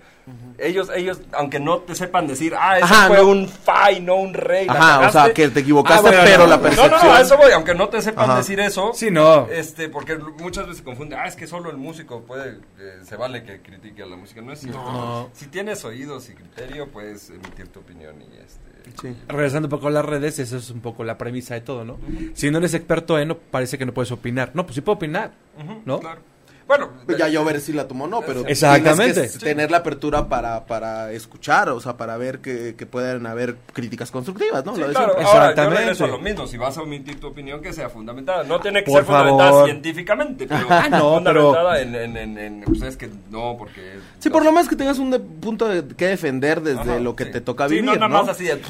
Ellos, 0.58 0.90
ellos, 0.94 1.20
aunque 1.32 1.60
no 1.60 1.80
te 1.80 1.94
sepan 1.94 2.26
decir, 2.26 2.54
ah, 2.58 2.76
ese 2.78 2.84
Ajá, 2.84 3.08
fue 3.08 3.18
no. 3.18 3.28
un 3.28 3.46
fa 3.48 3.92
y 3.92 4.00
no 4.00 4.16
un 4.16 4.32
rey. 4.32 4.66
la 4.66 4.72
Ajá, 4.72 4.96
o 4.96 5.00
sea, 5.02 5.10
cagaste". 5.12 5.34
que 5.34 5.48
te 5.50 5.60
equivocaste, 5.60 6.08
Ah, 6.08 6.10
bueno, 6.10 6.24
pero 6.24 6.38
no, 6.38 6.46
la 6.46 6.56
no, 6.56 6.56
No, 6.56 6.62
percepción. 6.62 6.90
no, 6.90 7.04
no, 7.04 7.12
a 7.14 7.20
eso 7.20 7.36
voy, 7.36 7.52
aunque 7.52 7.74
no 7.74 7.88
te 7.90 8.00
sepan 8.00 8.30
Ajá. 8.30 8.38
decir 8.38 8.58
eso. 8.60 8.92
Sí, 8.94 9.10
no. 9.10 9.46
Este, 9.48 9.90
porque 9.90 10.16
muchas 10.16 10.64
veces 10.64 10.78
se 10.78 10.84
confunde, 10.84 11.16
ah, 11.16 11.26
es 11.26 11.36
que 11.36 11.46
solo 11.46 11.70
el 11.70 11.76
músico 11.76 12.22
puede, 12.22 12.58
eh, 12.78 13.00
se 13.04 13.16
vale 13.16 13.44
que 13.44 13.60
critique 13.60 14.02
a 14.02 14.06
la 14.06 14.16
música. 14.16 14.40
No 14.40 14.52
es 14.52 14.60
cierto. 14.60 14.80
No. 14.80 15.30
Si 15.34 15.48
tienes 15.48 15.84
oídos 15.84 16.30
y 16.30 16.34
criterio, 16.34 16.88
puedes 16.90 17.28
emitir 17.28 17.68
tu 17.68 17.80
opinión 17.80 18.20
y 18.22 18.36
este... 18.38 18.73
Sí. 19.00 19.14
Regresando 19.28 19.66
un 19.66 19.70
poco 19.70 19.88
a 19.88 19.90
las 19.90 20.04
redes, 20.04 20.38
eso 20.38 20.56
es 20.56 20.70
un 20.70 20.80
poco 20.80 21.04
la 21.04 21.18
premisa 21.18 21.54
de 21.54 21.60
todo, 21.60 21.84
¿no? 21.84 21.98
Si 22.34 22.50
no 22.50 22.58
eres 22.58 22.74
experto 22.74 23.18
en, 23.18 23.28
no 23.28 23.38
parece 23.38 23.78
que 23.78 23.86
no 23.86 23.92
puedes 23.92 24.12
opinar. 24.12 24.52
No, 24.54 24.64
pues 24.64 24.74
sí 24.74 24.80
puedo 24.80 24.96
opinar, 24.96 25.32
¿no? 25.84 26.00
Claro. 26.00 26.20
Bueno, 26.76 26.92
Pues 27.06 27.18
ya 27.18 27.28
yo 27.28 27.44
ver 27.44 27.60
si 27.60 27.72
la 27.72 27.86
tomó 27.86 28.04
o 28.04 28.08
no, 28.08 28.22
pero 28.22 28.46
Exactamente. 28.46 29.22
que 29.30 29.38
tener 29.38 29.70
la 29.70 29.78
apertura 29.78 30.28
para, 30.28 30.66
para 30.66 31.12
escuchar, 31.12 31.68
o 31.68 31.80
sea, 31.80 31.96
para 31.96 32.16
ver 32.16 32.40
que, 32.40 32.74
que 32.76 32.86
puedan 32.86 33.26
haber 33.26 33.56
críticas 33.72 34.10
constructivas, 34.10 34.64
¿no? 34.64 34.74
Sí, 34.74 34.80
Lo 34.80 34.88
claro, 34.88 35.06
siempre. 35.14 35.24
ahora 35.26 35.44
yo 35.44 35.50
Exactamente. 35.50 36.04
a 36.04 36.06
lo 36.08 36.18
mismo, 36.18 36.46
si 36.46 36.56
vas 36.56 36.76
a 36.78 36.82
omitir 36.82 37.20
tu 37.20 37.28
opinión 37.28 37.60
que 37.62 37.72
sea 37.72 37.88
fundamentada, 37.88 38.42
no 38.44 38.58
tiene 38.60 38.82
que 38.82 38.90
Por 38.90 39.00
ser 39.00 39.04
fundamentada 39.06 39.50
favor. 39.50 39.64
científicamente, 39.66 40.46
pero 40.48 40.66
Ah, 40.70 40.88
no, 40.90 41.20
pero- 41.24 41.52
fundamentada 41.52 41.80
en, 41.80 41.94
en, 41.94 42.16
en, 42.16 42.38
en, 42.38 42.60
pues 42.64 42.82
es 42.82 42.96
que 42.96 43.08
no, 43.30 43.56
porque... 43.58 43.98
Sí, 44.18 44.30
por 44.30 44.44
lo 44.44 44.50
menos 44.52 44.68
que 44.68 44.76
tengas 44.76 44.98
un 44.98 45.10
de- 45.10 45.20
punto 45.20 45.68
de, 45.68 45.86
que 45.94 46.08
defender 46.08 46.60
desde 46.60 46.80
Ajá, 46.80 46.98
lo 46.98 47.14
que 47.14 47.24
sí. 47.26 47.30
te 47.32 47.40
toca 47.40 47.68
Sí, 47.68 47.76
vivir, 47.76 47.86
no, 47.90 47.94
nada 47.96 48.08
¿no? 48.08 48.20
más 48.24 48.28
así 48.28 48.44
de... 48.44 48.60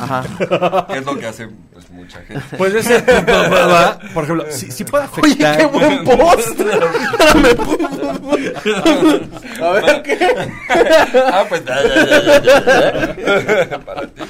Ajá. 0.00 0.86
que 0.88 0.98
es 0.98 1.04
lo 1.06 1.18
que 1.18 1.26
hace 1.26 1.48
pues 1.72 1.90
mucha 1.90 2.20
gente. 2.22 2.42
Pues 2.56 2.74
ese, 2.74 3.00
por 4.14 4.24
ejemplo, 4.24 4.44
si, 4.50 4.70
si 4.70 4.84
puede 4.84 5.04
Oye, 5.22 5.46
afectar... 5.46 5.56
qué 5.58 5.66
buen 5.66 6.04
post. 6.04 6.60
A 9.62 9.70
ver, 9.72 10.02
¿qué? 10.02 10.18
ah, 11.32 11.44
pues 11.48 11.64
ya, 11.64 11.82
ya, 11.82 11.94
ya, 12.06 12.42
ya, 12.42 12.64
ya, 13.16 13.68
ya. 13.70 13.78
Para 13.80 14.02
ti. 14.06 14.22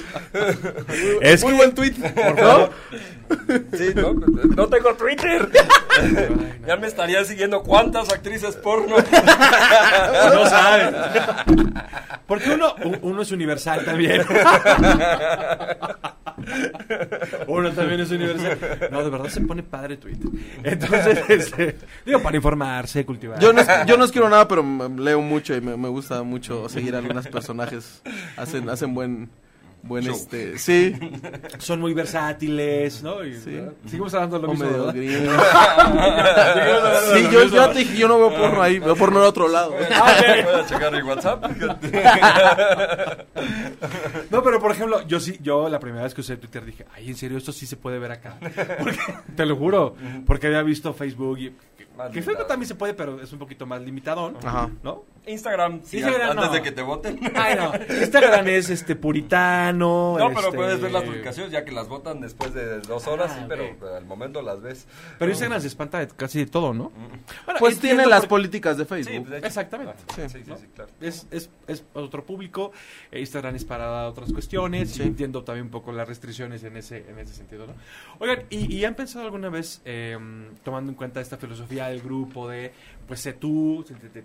Es 1.21 1.43
Muy 1.43 1.53
que- 1.53 1.57
buen 1.59 1.75
tweet, 1.75 1.93
¿No? 2.41 2.71
Sí, 3.77 3.91
no, 3.95 4.15
no 4.15 4.69
tengo 4.69 4.95
Twitter. 4.95 5.49
ya 6.67 6.77
me 6.77 6.87
estarían 6.87 7.25
siguiendo 7.25 7.63
cuántas 7.63 8.11
actrices 8.13 8.57
porno. 8.57 8.97
No 10.35 10.47
sabes. 10.47 10.95
Porque 12.27 12.51
uno, 12.51 12.75
uno 13.03 13.23
es 13.23 13.33
universal 13.33 13.85
también. 13.85 14.23
Uno 17.47 17.73
también 17.73 18.01
es 18.01 18.11
universal. 18.11 18.89
No, 18.91 19.03
de 19.05 19.11
verdad 19.11 19.29
se 19.29 19.41
pone 19.41 19.63
padre 19.63 19.97
Twitter. 19.97 20.29
Entonces, 20.63 21.19
este, 21.29 21.77
digo, 22.07 22.21
para 22.23 22.37
informarse, 22.37 23.05
cultivar. 23.05 23.39
Yo 23.41 23.53
no, 23.53 23.61
es- 23.61 23.69
yo 23.87 23.97
no 23.97 24.05
escribo 24.05 24.29
nada, 24.29 24.47
pero 24.49 24.65
leo 24.97 25.21
mucho 25.21 25.55
y 25.57 25.61
me, 25.61 25.77
me 25.77 25.89
gusta 25.89 26.23
mucho 26.23 26.69
seguir 26.69 26.95
a 26.95 26.99
algunos 26.99 27.27
personajes. 27.29 28.03
Hacen, 28.37 28.69
hacen 28.71 28.95
buen, 28.95 29.29
buen 29.83 30.05
Show. 30.05 30.15
este, 30.15 30.59
sí, 30.59 30.95
Son 31.59 31.81
muy 31.81 31.95
versátiles, 31.95 33.03
¿no? 33.03 33.25
Y, 33.25 33.35
Sí. 33.35 33.61
Seguimos 33.87 34.13
hablando 34.15 34.39
de 34.39 34.43
lo 34.43 34.49
o 34.49 34.53
mismo, 34.53 34.67
medio 34.67 34.87
¿verdad? 34.87 34.95
gringos. 34.95 35.45
Sí, 37.15 37.29
yo 37.33 37.45
ya 37.45 37.73
te 37.73 37.79
dije, 37.81 37.97
yo 37.99 38.09
no 38.09 38.19
veo 38.19 38.35
porno 38.37 38.63
ahí, 38.63 38.79
veo 38.79 38.95
porno 38.97 39.21
en 39.21 39.27
otro 39.27 39.49
lado. 39.49 39.71
Voy 39.71 39.81
a 39.83 40.67
checar 40.67 40.93
mi 40.93 41.03
WhatsApp. 41.03 41.45
No, 44.31 44.43
pero 44.43 44.61
por 44.61 44.73
ejemplo, 44.73 45.07
yo 45.07 45.21
sí, 45.21 45.39
yo 45.43 45.69
la 45.69 45.81
primera 45.81 46.03
vez 46.05 46.13
que 46.15 46.21
usé 46.21 46.37
Twitter 46.37 46.65
dije, 46.65 46.85
ay, 46.95 47.09
en 47.09 47.17
serio, 47.17 47.39
esto 47.39 47.53
sí 47.53 47.67
se 47.67 47.77
puede 47.77 47.99
ver 47.99 48.13
acá. 48.13 48.37
Porque, 48.79 48.99
te 49.37 49.47
lo 49.47 49.57
juro, 49.57 49.95
porque 50.27 50.49
había 50.49 50.63
visto 50.63 50.93
Facebook 50.93 51.39
y 51.39 51.53
Más 51.99 52.07
que 52.09 52.15
limitado. 52.15 52.25
Facebook 52.25 52.47
también 52.49 52.69
se 52.69 52.75
puede, 52.77 52.95
pero 52.95 53.21
es 53.21 53.33
un 53.33 53.39
poquito 53.39 53.67
más 53.67 53.83
limitadón, 53.83 54.37
Ajá. 54.43 54.71
¿no? 54.83 55.05
Instagram, 55.27 55.81
sí, 55.85 55.99
Instagram 55.99 56.31
antes 56.31 56.47
no. 56.47 56.53
de 56.55 56.63
que 56.63 56.73
te 56.73 56.81
voten. 56.81 57.21
Ay, 57.35 57.55
no. 57.57 57.73
Instagram 58.01 58.49
es 58.49 58.71
este 58.71 58.97
puritano. 58.97 60.17
No, 60.19 60.29
pero 60.29 60.41
este- 60.41 60.57
puedes 60.57 60.81
ver 60.81 60.91
las 60.93 61.03
publicaciones 61.03 61.53
ya 61.53 61.65
que 61.65 61.73
las 61.73 61.89
votan 61.89 62.21
después 62.21 62.55
de 62.55 62.81
dos 62.81 63.07
horas, 63.07 63.33
Ah, 63.35 63.39
sí, 63.41 63.45
pero 63.49 63.95
al 63.97 64.05
momento 64.07 64.41
las 64.43 64.63
ves. 64.63 64.87
Pero 65.19 65.31
Instagram 65.31 65.61
se 65.61 65.67
espanta 65.67 65.99
de 65.99 66.09
casi 66.09 66.39
de 66.39 66.47
todo, 66.47 66.73
¿no? 66.73 66.91
Bueno, 67.45 67.59
Pues 67.59 67.79
tiene 67.79 68.07
las 68.07 68.21
por- 68.21 68.29
políticas 68.39 68.77
de 68.79 68.85
Sí, 68.85 68.89
Facebook. 68.89 69.19
pues, 69.21 69.31
de 69.31 69.39
hecho. 69.39 69.47
Exactamente. 69.47 69.95
Ah, 70.09 70.13
Sí, 70.15 70.23
sí, 70.29 70.39
sí, 70.45 70.51
¿no? 70.51 70.57
sí, 70.57 70.67
claro. 70.75 70.91
Es, 71.01 71.27
es, 71.31 71.51
es 71.67 71.85
otro 71.95 72.25
público, 72.25 72.73
eh, 73.11 73.21
Instagram 73.21 73.55
es 73.57 73.65
para 73.65 74.09
otras 74.09 74.33
cuestiones, 74.33 74.97
y 74.99 75.03
entiendo 75.03 75.43
también 75.45 75.67
un 75.67 75.71
poco 75.71 75.93
las 75.93 76.09
restricciones 76.09 76.65
en 76.65 76.77
ese, 76.77 77.05
en 77.09 77.19
ese 77.19 77.35
sentido, 77.35 77.67
¿no? 77.67 77.75
Oigan, 78.19 78.45
¿y, 78.51 78.75
y 78.75 78.85
han 78.85 78.95
pensado 78.95 79.25
alguna 79.27 79.49
vez, 79.51 79.83
eh, 79.85 80.17
tomando 80.65 80.91
en 80.91 80.97
cuenta 80.97 81.21
esta 81.21 81.37
filosofía 81.37 81.88
del 81.89 82.01
grupo 82.01 82.49
de, 82.49 82.73
pues 83.07 83.21
sé 83.21 83.33
tú, 83.35 83.85
siéntete 83.87 84.25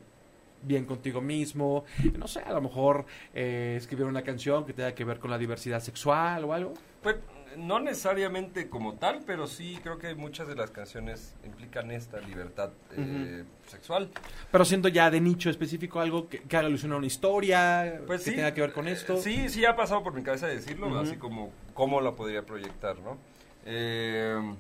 bien 0.61 0.85
contigo 0.85 1.19
mismo, 1.21 1.83
no 2.17 2.27
sé, 2.27 2.39
a 2.39 2.53
lo 2.53 2.61
mejor 2.61 3.05
eh, 3.33 3.75
escribir 3.77 4.05
una 4.05 4.21
canción 4.23 4.65
que 4.65 4.73
tenga 4.73 4.93
que 4.95 5.03
ver 5.03 5.19
con 5.19 5.29
la 5.29 5.37
diversidad 5.37 5.81
sexual 5.81 6.45
o 6.45 6.53
algo? 6.53 6.73
Pues 7.01 7.17
no 7.57 7.79
necesariamente 7.79 8.69
como 8.69 8.93
tal, 8.95 9.23
pero 9.27 9.45
sí 9.45 9.77
creo 9.83 9.99
que 9.99 10.15
muchas 10.15 10.47
de 10.47 10.55
las 10.55 10.71
canciones 10.71 11.35
implican 11.43 11.91
esta 11.91 12.19
libertad 12.21 12.71
eh, 12.91 13.43
sexual. 13.67 14.09
Pero 14.51 14.65
siendo 14.65 14.87
ya 14.87 15.11
de 15.11 15.19
nicho 15.21 15.49
específico 15.49 15.99
algo 15.99 16.29
que, 16.29 16.39
que 16.39 16.57
haga 16.57 16.67
alusión 16.67 16.93
a 16.93 16.95
una 16.95 17.07
historia, 17.07 18.01
Pues 18.07 18.23
que 18.23 18.31
sí. 18.31 18.35
tenga 18.37 18.53
que 18.53 18.61
ver 18.61 18.71
con 18.73 18.87
esto. 18.87 19.17
Sí, 19.17 19.49
sí 19.49 19.65
ha 19.65 19.75
pasado 19.75 20.01
por 20.01 20.13
mi 20.13 20.23
cabeza 20.23 20.47
decirlo, 20.47 20.87
Ujú. 20.87 20.97
así 20.97 21.17
como 21.17 21.51
cómo 21.73 21.99
la 22.01 22.13
podría 22.13 22.43
proyectar, 22.43 22.97
¿no? 22.99 23.17
Eh, 23.65 24.39
eh, 24.39 24.55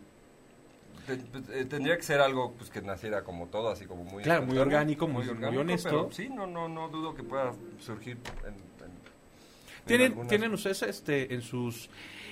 tendría 1.69 1.97
que 1.97 2.03
ser 2.03 2.21
algo 2.21 2.53
pues 2.53 2.69
que 2.69 2.81
naciera 2.81 3.23
como 3.23 3.47
todo, 3.47 3.69
así 3.69 3.85
como 3.85 4.03
muy 4.03 4.23
Claro, 4.23 4.45
muy 4.45 4.57
orgánico, 4.57 5.07
muy- 5.07 5.25
muy 5.33 5.57
honesto. 5.57 5.89
pero 5.89 6.11
sí, 6.11 6.29
no, 6.29 6.47
no, 6.47 6.67
no 6.67 6.89
dudo 6.89 7.13
que 7.15 7.23
pueda 7.23 7.53
surgir 7.79 8.17
en, 8.41 8.47
en- 8.49 8.53
en 8.85 9.85
¿Tienen, 9.85 10.11
algunas- 10.11 10.29
¿Tienen 10.29 10.53
ustedes 10.53 10.81
este, 10.83 11.33
en 11.33 11.41
sus 11.41 11.89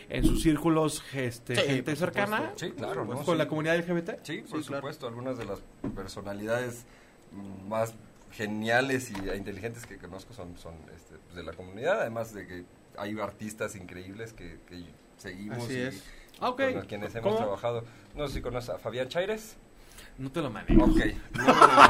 en 0.10 0.26
sus 0.26 0.42
círculos 0.44 1.02
este, 1.14 1.56
Sí, 1.56 1.62
gente 1.62 1.96
cercana. 1.96 2.52
Sí, 2.58 2.72
claro, 2.72 3.06
¿no? 3.06 3.24
con 3.24 3.38
la 3.38 3.48
comunidad 3.48 3.76
LGBT? 3.78 4.20
Sí, 4.24 4.40
por 4.42 4.60
Sí, 4.62 4.68
claro. 4.68 4.82
supuesto, 4.82 5.08
algunas 5.08 5.38
de 5.38 5.46
las 5.46 5.60
personalidades 5.96 6.84
más 7.70 7.94
geniales 8.32 9.10
y 9.12 9.14
inteligentes 9.38 9.86
que 9.86 9.98
conozco 9.98 10.34
son, 10.34 10.58
son 10.58 10.76
este, 10.96 11.16
pues, 11.18 11.36
de 11.36 11.44
la 11.44 11.54
comunidad, 11.54 12.02
además 12.02 12.34
de 12.34 12.46
que 12.46 12.66
hay 12.98 13.18
artistas 13.20 13.76
increíbles 13.78 14.34
que, 14.34 14.58
que 14.68 14.84
seguimos 15.18 15.60
Así 15.66 15.74
y, 15.76 15.78
es. 15.78 16.04
Ah, 16.42 16.56
con 16.56 16.82
quienes 16.88 17.14
hemos 17.16 17.24
¿Cómo? 17.28 17.38
trabajado. 17.38 17.84
No 18.16 18.28
sé 18.28 18.36
si 18.36 18.42
conoces 18.42 18.72
a 18.72 18.78
Fabián 18.80 19.08
Chaires. 19.08 19.58
No 20.18 20.32
te 20.32 20.42
lo 20.42 20.50
manejo. 20.50 20.84
Ok. 20.86 20.98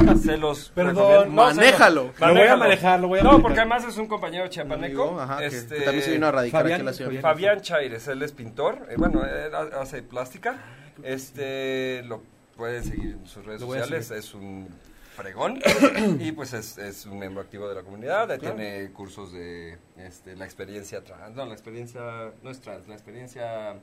No, 0.03 0.15
se 0.17 0.37
los 0.37 0.69
Perdón. 0.75 1.33
No, 1.35 1.43
manéjalo. 1.45 2.13
Lo 2.19 2.33
voy 2.33 2.47
a 2.47 2.55
manejar, 2.55 2.99
lo 2.99 3.07
voy 3.07 3.19
a 3.19 3.23
No, 3.23 3.29
manejar. 3.31 3.41
porque 3.43 3.59
además 3.61 3.83
es 3.85 3.97
un 3.97 4.07
compañero 4.07 4.47
chiapaneco. 4.47 5.03
Amigo, 5.03 5.19
ajá, 5.21 5.37
que- 5.39 5.45
este, 5.47 5.75
que 5.75 5.81
también 5.81 6.03
se 6.05 6.11
vino 6.11 6.27
a 6.27 6.31
radicar 6.31 6.61
Fabián- 6.61 6.73
aquí 6.75 6.79
en 6.81 6.85
la 6.85 6.93
ciudad. 6.93 7.09
Fabián- 7.11 7.21
Fabián 7.23 7.61
Chaires, 7.61 8.07
él 8.07 8.21
es 8.21 8.31
pintor, 8.31 8.87
eh, 8.89 8.95
bueno, 8.97 9.25
él 9.25 9.53
ha- 9.55 9.81
hace 9.81 10.03
plástica, 10.03 10.57
este, 11.03 12.03
lo 12.03 12.21
pueden 12.55 12.83
seguir 12.83 13.13
en 13.19 13.25
sus 13.25 13.45
redes 13.45 13.61
a 13.61 13.65
sociales, 13.65 14.11
es 14.11 14.33
un 14.33 14.67
fregón 15.15 15.59
y 16.19 16.31
pues 16.31 16.53
es, 16.53 16.77
es 16.77 17.05
un 17.05 17.19
miembro 17.19 17.41
activo 17.41 17.67
de 17.67 17.75
la 17.75 17.81
comunidad, 17.83 18.37
tiene 18.39 18.91
cursos 18.91 19.33
de 19.33 19.77
este, 19.97 20.35
la 20.35 20.45
experiencia 20.45 21.03
trans, 21.03 21.35
no, 21.35 21.45
la 21.45 21.53
experiencia, 21.53 22.31
no 22.43 22.49
es 22.49 22.61
trans, 22.61 22.87
la 22.87 22.93
experiencia, 22.93 23.75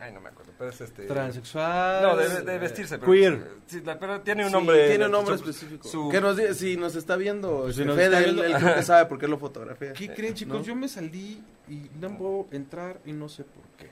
ay 0.00 0.12
no 0.12 0.20
me 0.20 0.28
acuerdo, 0.28 0.52
pero 0.58 0.70
es 0.70 0.80
este... 0.80 1.04
Transexual. 1.06 2.02
No, 2.02 2.16
de, 2.16 2.42
de 2.42 2.58
vestirse, 2.58 2.98
pero, 2.98 3.12
Queer. 3.12 3.48
sí, 3.66 3.80
la- 3.82 3.98
pero 3.98 4.20
tiene 4.22 4.42
un 4.44 4.48
Sí, 4.50 4.54
nombre. 4.54 4.88
tiene 4.88 5.06
un 5.06 5.12
nombre 5.12 5.38
su- 5.38 5.44
específico. 5.48 5.88
su- 5.88 6.08
que 6.10 6.20
nos 6.20 6.36
si 6.56 6.76
nos 6.76 6.94
está 6.96 7.16
viendo, 7.16 7.62
Pues 7.62 7.76
si 7.76 7.82
este, 7.82 7.86
nos 7.88 7.96
Fede, 7.96 8.06
está 8.06 8.18
él, 8.18 8.24
viendo- 8.34 8.44
él 8.44 8.54
creo 8.62 8.74
que 8.74 8.82
sabe 8.82 9.06
por 9.06 9.18
qué 9.18 9.28
lo 9.28 9.38
fotografía. 9.38 9.92
¿Qué 9.92 10.12
creen, 10.12 10.34
chicos? 10.34 10.58
¿No? 10.58 10.62
Yo 10.64 10.74
me 10.74 10.88
salí 10.88 11.42
y 11.68 11.90
no 12.00 12.16
puedo 12.18 12.46
entrar 12.50 13.00
y 13.04 13.12
no 13.12 13.28
sé 13.28 13.44
por 13.44 13.64
qué. 13.78 13.88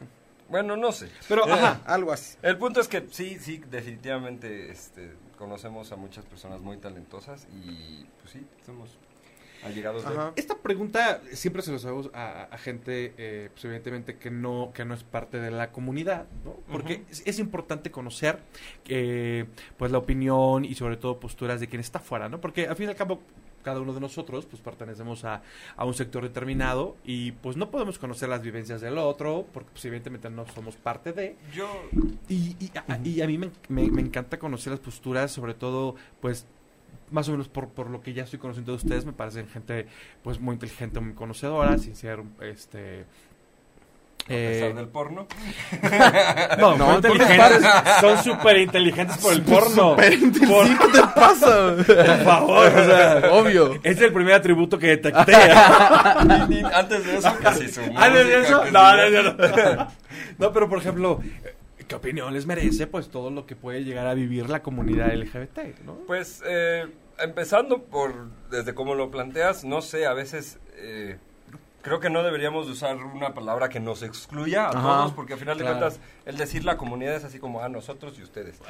Bueno, 0.48 0.76
no 0.76 0.92
sé. 0.92 1.08
Pero, 1.28 1.46
Eh, 1.46 1.52
ajá. 1.52 1.80
Algo 1.86 2.12
así. 2.12 2.36
El 2.42 2.58
punto 2.58 2.80
es 2.80 2.88
que 2.88 3.06
sí, 3.10 3.38
sí, 3.40 3.62
definitivamente 3.70 4.70
este, 4.70 5.12
conocemos 5.38 5.92
a 5.92 5.96
muchas 5.96 6.24
personas 6.26 6.60
muy 6.60 6.76
talentosas 6.76 7.46
y 7.64 8.04
pues 8.20 8.32
sí, 8.32 8.46
somos 8.66 8.90
allegados 9.64 10.02
de... 10.04 10.10
Ajá. 10.10 10.32
Esta 10.36 10.56
pregunta 10.58 11.20
siempre 11.32 11.62
se 11.62 11.70
lo 11.70 11.76
hacemos 11.76 12.10
a, 12.14 12.44
a 12.44 12.58
gente, 12.58 13.14
eh, 13.16 13.48
pues 13.52 13.64
evidentemente 13.64 14.16
que 14.16 14.30
no 14.30 14.70
que 14.74 14.84
no 14.84 14.94
es 14.94 15.02
parte 15.04 15.38
de 15.40 15.50
la 15.50 15.70
comunidad, 15.72 16.26
¿no? 16.44 16.56
Porque 16.70 17.02
es, 17.10 17.22
es 17.26 17.38
importante 17.38 17.90
conocer, 17.90 18.40
eh, 18.88 19.46
pues 19.76 19.90
la 19.92 19.98
opinión 19.98 20.64
y 20.64 20.74
sobre 20.74 20.96
todo 20.96 21.20
posturas 21.20 21.60
de 21.60 21.68
quien 21.68 21.80
está 21.80 21.98
fuera, 21.98 22.28
¿no? 22.28 22.40
Porque 22.40 22.66
al 22.66 22.76
fin 22.76 22.86
y 22.86 22.90
al 22.90 22.96
cabo 22.96 23.20
cada 23.62 23.80
uno 23.80 23.92
de 23.94 24.00
nosotros 24.00 24.44
pues 24.46 24.60
pertenecemos 24.60 25.24
a, 25.24 25.40
a 25.76 25.84
un 25.84 25.94
sector 25.94 26.24
determinado 26.24 26.96
y 27.04 27.30
pues 27.30 27.56
no 27.56 27.70
podemos 27.70 27.96
conocer 27.96 28.28
las 28.28 28.42
vivencias 28.42 28.80
del 28.80 28.98
otro 28.98 29.46
porque 29.52 29.70
pues 29.70 29.84
evidentemente 29.84 30.28
no 30.30 30.44
somos 30.48 30.74
parte 30.74 31.12
de 31.12 31.36
Yo, 31.54 31.68
y, 32.28 32.56
y, 32.58 32.72
a, 32.76 32.98
y 33.04 33.20
a 33.20 33.26
mí 33.28 33.38
me, 33.38 33.50
me- 33.68 33.88
me 33.88 34.00
encanta 34.02 34.40
conocer 34.40 34.72
las 34.72 34.80
posturas, 34.80 35.30
sobre 35.30 35.54
todo, 35.54 35.94
pues, 36.20 36.44
más 37.12 37.28
o 37.28 37.32
menos 37.32 37.48
por, 37.48 37.68
por 37.68 37.88
lo 37.90 38.00
que 38.00 38.12
ya 38.12 38.24
estoy 38.24 38.38
conociendo 38.38 38.72
de 38.72 38.76
ustedes, 38.76 39.04
me 39.04 39.12
parecen 39.12 39.46
gente, 39.48 39.86
pues, 40.22 40.40
muy 40.40 40.54
inteligente, 40.54 40.98
muy 41.00 41.14
conocedora, 41.14 41.78
sin 41.78 41.94
ser, 41.94 42.20
este... 42.40 43.04
a 44.22 44.26
pesar 44.26 44.70
eh, 44.70 44.74
del 44.76 44.88
porno, 44.88 45.26
no, 46.58 46.76
No, 46.76 46.86
muy 46.92 47.02
¿por 47.02 47.18
qué 47.18 47.22
inteligentes, 47.24 47.70
son 48.00 48.18
súper 48.22 48.58
inteligentes 48.58 49.16
por 49.18 49.32
el 49.32 49.42
porno. 49.54 49.96
Por, 49.96 50.04
¿Qué 50.08 50.88
te 50.92 51.00
pasa? 51.14 51.74
por 51.76 52.24
favor, 52.24 52.66
o 52.68 52.84
sea, 52.84 53.22
Obvio. 53.32 53.80
es 53.82 54.00
el 54.00 54.12
primer 54.12 54.34
atributo 54.34 54.78
que 54.78 54.96
detecté. 54.96 55.32
Ni- 56.48 56.62
ni 56.62 56.62
antes 56.72 57.04
de 57.04 57.16
eso 57.18 57.34
casi 57.42 57.68
su 57.68 57.80
¿Ah, 57.96 58.08
no 58.10 58.18
es 58.18 58.26
música, 58.26 58.40
eso? 58.42 58.64
no, 58.70 59.10
no, 59.10 59.76
no. 59.76 59.88
No, 60.38 60.52
pero 60.52 60.68
por 60.68 60.78
ejemplo, 60.78 61.20
¿qué 61.88 61.94
opinión 61.96 62.32
les 62.32 62.46
merece 62.46 62.86
pues 62.86 63.08
todo 63.10 63.30
lo 63.30 63.44
que 63.44 63.56
puede 63.56 63.82
llegar 63.84 64.06
a 64.06 64.14
vivir 64.14 64.48
la 64.48 64.62
comunidad 64.62 65.12
LGBT, 65.14 65.80
¿no? 65.84 65.94
Pues, 66.06 66.42
eh, 66.46 66.86
empezando 67.22 67.82
por, 67.84 68.30
desde 68.50 68.74
cómo 68.74 68.94
lo 68.94 69.10
planteas, 69.10 69.64
no 69.64 69.82
sé, 69.82 70.06
a 70.06 70.12
veces... 70.14 70.58
eh, 70.76 71.18
Creo 71.84 71.98
que 71.98 72.10
no 72.10 72.22
deberíamos 72.22 72.66
de 72.66 72.74
usar 72.74 72.94
una 72.96 73.34
palabra 73.34 73.68
que 73.68 73.80
nos 73.80 74.04
excluya 74.04 74.66
a 74.66 74.68
Ajá, 74.68 74.80
todos, 74.98 75.12
porque 75.14 75.32
al 75.32 75.40
final 75.40 75.58
de 75.58 75.64
claro. 75.64 75.80
cuentas, 75.80 75.98
el 76.26 76.36
decir 76.36 76.64
la 76.64 76.76
comunidad 76.76 77.16
es 77.16 77.24
así 77.24 77.40
como 77.40 77.60
a 77.60 77.68
nosotros 77.68 78.16
y 78.20 78.22
ustedes. 78.22 78.60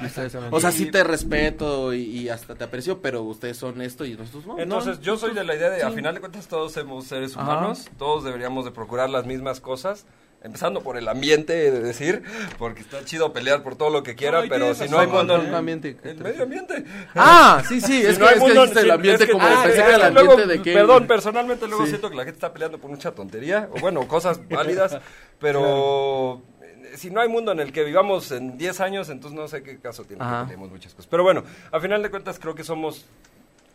O 0.49 0.59
sea, 0.59 0.71
sí 0.71 0.89
te 0.89 1.03
respeto 1.03 1.93
y, 1.93 1.99
y 2.05 2.29
hasta 2.29 2.55
te 2.55 2.63
aprecio, 2.63 3.03
pero 3.03 3.21
ustedes 3.21 3.55
son 3.57 3.83
esto 3.83 4.03
y 4.03 4.15
nosotros 4.17 4.47
no. 4.47 4.57
Entonces, 4.57 4.97
No, 4.97 5.03
yo 5.03 5.17
soy 5.17 5.35
de 5.35 5.43
la 5.43 5.53
idea 5.55 5.69
de, 5.69 5.81
sí. 5.81 5.85
a 5.85 5.91
final 5.91 6.15
de 6.15 6.21
cuentas, 6.21 6.47
todos 6.47 6.71
somos 6.71 7.05
seres 7.05 7.37
Ajá. 7.37 7.43
humanos, 7.43 7.87
todos 7.99 8.23
deberíamos 8.23 8.65
de 8.65 8.71
procurar 8.71 9.11
las 9.11 9.27
mismas 9.27 9.59
cosas, 9.59 10.07
empezando 10.43 10.81
por 10.81 10.97
el 10.97 11.07
ambiente, 11.07 11.53
de 11.71 11.79
decir, 11.79 12.21
porque 12.57 12.81
está 12.81 13.03
chido 13.05 13.31
pelear 13.33 13.63
por 13.63 13.75
todo 13.75 13.89
lo 13.89 14.03
que 14.03 14.13
No, 14.13 14.45
y 14.45 14.49
pero 14.49 14.73
si 14.75 14.89
no 14.89 14.99
hay 14.99 15.07
mundo... 15.07 15.41
¿Qué 15.41 15.55
ambiente? 15.55 15.95
¿Qué 15.95 16.09
El 16.11 16.17
medio 16.19 16.43
ambiente. 16.43 16.83
Ah, 17.15 17.63
sí, 17.67 17.79
sí, 17.81 18.01
Si 18.01 18.05
es, 18.05 18.19
no 18.19 18.25
que, 18.25 18.31
hay 18.31 18.37
es 18.37 18.43
que 18.43 18.47
mundo- 18.53 18.79
el 18.79 18.91
ambiente 18.91 19.23
es 19.23 19.27
que- 19.27 19.33
como 19.33 19.45
ah, 19.45 19.63
el 19.65 20.13
luego, 20.13 20.31
ambiente 20.33 20.57
de 20.57 20.61
que... 20.61 20.73
Perdón, 20.73 21.07
personalmente 21.07 21.67
luego 21.67 21.83
Sí. 21.83 21.89
siento 21.91 22.09
que 22.09 22.15
la 22.17 22.23
gente 22.25 22.37
está 22.37 22.51
peleando 22.53 22.77
por 22.77 22.89
mucha 22.91 23.11
tontería, 23.11 23.69
o 23.71 23.79
bueno, 23.79 24.07
cosas 24.07 24.41
válidas, 24.49 24.97
pero... 25.39 26.41
eh, 26.61 26.97
Si 26.97 27.09
no 27.09 27.21
hay 27.21 27.29
mundo 27.29 27.51
en 27.53 27.59
el 27.59 27.71
que 27.71 27.83
vivamos 27.83 28.31
en 28.31 28.57
10 28.57 28.79
años, 28.81 29.09
entonces 29.09 29.39
no 29.39 29.47
sé 29.47 29.63
qué 29.63 29.79
caso 29.79 30.03
tiene 30.03 30.23
Ajá. 30.23 30.39
que 30.41 30.43
peleemos 30.47 30.69
muchas 30.71 30.93
cosas. 30.93 31.07
Pero 31.09 31.23
bueno, 31.23 31.43
a 31.71 31.79
final 31.79 32.03
de 32.03 32.09
cuentas 32.09 32.37
creo 32.39 32.53
que 32.53 32.63
somos 32.63 33.05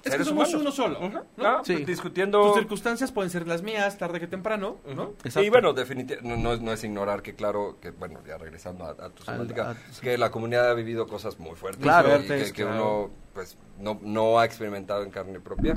Es 0.05 0.15
que 0.17 0.25
somos 0.25 0.49
humanos. 0.55 0.61
uno 0.63 0.73
solo. 0.73 1.25
Ah, 1.39 1.61
Sí. 1.65 1.85
discutiendo... 1.85 2.41
Tus 2.43 2.55
circunstancias 2.57 3.11
pueden 3.13 3.31
ser 3.31 3.47
las 3.47 3.63
mías, 3.63 3.99
tarde 3.99 4.21
que 4.21 4.27
temprano, 4.27 4.77
¿no? 4.95 5.11
Exacto. 5.25 5.43
Y 5.43 5.51
bueno, 5.51 5.73
definitivamente, 5.73 6.29
no, 6.29 6.37
no 6.43 6.53
es- 6.55 6.61
no 6.61 6.73
es 6.73 6.85
ignorar 6.85 7.21
que 7.23 7.35
claro, 7.35 7.77
que 7.81 7.91
bueno, 7.91 8.21
ya 8.27 8.39
regresando 8.39 8.85
a, 8.85 8.91
a 8.91 9.11
tu 9.11 9.23
Al- 9.27 9.35
semántica, 9.37 9.71
a- 9.71 9.75
sí. 9.93 10.01
que 10.01 10.17
la 10.17 10.31
comunidad 10.31 10.71
ha 10.71 10.75
vivido 10.75 11.07
cosas 11.07 11.39
muy 11.39 11.57
fuertes. 11.57 11.83
Claro. 11.83 12.09
y 12.09 12.13
Fuertes, 12.13 12.49
que, 12.49 12.53
que 12.53 12.63
claro. 12.63 13.01
uno 13.07 13.11
pues 13.35 13.57
no, 13.79 13.99
no 14.03 14.39
ha 14.39 14.45
experimentado 14.45 15.03
en 15.03 15.11
carne 15.11 15.41
propia. 15.41 15.75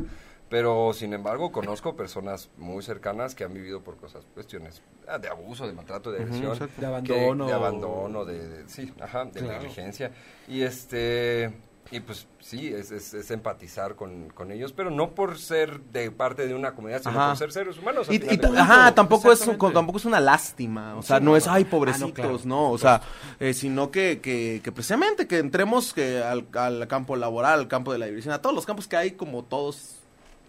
Pero, 0.50 0.92
sin 0.94 1.14
embargo, 1.14 1.50
conozco 1.54 1.96
personas 1.96 2.50
muy 2.58 2.84
cercanas 2.84 3.36
que 3.36 3.46
han 3.46 3.54
vivido 3.54 3.82
por 3.82 3.96
cosas, 3.96 4.26
cuestiones 4.34 4.82
ah, 5.08 5.18
de 5.18 5.30
abuso, 5.30 5.66
de 5.66 5.72
maltrato, 5.72 6.12
de 6.12 6.24
agresión. 6.24 6.60
De 6.60 6.68
que- 6.68 6.86
abandono. 6.86 7.48
de 7.48 7.54
abandono, 7.54 8.26
de, 8.26 8.48
de- 8.50 8.70
sí, 8.70 8.94
ajá, 9.00 9.24
de 9.26 9.40
Claro. 9.40 9.54
negligencia. 9.60 10.12
Y 10.50 10.62
este... 10.64 11.54
Y 11.92 12.00
pues 12.00 12.26
sí, 12.40 12.70
es, 12.74 12.90
es, 12.92 13.14
es 13.14 13.30
empatizar 13.32 13.96
con, 13.96 14.30
con 14.30 14.52
ellos, 14.52 14.72
pero 14.72 14.90
no 14.90 15.14
por 15.14 15.38
ser 15.38 15.82
de 15.82 16.10
parte 16.10 16.48
de 16.48 16.56
una 16.56 16.74
comunidad, 16.74 17.02
sino 17.02 17.20
Ajá. 17.20 17.28
por 17.30 17.38
ser 17.38 17.52
seres 17.52 17.78
humanos. 17.78 18.08
Y, 18.10 18.16
y 18.16 18.40
ajá, 18.58 18.96
tampoco 18.96 19.30
es, 19.32 19.40
tampoco 19.42 19.98
es 19.98 20.06
una 20.06 20.22
lástima, 20.22 20.96
o 20.96 21.02
sea, 21.02 21.18
Sí, 21.18 21.26
no 21.26 21.32
no, 21.32 21.38
es, 21.38 21.48
ay, 21.48 21.66
Ah, 21.68 21.70
pobrecitos, 21.70 22.08
no, 22.10 22.14
claro, 22.14 22.40
no, 22.46 22.72
o 22.72 22.78
sea, 22.78 23.02
eh, 23.40 23.54
sino 23.54 23.92
que, 23.92 24.22
que, 24.22 24.62
que 24.64 24.72
precisamente 24.72 25.28
que 25.28 25.40
entremos 25.40 25.94
que 25.94 26.24
al, 26.24 26.48
al 26.54 26.88
campo 26.88 27.18
laboral, 27.18 27.60
al 27.60 27.68
campo 27.68 27.92
de 27.92 28.00
la 28.00 28.06
diversión, 28.06 28.34
a 28.34 28.42
todos 28.42 28.56
los 28.56 28.66
campos 28.66 28.88
que 28.88 28.96
hay, 28.96 29.12
como 29.12 29.44
todos 29.44 30.01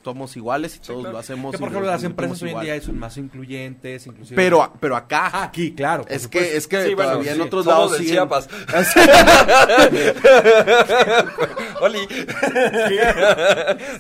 somos 0.04 0.36
iguales 0.36 0.76
y 0.76 0.80
todos 0.80 1.00
claro. 1.00 1.12
lo 1.12 1.18
hacemos. 1.18 1.52
Que 1.52 1.58
por 1.58 1.68
ejemplo 1.68 1.86
lo 1.86 1.92
las 1.92 2.04
empresas 2.04 2.42
hoy 2.42 2.50
en 2.50 2.60
día 2.60 2.80
son 2.80 2.98
más 2.98 3.16
incluyentes, 3.16 4.06
inclusive. 4.06 4.36
Pero, 4.36 4.72
pero 4.80 4.96
acá, 4.96 5.30
Ah, 5.32 5.44
aquí, 5.44 5.72
claro. 5.74 6.04
es 6.08 6.22
supuesto. 6.22 6.50
que, 6.50 6.56
es 6.56 6.66
que 6.66 6.86
Sí, 6.88 6.94
bueno, 6.94 7.10
todavía 7.12 7.30
en 7.32 7.36
sí, 7.36 7.42
otros 7.42 7.64
somos 7.64 7.78
lados 7.78 7.92
del 7.92 8.00
siguen- 8.02 8.12
Chiapas. 8.14 8.48
Oli. 11.80 11.98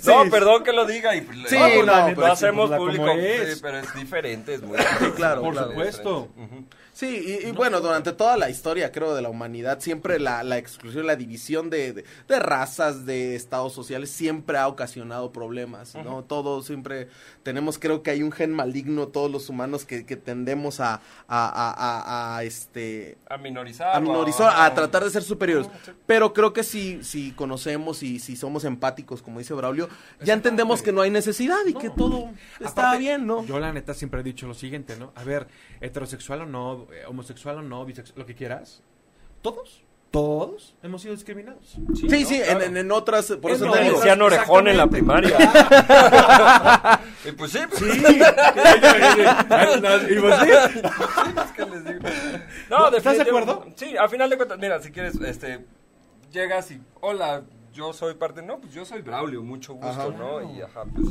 no, 0.06 0.30
perdón 0.30 0.62
que 0.64 0.72
lo 0.72 0.86
diga. 0.86 1.14
Y, 1.16 1.20
Sí, 1.46 1.56
no, 1.56 1.82
no, 1.84 2.08
lo 2.10 2.14
pero 2.14 2.26
sí, 2.26 2.32
hacemos 2.32 2.68
pues, 2.68 2.78
público. 2.78 3.08
es. 3.10 3.54
sí, 3.54 3.58
pero 3.62 3.78
es 3.78 3.94
diferente, 3.94 4.54
es 4.54 4.62
muy 4.62 4.76
claro, 5.16 5.42
Por 5.42 5.52
claro. 5.52 5.68
supuesto. 5.68 6.28
Sí, 6.94 7.38
y, 7.42 7.48
y 7.48 7.52
bueno, 7.52 7.80
durante 7.80 8.12
toda 8.12 8.36
la 8.36 8.50
historia, 8.50 8.92
creo, 8.92 9.14
de 9.14 9.22
la 9.22 9.30
humanidad, 9.30 9.80
siempre 9.80 10.20
la, 10.20 10.42
la 10.42 10.58
exclusión, 10.58 11.06
la 11.06 11.16
división 11.16 11.70
de, 11.70 11.94
de, 11.94 12.04
de 12.28 12.38
razas, 12.38 13.06
de 13.06 13.34
estados 13.34 13.72
sociales, 13.72 14.10
siempre 14.10 14.58
ha 14.58 14.68
ocasionado 14.68 15.32
problemas, 15.32 15.91
¿no? 15.94 16.24
Todos 16.24 16.66
siempre 16.66 17.08
tenemos, 17.42 17.78
creo 17.78 18.02
que 18.02 18.10
hay 18.10 18.22
un 18.22 18.32
gen 18.32 18.52
maligno, 18.52 19.08
todos 19.08 19.30
los 19.30 19.48
humanos, 19.48 19.84
que, 19.84 20.04
que 20.06 20.16
tendemos 20.16 20.80
a, 20.80 20.94
a, 20.94 21.00
a, 21.28 21.72
a- 21.72 22.36
a, 22.38 22.44
este... 22.44 23.18
A 23.28 23.36
minorizar. 23.36 23.94
A 23.96 24.00
minorizar, 24.00 24.52
a 24.60 24.74
tratar 24.74 25.04
de 25.04 25.10
ser 25.10 25.22
superiores. 25.22 25.68
Pero 26.06 26.32
creo 26.32 26.52
que 26.52 26.62
si, 26.62 27.02
si 27.04 27.32
conocemos 27.32 28.02
y 28.02 28.18
si 28.18 28.36
somos 28.36 28.64
empáticos, 28.64 29.22
como 29.22 29.38
dice 29.38 29.54
Braulio, 29.54 29.88
ya 30.22 30.34
entendemos 30.34 30.82
que 30.82 30.92
no 30.92 31.00
hay 31.02 31.10
necesidad 31.10 31.64
y 31.66 31.74
que 31.74 31.90
todo 31.90 32.30
está 32.60 32.82
Aparte, 32.82 32.98
bien, 32.98 33.26
¿no? 33.26 33.44
Yo 33.44 33.58
la 33.58 33.72
neta 33.72 33.94
siempre 33.94 34.20
he 34.20 34.22
dicho 34.24 34.46
lo 34.46 34.54
siguiente, 34.54 34.96
¿no? 34.96 35.12
A 35.14 35.24
ver, 35.24 35.46
heterosexual 35.80 36.42
o 36.42 36.46
no, 36.46 36.86
eh, 36.92 37.04
homosexual 37.06 37.58
o 37.58 37.62
no, 37.62 37.84
bisexual, 37.84 38.18
lo 38.18 38.26
que 38.26 38.34
quieras. 38.34 38.82
Todos, 39.42 39.82
todos 40.12 40.76
hemos 40.82 41.02
sido 41.02 41.14
discriminados. 41.14 41.76
Sí, 42.08 42.24
sí, 42.24 42.40
en, 42.40 42.62
en, 42.62 42.76
en 42.76 42.92
otras, 42.92 43.26
por 43.40 43.50
En 43.50 43.56
eso 43.56 43.66
no, 43.66 43.72
te 43.72 43.78
Me 43.80 43.84
digo. 43.86 43.96
decían 43.96 44.22
orejón 44.22 44.68
en 44.68 44.76
la 44.76 44.86
primaria. 44.86 45.36
y 47.24 47.32
pues 47.32 47.50
sí, 47.50 47.58
pues, 47.68 47.80
Sí. 47.80 47.88
y 50.10 50.20
pues 50.20 50.40
sí. 50.40 50.50
es 51.44 51.52
que 51.52 51.66
les 51.66 51.84
digo. 51.84 52.00
No, 52.70 52.88
¿Estás 52.94 53.16
de 53.16 53.22
acuerdo? 53.22 53.66
Sí, 53.74 53.96
a 53.96 54.08
final 54.08 54.30
de 54.30 54.36
cuentas, 54.36 54.58
mira, 54.58 54.80
si 54.80 54.92
quieres, 54.92 55.14
este, 55.16 55.64
llegas 56.30 56.70
y, 56.70 56.80
hola, 57.00 57.42
yo 57.72 57.92
soy 57.92 58.14
parte, 58.14 58.42
no, 58.42 58.60
pues 58.60 58.72
yo 58.74 58.84
soy 58.84 59.02
Braulio, 59.02 59.42
mucho 59.42 59.72
gusto, 59.74 59.88
Ajá. 59.88 60.08
¿no? 60.10 60.42
Y 60.54 60.60
ajá, 60.62 60.84
pues. 60.94 61.06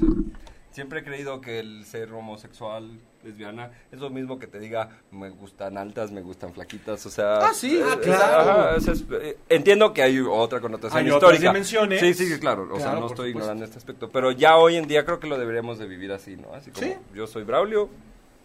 Siempre 0.72 1.00
he 1.02 1.04
creído 1.04 1.42
que 1.42 1.60
el 1.60 1.86
ser 1.86 2.14
homosexual, 2.14 3.00
lesbiana, 3.24 3.72
es 3.92 4.00
lo 4.00 4.10
mismo 4.10 4.40
que 4.40 4.48
te 4.48 4.60
diga, 4.60 4.90
me 5.12 5.30
gustan 5.30 5.78
altas, 5.78 6.12
me 6.12 6.22
gustan 6.22 6.54
flaquitas, 6.54 7.06
o 7.06 7.10
sea... 7.10 7.38
Ah, 7.48 7.54
sí, 7.54 7.78
eh, 7.78 7.84
ah, 7.86 7.94
eh, 7.96 8.00
claro. 8.02 8.52
ajá, 8.52 8.76
es- 8.78 8.88
es- 8.88 9.06
eh, 9.12 9.38
entiendo 9.50 9.94
que 9.94 10.02
hay 10.04 10.20
otra 10.20 10.60
connotación 10.60 10.98
Hay 11.00 11.10
otras 11.12 11.32
histórica. 11.34 11.52
dimensiones. 11.52 12.00
Sí, 12.00 12.14
sí, 12.14 12.40
claro, 12.40 12.68
o 12.72 12.80
sea, 12.80 12.94
no 12.94 13.08
estoy 13.08 13.08
supuesto. 13.08 13.28
ignorando 13.28 13.66
este 13.66 13.78
aspecto, 13.78 14.10
pero 14.10 14.32
ya 14.32 14.58
hoy 14.58 14.78
en 14.78 14.88
día 14.88 15.06
creo 15.06 15.20
que 15.20 15.28
lo 15.28 15.38
deberíamos 15.38 15.80
de 15.80 15.88
vivir 15.88 16.12
así, 16.12 16.36
¿no? 16.38 16.54
Así 16.54 16.72
como, 16.72 16.86
Sí. 16.88 16.94
yo 17.14 17.28
soy 17.28 17.44
Braulio, 17.44 17.90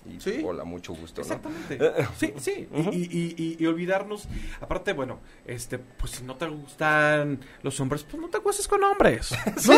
y 0.09 0.21
Sí. 0.21 0.43
hola, 0.45 0.65
mucho 0.65 0.95
gusto, 0.95 1.21
¿no? 1.23 1.27
Exactamente. 1.27 1.79
Sí, 2.19 2.33
sí. 2.39 2.69
Y- 2.75 2.81
y, 2.97 3.03
y- 3.11 3.35
y- 3.37 3.57
y 3.59 3.67
olvidarnos. 3.67 4.29
Aparte, 4.61 4.93
bueno, 4.93 5.21
este, 5.47 5.79
pues 5.79 6.13
si 6.13 6.25
no 6.25 6.37
te 6.37 6.47
gustan 6.47 7.41
los 7.63 7.79
hombres, 7.81 8.05
pues 8.05 8.21
no 8.21 8.29
te 8.29 8.39
acuestes 8.39 8.69
con 8.69 8.83
hombres. 8.85 9.29
Sí, 9.57 9.71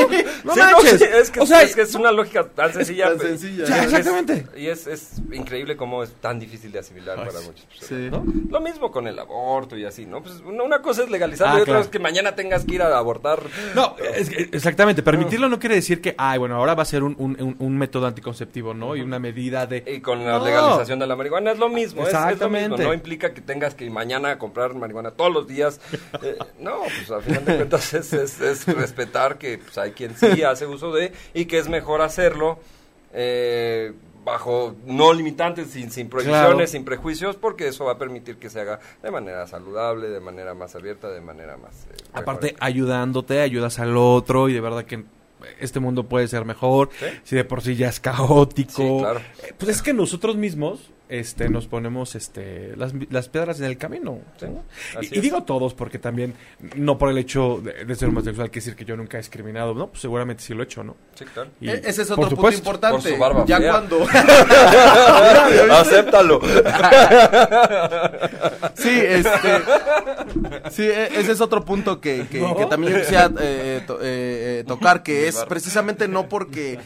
no, 0.45 0.55
no 0.55 0.57
no, 0.57 0.72
manches. 0.72 0.99
sí, 0.99 1.05
es, 1.05 1.31
que, 1.31 1.41
o 1.41 1.47
sea, 1.47 1.62
es 1.62 1.74
que 1.74 1.83
es 1.83 1.95
una 1.95 2.12
lógica 2.12 2.45
tan 2.49 2.72
sencilla. 2.72 3.09
tan 3.09 3.16
pues, 3.18 3.41
sencilla. 3.41 3.64
Ya, 3.64 3.79
es- 3.79 3.85
exactamente. 3.93 4.47
Y 4.57 4.66
es, 4.66 4.87
es 4.87 5.12
increíble 5.33 5.76
cómo 5.76 6.03
es 6.03 6.12
tan 6.14 6.39
difícil 6.39 6.72
de 6.72 6.81
asimilar 6.81 7.18
Ay, 7.18 7.26
para 7.26 7.41
muchas 7.41 7.64
personas. 7.64 7.89
Sí. 7.89 8.09
¿no? 8.11 8.24
Lo 8.51 8.61
mismo 8.61 8.91
con 8.91 9.07
el 9.07 9.18
aborto 9.18 9.76
y 9.76 9.85
así, 9.85 10.07
¿no? 10.07 10.22
Pues 10.22 10.41
una, 10.41 10.81
cosa 10.83 11.05
es 11.05 11.11
legalizarlo 11.11 11.55
Ah, 11.55 11.59
y 11.59 11.62
otra 11.62 11.72
claro. 11.74 11.85
es 11.85 11.89
que 11.89 11.99
mañana 11.99 12.35
tengas 12.35 12.64
que 12.64 12.74
ir 12.76 12.83
a 12.83 12.97
abortar. 12.99 13.41
No, 13.74 13.97
es 14.14 14.31
exactamente. 14.53 15.03
Permitirlo 15.03 15.49
no 15.49 15.59
quiere 15.59 15.74
decir 15.76 16.01
que, 16.01 16.14
ay, 16.18 16.39
bueno, 16.39 16.57
ahora 16.57 16.74
va 16.74 16.83
a 16.83 16.87
ser 16.87 17.03
un, 17.03 17.14
un- 17.18 17.41
un- 17.41 17.57
un 17.59 17.79
método 17.79 18.07
anticonceptivo, 18.07 18.74
¿no? 18.74 18.97
Y 18.97 19.01
una 19.01 19.18
medida 19.18 19.66
de. 19.66 19.85
Y 19.87 20.01
con 20.01 20.18
la 20.25 20.39
No. 20.39 20.45
legalización 20.45 20.99
de 20.99 21.07
la 21.07 21.16
marihuana 21.16 21.53
es 21.53 21.59
lo 21.59 21.69
mismo, 21.69 22.03
es, 22.03 22.09
es 22.09 22.14
lo 22.14 22.19
mismo. 22.21 22.33
Exactamente. 22.35 22.85
No 22.85 22.95
implica 22.95 23.33
que 23.35 23.41
tengas 23.41 23.75
que 23.75 23.85
ir 23.85 23.91
mañana 23.91 24.31
a 24.33 24.39
comprar 24.39 24.75
marihuana 24.75 25.11
todos 25.12 25.33
los 25.33 25.47
días. 25.47 25.81
Eh, 26.23 26.37
no, 26.61 26.81
pues 26.83 27.11
al 27.11 27.23
final 27.23 27.45
de 27.45 27.57
cuentas 27.57 27.93
es, 27.95 28.12
es- 28.12 28.41
es 28.41 28.66
respetar 28.66 29.39
que 29.39 29.59
pues, 29.59 29.77
hay 29.79 29.93
quien 29.93 30.16
sí 30.16 30.43
hace 30.43 30.66
uso 30.66 30.93
de 30.93 31.12
y 31.35 31.45
que 31.47 31.59
es 31.59 31.69
mejor 31.69 32.01
hacerlo 32.03 32.59
eh, 33.12 33.93
bajo 34.25 34.75
no 34.85 35.12
limitantes, 35.14 35.71
sin, 35.71 35.91
sin 35.91 36.09
prohibiciones, 36.11 36.51
Claro. 36.53 36.66
sin 36.66 36.85
prejuicios, 36.85 37.37
porque 37.37 37.69
eso 37.69 37.87
va 37.87 37.93
a 37.93 37.99
permitir 37.99 38.37
que 38.37 38.51
se 38.51 38.61
haga 38.61 38.79
de 39.03 39.11
manera 39.11 39.47
saludable, 39.47 40.09
de 40.09 40.21
manera 40.21 40.53
más 40.53 40.75
abierta, 40.75 41.09
de 41.09 41.21
manera 41.23 41.57
más... 41.57 41.87
eh, 41.91 41.97
Aparte, 42.12 42.49
mejor. 42.49 42.59
ayudándote, 42.62 43.41
ayudas 43.41 43.79
al 43.79 43.97
otro 43.97 44.51
y 44.51 44.53
de 44.53 44.61
verdad 44.61 44.85
que 44.85 45.05
este 45.61 45.80
mundo 45.80 46.09
puede 46.09 46.28
ser 46.28 46.45
mejor. 46.45 46.91
Sí. 46.99 47.07
Si 47.24 47.36
de 47.36 47.45
por 47.45 47.62
sí 47.62 47.76
ya 47.76 47.89
es 47.89 48.01
caótico. 48.01 48.72
Sí, 48.76 48.97
claro. 48.99 49.20
Eh, 49.43 49.55
Pues 49.59 49.76
es 49.76 49.82
que 49.82 49.93
nosotros 49.93 50.36
mismos 50.36 50.91
este, 51.09 51.49
nos 51.49 51.67
ponemos 51.67 52.15
este, 52.15 52.77
las, 52.77 52.93
las 53.11 53.29
piedras 53.29 53.59
en 53.61 53.67
el 53.67 53.79
camino. 53.79 54.19
Sí, 54.39 54.47
así 54.99 55.09
Y, 55.13 55.19
y 55.19 55.21
digo 55.21 55.43
todos 55.45 55.75
porque 55.75 55.99
también, 55.99 56.35
no 56.77 56.99
por 56.99 57.11
el 57.11 57.19
hecho 57.19 57.61
de, 57.63 57.85
de 57.85 57.95
ser 57.95 58.09
homosexual, 58.09 58.51
quiere 58.51 58.65
decir 58.65 58.77
que 58.77 58.85
yo 58.85 58.97
nunca 58.97 59.17
he 59.17 59.21
discriminado. 59.21 59.75
No, 59.75 59.89
pues 59.89 60.01
seguramente 60.03 60.43
sí 60.43 60.55
lo 60.55 60.63
he 60.63 60.65
hecho, 60.65 60.85
¿no? 60.85 60.97
Sí, 61.15 61.25
claro. 61.25 61.51
Y, 61.61 61.69
E- 61.71 61.83
Ese 61.85 62.03
es 62.03 62.09
por 62.09 62.27
otro 62.27 62.37
punto 62.37 62.57
importante. 62.57 63.01
por 63.03 63.11
su 63.11 63.19
barba 63.19 63.45
ya 63.47 63.59
fea. 63.59 63.71
cuando. 63.73 64.05
Acéptalo. 65.73 66.41
Sí, 68.75 68.91
este. 68.91 69.49
Sí, 70.71 70.83
e- 70.83 71.19
ese 71.21 71.33
es 71.33 71.41
otro 71.41 71.65
punto 71.65 72.01
que, 72.01 72.27
que, 72.31 72.41
¿No? 72.41 72.57
que 72.57 72.67
también 72.67 72.93
yo 72.93 73.01
quisiera 73.01 73.31
eh, 73.41 73.83
to- 73.87 73.99
eh, 74.01 74.61
eh, 74.61 74.65
tocar, 74.67 75.03
que 75.03 75.27
es 75.29 75.37
precisamente 75.49 76.07
no 76.09 76.29
porque 76.29 76.79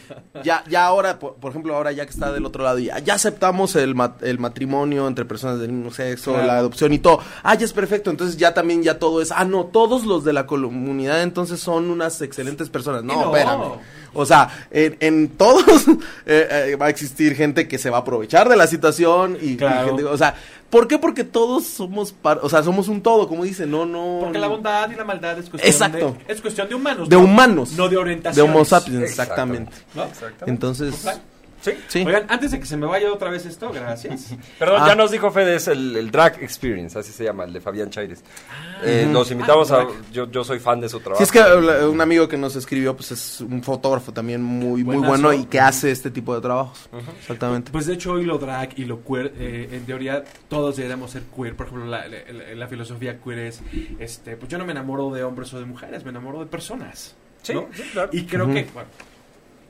ya, 0.43 0.63
ya 0.69 0.85
ahora, 0.85 1.19
por, 1.19 1.35
por 1.35 1.51
ejemplo, 1.51 1.75
ahora 1.75 1.91
ya 1.91 2.05
que 2.05 2.11
está 2.11 2.31
del 2.31 2.45
otro 2.45 2.63
lado, 2.63 2.79
ya, 2.79 2.99
ya 2.99 3.13
aceptamos 3.13 3.75
el, 3.75 3.93
el 4.21 4.39
matrimonio 4.39 5.07
entre 5.07 5.25
personas 5.25 5.59
del 5.59 5.71
mismo 5.71 5.91
sexo, 5.91 6.31
Claro. 6.33 6.47
la 6.47 6.57
adopción 6.57 6.93
y 6.93 6.99
todo. 6.99 7.19
Ah, 7.43 7.55
ya 7.55 7.65
es 7.65 7.73
perfecto, 7.73 8.09
entonces 8.09 8.37
ya 8.37 8.53
también 8.53 8.83
ya 8.83 8.99
todo 8.99 9.21
es, 9.21 9.31
ah, 9.31 9.45
no, 9.45 9.65
todos 9.65 10.05
los 10.05 10.23
de 10.23 10.33
la 10.33 10.45
comunidad 10.45 11.21
entonces 11.23 11.59
son 11.59 11.89
unas 11.89 12.21
excelentes 12.21 12.69
personas. 12.69 13.03
No, 13.03 13.13
no. 13.25 13.35
espérame. 13.35 13.79
O 14.15 14.25
sea, 14.27 14.67
en, 14.69 14.95
en 14.99 15.27
todos 15.29 15.63
eh, 16.27 16.47
eh, 16.71 16.75
va 16.79 16.85
a 16.85 16.89
existir 16.89 17.35
gente 17.35 17.67
que 17.67 17.77
se 17.79 17.89
va 17.89 17.97
a 17.97 18.01
aprovechar 18.01 18.47
de 18.47 18.55
la 18.55 18.67
situación 18.67 19.37
y, 19.41 19.57
gente- 19.57 20.03
o 20.03 20.15
sea, 20.17 20.35
¿por 20.69 20.87
qué? 20.87 20.99
Porque 20.99 21.23
todos 21.23 21.65
somos, 21.65 22.11
par- 22.11 22.39
o 22.43 22.47
sea, 22.47 22.61
somos 22.61 22.87
un 22.89 23.01
todo, 23.01 23.27
como 23.27 23.43
dice, 23.43 23.65
no, 23.65 23.87
no. 23.87 24.19
Porque 24.21 24.37
la 24.37 24.47
bondad 24.47 24.89
y 24.91 24.95
la 24.95 25.03
maldad 25.03 25.39
es 25.39 25.49
cuestión, 25.49 25.71
Exacto. 25.73 26.15
de, 26.27 26.31
es 26.33 26.41
cuestión 26.41 26.69
de 26.69 26.75
humanos. 26.75 27.09
de 27.09 27.15
¿no? 27.15 27.23
humanos, 27.23 27.71
No 27.71 27.85
de 27.85 27.89
de 27.91 27.97
orientación. 27.97 28.49
Homo 28.51 28.63
sapiens, 28.65 29.01
exactamente. 29.03 29.71
¿no? 29.95 30.03
Exactamente. 30.03 30.45
Entonces, 30.51 30.93
Sí. 31.63 31.71
sí. 31.87 32.03
Oigan, 32.05 32.25
antes 32.27 32.51
de 32.51 32.59
que 32.59 32.65
se 32.65 32.77
me 32.77 32.85
vaya 32.85 33.11
otra 33.11 33.29
vez 33.31 33.45
esto, 33.45 33.71
gracias. 33.71 34.35
Perdón, 34.59 34.81
Ah. 34.83 34.87
ya 34.89 34.95
nos 34.95 35.09
dijo 35.11 35.31
Fede, 35.31 35.55
es 35.55 35.67
el, 35.69 35.95
el 35.95 36.11
Drag 36.11 36.43
Experience, 36.43 36.99
así 36.99 37.11
se 37.11 37.23
llama, 37.23 37.45
el 37.45 37.53
de 37.53 37.61
Fabián 37.61 37.89
Chaires. 37.89 38.21
Eh, 38.83 39.07
Nos 39.09 39.31
invitamos 39.31 39.71
Ah, 39.71 39.75
a... 39.75 39.77
drag. 39.85 40.11
Yo, 40.11 40.29
yo 40.29 40.43
soy 40.43 40.59
fan 40.59 40.81
de 40.81 40.89
su 40.89 40.99
trabajo. 40.99 41.17
Si 41.17 41.23
es 41.23 41.31
que 41.31 41.39
eh, 41.39 41.85
un 41.87 42.01
amigo 42.01 42.27
que 42.27 42.35
nos 42.37 42.55
escribió, 42.57 42.95
pues 42.97 43.11
es 43.11 43.39
un 43.41 43.63
fotógrafo 43.63 44.11
también 44.11 44.43
muy, 44.43 44.83
muy 44.83 44.97
bueno 44.97 45.31
y 45.33 45.45
que 45.45 45.59
hace 45.61 45.89
este 45.91 46.11
tipo 46.11 46.35
de 46.35 46.41
trabajos. 46.41 46.89
Exactamente. 47.21 47.71
Pues 47.71 47.85
de 47.85 47.93
hecho 47.93 48.11
hoy 48.11 48.25
lo 48.25 48.37
drag 48.37 48.77
y 48.77 48.83
lo 48.85 49.01
queer, 49.03 49.33
eh, 49.37 49.69
en 49.71 49.85
teoría 49.85 50.23
todos 50.49 50.75
deberíamos 50.75 51.11
ser 51.11 51.23
queer. 51.33 51.55
Por 51.55 51.67
ejemplo, 51.67 51.87
la, 51.87 52.05
la- 52.07 52.53
la 52.55 52.67
filosofía 52.67 53.19
queer 53.21 53.39
es, 53.39 53.61
este, 53.99 54.35
pues 54.35 54.51
yo 54.51 54.57
no 54.57 54.65
me 54.65 54.71
enamoro 54.73 55.11
de 55.11 55.23
hombres 55.23 55.53
o 55.53 55.59
de 55.59 55.65
mujeres, 55.65 56.03
me 56.03 56.09
enamoro 56.09 56.39
de 56.41 56.45
personas. 56.47 57.15
Sí, 57.41 57.53
¿no? 57.53 57.67
sí, 57.73 57.83
claro. 57.93 58.09
Y 58.13 58.23
creo 58.25 58.47
que, 58.47 58.67
bueno, 58.73 58.89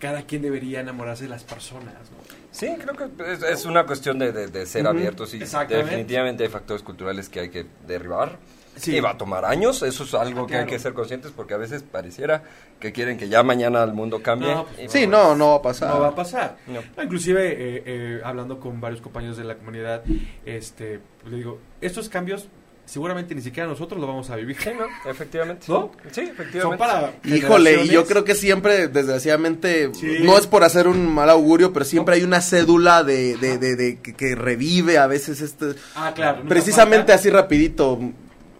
cada 0.03 0.23
quien 0.23 0.41
debería 0.41 0.81
enamorarse 0.81 1.23
de 1.23 1.29
las 1.29 1.45
personas, 1.45 1.93
¿no? 2.11 2.17
Sí, 2.51 2.67
creo 2.77 2.93
que 2.93 3.31
es, 3.31 3.41
es 3.41 3.65
una 3.65 3.85
cuestión 3.85 4.19
de, 4.19 4.33
de- 4.33 4.47
de 4.47 4.65
ser 4.65 4.81
Ujú. 4.83 4.89
abiertos 4.97 5.33
y 5.33 5.39
definitivamente 5.39 6.43
hay 6.43 6.49
factores 6.49 6.83
culturales 6.83 7.29
que 7.29 7.39
hay 7.39 7.49
que 7.49 7.65
derribar. 7.87 8.37
Sí. 8.75 8.95
Y 8.97 8.99
va 8.99 9.11
a 9.11 9.17
tomar 9.17 9.45
años, 9.45 9.81
eso 9.83 10.03
es 10.03 10.13
algo 10.15 10.41
Ah, 10.41 10.47
que 10.47 10.53
hay 10.55 10.59
claro. 10.63 10.69
que 10.71 10.79
ser 10.79 10.93
conscientes 10.93 11.31
porque 11.31 11.53
a 11.53 11.57
veces 11.57 11.83
pareciera 11.83 12.43
que 12.81 12.91
quieren 12.91 13.17
que 13.17 13.29
ya 13.29 13.43
mañana 13.43 13.81
el 13.83 13.93
mundo 13.93 14.21
cambie. 14.21 14.53
No, 14.53 14.65
pues 14.65 14.91
Sí, 14.91 15.05
no, 15.07 15.35
no 15.35 15.49
va 15.51 15.55
a 15.57 15.61
pasar. 15.61 15.93
No 15.93 16.01
va 16.01 16.07
a 16.09 16.15
pasar. 16.15 16.57
No. 16.67 16.81
No, 16.97 17.03
inclusive, 17.03 17.47
eh, 17.51 17.83
eh, 17.85 18.21
hablando 18.25 18.59
con 18.59 18.81
varios 18.81 18.99
compañeros 18.99 19.37
de 19.37 19.43
la 19.45 19.55
comunidad, 19.55 20.03
este, 20.45 20.99
le 21.29 21.37
digo, 21.37 21.59
estos 21.81 22.09
cambios 22.09 22.49
seguramente 22.85 23.33
ni 23.35 23.41
siquiera 23.41 23.67
nosotros 23.67 23.99
lo 23.99 24.07
vamos 24.07 24.29
a 24.29 24.35
vivir. 24.35 24.55
Sí, 24.59 24.69
no, 24.77 25.09
efectivamente. 25.09 25.65
¿No? 25.67 25.91
Sí, 26.11 26.21
Son 26.21 26.29
efectivamente. 26.33 26.77
para 26.77 27.13
Híjole, 27.23 27.83
y 27.85 27.87
yo 27.89 28.05
creo 28.05 28.23
que 28.23 28.35
siempre, 28.35 28.87
desgraciadamente, 28.87 29.91
Sí. 29.93 30.17
no 30.21 30.37
es 30.37 30.47
por 30.47 30.63
hacer 30.63 30.87
un 30.87 31.13
mal 31.13 31.29
augurio, 31.29 31.73
pero 31.73 31.85
siempre 31.85 32.15
hay 32.15 32.23
una 32.23 32.41
cédula 32.41 33.03
de, 33.03 33.37
de, 33.37 33.57
de, 33.57 33.75
de 33.75 33.99
que, 33.99 34.13
que 34.13 34.35
revive 34.35 34.97
a 34.97 35.07
veces 35.07 35.41
este... 35.41 35.75
Ah, 35.95 36.11
claro. 36.13 36.43
Precisamente 36.47 37.13
así 37.13 37.29
rapidito, 37.29 37.99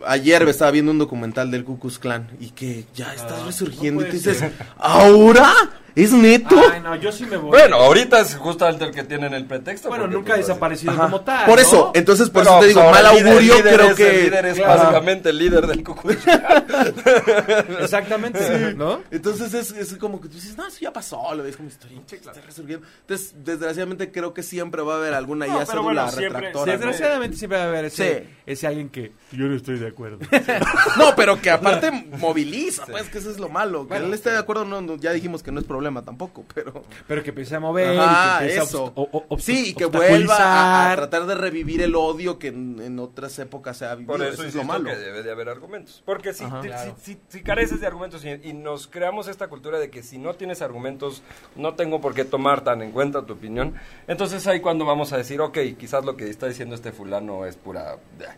ayer 0.06 0.42
estaba 0.50 0.72
viendo 0.72 0.92
un 0.92 1.00
documental 1.00 1.52
del 1.52 1.64
Ku 1.64 1.80
Klux 1.80 2.00
Klan 2.00 2.30
y 2.40 2.50
que 2.52 2.86
ya 2.96 3.14
estás 3.14 3.40
Ah, 3.42 3.46
resurgiendo 3.46 4.02
no 4.02 4.08
y 4.08 4.12
tú 4.12 4.18
puede 4.22 4.34
dices, 4.34 4.38
ser. 4.38 4.54
¿ahora? 4.78 5.54
¿Es 5.96 6.12
neto? 6.12 6.56
Ay, 6.72 6.82
no, 6.82 6.96
yo 6.96 7.12
sí 7.12 7.26
me 7.26 7.38
voy. 7.38 7.50
Bueno, 7.52 7.76
ahorita 7.78 8.20
es 8.22 8.36
justamente 8.36 8.86
el 8.86 8.92
que 8.92 9.04
tienen 9.04 9.34
el 9.34 9.46
pretexto. 9.46 9.90
Bueno, 9.90 10.08
nunca 10.08 10.34
ha 10.34 10.36
pues, 10.38 10.48
desaparecido 10.48 10.92
Ajá. 10.94 11.04
como 11.04 11.22
tal. 11.22 11.46
Por 11.46 11.56
¿no? 11.58 11.62
eso, 11.62 11.92
entonces 11.94 12.30
por 12.30 12.44
Pero, 12.44 12.52
eso 12.56 12.60
te 12.62 12.68
digo, 12.68 12.90
mal 12.92 13.06
augurio, 13.06 13.40
líder 13.58 13.74
creo 13.76 13.90
es- 13.92 13.96
que... 13.96 14.10
El 14.10 14.24
líder 14.26 14.46
es 14.48 14.58
Claro. 14.58 14.80
básicamente 14.82 15.30
el 15.30 15.38
líder 15.38 15.68
del. 15.68 15.84
Exactamente, 17.80 18.74
¿no? 18.76 19.02
Entonces 19.12 19.54
es, 19.54 19.72
es 19.72 19.96
como 19.98 20.20
que 20.22 20.28
tú 20.30 20.36
dices, 20.36 20.58
no, 20.58 20.68
eso 20.68 20.78
ya 20.82 20.92
pasó, 20.92 21.34
lo 21.36 21.44
ves 21.44 21.58
como 21.58 21.70
historia, 21.70 22.00
está 22.12 22.34
resurgiendo. 22.42 22.86
Entonces, 23.02 23.36
desgraciadamente 23.44 24.12
creo 24.12 24.34
que 24.34 24.44
siempre 24.44 24.82
va 24.82 24.96
a 24.96 24.98
haber 24.98 25.14
alguna 25.14 25.46
No, 25.48 25.60
ya 25.60 25.66
cédula 25.66 25.82
bueno, 25.84 26.12
siempre- 26.12 26.30
retractora. 26.42 26.66
¿no? 26.66 26.72
Desgraciadamente 26.80 27.38
siempre 27.38 27.58
va 27.58 27.64
a 27.66 27.68
haber 27.68 27.86
ese, 27.86 28.20
Sí. 28.24 28.30
ese 28.46 28.68
alguien 28.68 28.90
que 28.90 29.12
yo 29.32 29.46
no 29.46 29.56
estoy 29.56 29.78
de 29.80 29.88
acuerdo. 29.88 30.20
No, 30.98 31.16
pero 31.16 31.42
que 31.42 31.50
aparte 31.50 31.92
moviliza, 32.20 32.86
pues 32.86 33.10
que 33.10 33.18
eso 33.18 33.30
es 33.32 33.40
lo 33.40 33.50
malo. 33.50 33.84
Que 33.84 33.90
Bueno, 33.90 34.06
él 34.08 34.14
esté 34.14 34.32
de 34.32 34.38
acuerdo, 34.38 34.66
no, 34.66 34.82
no, 34.82 34.96
ya 34.98 35.12
dijimos 35.12 35.44
que 35.44 35.52
no 35.52 35.60
es 35.60 35.66
problema 35.66 35.83
tampoco, 36.04 36.46
pero... 36.54 36.84
Pero 37.08 37.24
que 37.24 37.30
empiece 37.30 37.56
a 37.56 37.60
mover 37.60 38.00
Ajá, 38.00 38.46
y 38.46 38.48
que 38.50 38.58
eso. 38.58 38.92
o- 38.96 39.26
o- 39.30 39.38
Sí, 39.40 39.70
y 39.70 39.74
que 39.74 39.86
vuelva 39.86 40.36
a, 40.38 40.92
a 40.92 40.96
tratar 40.96 41.26
de 41.26 41.36
revivir 41.36 41.82
el 41.82 41.96
odio 41.96 42.40
que 42.40 42.48
en, 42.50 42.80
en 42.82 43.00
otras 43.00 43.38
épocas 43.40 43.78
se 43.78 43.86
ha 43.86 43.96
vivido. 43.96 44.14
Por 44.14 44.22
eso, 44.24 44.34
eso 44.34 44.44
es 44.48 44.56
lo 44.56 44.64
malo. 44.64 44.90
que 44.90 44.96
debe 44.96 45.24
de 45.24 45.32
haber 45.32 45.50
argumentos. 45.50 46.02
Porque 46.06 46.34
si, 46.34 46.44
Ajá. 46.44 46.62
te- 46.62 46.68
Claro. 46.70 46.96
si, 47.02 47.14
si- 47.14 47.20
si 47.30 47.42
careces 47.44 47.82
de 47.82 47.88
argumentos 47.88 48.24
y, 48.26 48.30
y 48.30 48.54
nos 48.54 48.88
creamos 48.88 49.28
esta 49.28 49.48
cultura 49.48 49.80
de 49.80 49.90
que 49.90 50.04
si 50.04 50.18
no 50.18 50.34
tienes 50.36 50.62
argumentos, 50.62 51.22
no 51.56 51.74
tengo 51.76 52.00
por 52.02 52.14
qué 52.14 52.24
tomar 52.26 52.62
tan 52.64 52.82
en 52.82 52.92
cuenta 52.92 53.26
tu 53.26 53.34
opinión, 53.34 53.74
entonces 54.08 54.46
ahí 54.48 54.60
cuando 54.62 54.86
vamos 54.86 55.14
a 55.14 55.18
decir, 55.18 55.42
ok, 55.42 55.58
quizás 55.78 56.06
lo 56.06 56.16
que 56.16 56.30
está 56.30 56.48
diciendo 56.48 56.76
este 56.76 56.92
fulano 56.92 57.46
es 57.46 57.56
pura... 57.58 57.98
Pero 58.18 58.32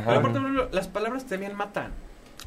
Ajá. 0.00 0.16
aparte, 0.18 0.38
Bruno, 0.38 0.68
las 0.72 0.88
palabras 0.88 1.26
también 1.26 1.54
matan. 1.54 1.92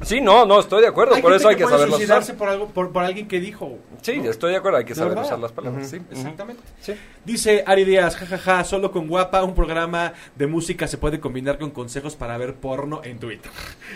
Sí, 0.02 0.20
no, 0.20 0.44
no, 0.44 0.60
estoy 0.60 0.82
de 0.82 0.88
acuerdo, 0.88 1.18
por 1.22 1.32
eso 1.32 1.48
hay 1.48 1.56
que 1.56 1.64
puede 1.64 1.76
saberlo 1.76 1.96
usar. 1.96 2.36
por, 2.36 2.48
algo, 2.48 2.66
por, 2.68 2.92
por 2.92 3.02
alguien 3.02 3.26
que 3.26 3.40
dijo. 3.40 3.78
Sí, 4.02 4.18
¿no? 4.18 4.30
estoy 4.30 4.50
de 4.52 4.58
acuerdo, 4.58 4.78
hay 4.78 4.84
que 4.84 4.94
saber 4.94 5.10
verdad. 5.10 5.24
usar 5.24 5.38
las 5.38 5.52
palabras, 5.52 5.88
sí. 5.88 6.00
Exactamente. 6.10 6.62
Sí. 6.80 6.94
Dice 7.24 7.64
Ari 7.66 7.84
Díaz, 7.84 8.14
jajaja, 8.16 8.62
solo 8.64 8.92
con 8.92 9.08
guapa, 9.08 9.42
un 9.42 9.54
programa 9.54 10.12
de 10.34 10.46
música 10.46 10.86
se 10.86 10.98
puede 10.98 11.18
combinar 11.18 11.58
con 11.58 11.70
consejos 11.70 12.14
para 12.14 12.36
ver 12.36 12.54
porno 12.54 13.00
en 13.04 13.18
Twitter. 13.18 13.50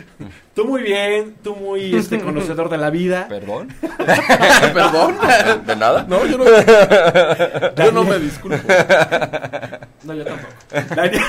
tú 0.54 0.64
muy 0.64 0.82
bien, 0.82 1.36
tú 1.42 1.54
muy 1.54 1.94
este 1.94 2.18
conocedor 2.22 2.70
de 2.70 2.78
la 2.78 2.88
vida. 2.88 3.26
¿Perdón? 3.28 3.68
¿Perdón? 4.72 5.16
¿De 5.66 5.76
nada? 5.76 6.06
No, 6.08 6.24
yo 6.24 6.38
no, 6.38 6.44
yo 7.76 7.92
no 7.92 8.04
me 8.04 8.18
disculpo. 8.18 8.66
No, 10.04 10.14
yo 10.14 10.24
tampoco. 10.24 10.94
Daniel, 10.94 11.22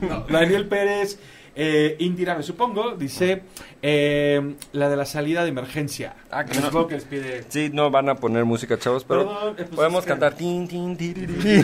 no, 0.00 0.20
Daniel 0.30 0.68
Pérez, 0.68 1.18
eh, 1.56 1.96
Indira, 2.00 2.34
me 2.34 2.42
supongo, 2.42 2.96
dice 2.96 3.42
eh, 3.82 4.54
la 4.72 4.88
de 4.88 4.96
la 4.96 5.06
salida 5.06 5.42
de 5.42 5.50
emergencia. 5.50 6.14
Ah, 6.30 6.44
que 6.44 6.54
supongo 6.54 6.88
que 6.88 6.94
les 6.96 7.04
pide. 7.04 7.44
Sí, 7.48 7.70
no 7.72 7.90
van 7.90 8.08
a 8.08 8.16
poner 8.16 8.44
música, 8.44 8.78
chavos, 8.78 9.04
pero 9.04 9.26
Perdón, 9.28 9.48
eh, 9.50 9.54
pues 9.56 9.68
podemos 9.70 9.98
es 10.00 10.04
que- 10.04 10.10
cantar. 10.10 10.34
tin, 10.34 10.66
tin, 10.68 10.96
tiriri. 10.96 11.34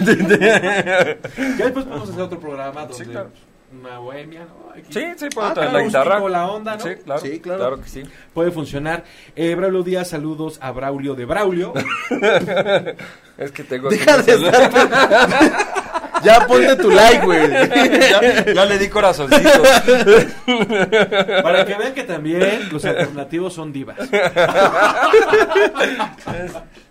Ya 1.58 1.64
después 1.64 1.84
podemos 1.86 2.08
hacer 2.10 2.22
otro 2.22 2.38
programa 2.40 2.82
donde. 2.86 2.94
Sí, 3.04 3.10
claro. 3.10 3.30
Una 3.72 3.98
bohemia, 4.00 4.40
¿no? 4.46 4.70
Aquí. 4.72 4.82
Sí, 4.92 5.04
sí, 5.16 5.28
puedo 5.32 5.46
Ah, 5.46 5.54
traer 5.54 5.70
claro, 5.70 5.78
la 5.78 5.84
guitarra. 5.86 6.14
acústico, 6.16 6.28
la 6.28 6.50
onda, 6.50 6.76
¿no? 6.76 6.80
Sí, 6.82 6.90
claro. 7.04 7.20
Sí, 7.20 7.38
claro. 7.40 7.58
Claro 7.60 7.80
que 7.80 7.88
sí. 7.88 8.02
Puede 8.34 8.50
funcionar. 8.50 9.04
Eh, 9.36 9.54
Braulio 9.54 9.84
Díaz, 9.84 10.08
saludos 10.08 10.58
a 10.60 10.72
Braulio 10.72 11.14
de 11.14 11.24
Braulio. 11.24 11.72
Es 13.38 13.52
que 13.52 13.62
tengo. 13.64 13.88
Deja 13.88 14.14
aquí 14.16 14.26
de 14.26 14.32
celular. 14.32 14.70
Ya 16.22 16.46
ponte 16.46 16.76
tu 16.76 16.90
like, 16.90 17.24
güey. 17.24 17.50
ya, 17.50 18.44
ya 18.52 18.64
le 18.64 18.78
di 18.78 18.88
corazoncitos. 18.88 19.68
Para 21.42 21.64
que 21.64 21.74
vean 21.74 21.94
que 21.94 22.04
también 22.04 22.68
los 22.70 22.84
alternativos 22.84 23.54
son 23.54 23.72
divas. 23.72 23.96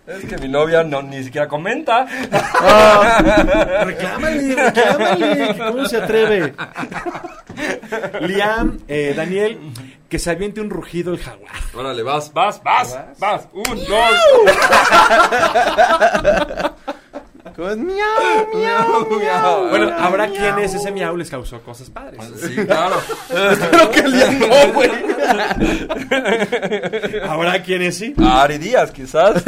Es 0.06 0.24
que 0.24 0.38
mi 0.38 0.48
novia 0.48 0.82
no 0.82 1.02
ni 1.02 1.22
siquiera 1.22 1.46
comenta. 1.46 2.04
Reclámale, 3.84 4.54
reclámale, 4.56 5.54
que 5.54 5.58
¿cómo 5.58 5.86
se 5.86 5.98
atreve? 5.98 6.54
Liam, 8.22 8.80
eh, 8.88 9.14
Daniel, 9.16 9.58
que 10.08 10.18
se 10.18 10.30
aviente 10.30 10.60
un 10.60 10.70
rugido 10.70 11.12
el 11.12 11.20
jaguar. 11.20 11.54
Órale, 11.74 12.02
vas, 12.02 12.32
vas, 12.32 12.60
vas, 12.62 12.98
vas. 13.18 13.46
Un, 13.52 13.78
dos. 13.86 14.14
¿Cómo 17.60 17.72
es? 17.72 17.76
Miau, 17.90 18.48
miau, 18.54 19.06
miau. 19.18 19.68
Bueno, 19.68 19.92
habrá 19.98 20.28
quienes 20.28 20.72
ese 20.72 20.90
miau 20.90 21.14
les 21.14 21.28
causó 21.28 21.60
cosas 21.60 21.90
padres. 21.90 22.18
Sí, 22.40 22.56
claro. 22.64 22.96
Creo 23.28 23.90
que 23.90 24.00
el 24.00 24.12
día 24.12 24.30
no, 24.30 24.72
güey. 24.72 24.90
Habrá 27.28 27.62
quienes 27.62 27.98
sí. 27.98 28.14
Ari 28.18 28.56
Díaz, 28.56 28.90
quizás. 28.90 29.44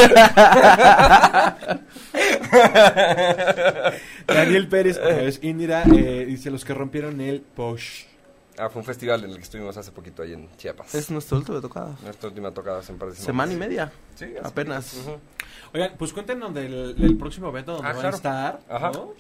Daniel 4.27 4.69
Pérez, 4.69 4.99
otra 4.99 5.17
vez 5.17 5.39
Indira, 5.43 5.85
eh, 5.85 6.27
dice 6.27 6.51
los 6.51 6.67
que 6.67 6.75
rompieron 6.75 7.19
el 7.23 7.41
Posh. 7.41 8.12
Ah, 8.59 8.68
fue 8.68 8.80
un 8.80 8.86
festival 8.86 9.24
en 9.24 9.30
el 9.30 9.36
que 9.36 9.42
estuvimos 9.42 9.76
hace 9.76 9.92
poquito 9.92 10.22
ahí 10.22 10.34
en 10.34 10.48
Chiapas. 10.57 10.94
Es 10.94 11.11
nuestro 11.11 11.38
último 11.38 11.61
tocada. 11.61 11.96
Nuestra 12.03 12.28
última 12.28 12.50
tocada 12.53 12.78
hace 12.80 12.92
un 12.92 12.98
par 12.98 13.09
de 13.09 13.14
semanas. 13.14 13.26
Semana 13.26 13.53
y 13.53 13.57
media. 13.57 13.92
Sí, 14.14 14.26
Apenas. 14.42 14.94
Ujú. 14.94 15.18
Oigan, 15.74 15.92
pues 15.98 16.12
cuéntenos 16.12 16.53
del, 16.53 16.94
del 16.96 17.16
próximo 17.16 17.48
evento 17.48 17.72
donde 17.72 17.88
Ah, 17.88 17.92
van 17.92 18.00
claro. 18.00 18.14
a 18.14 18.16
estar. 18.16 18.61
Ajá. 18.68 18.90
¿no? 18.92 19.14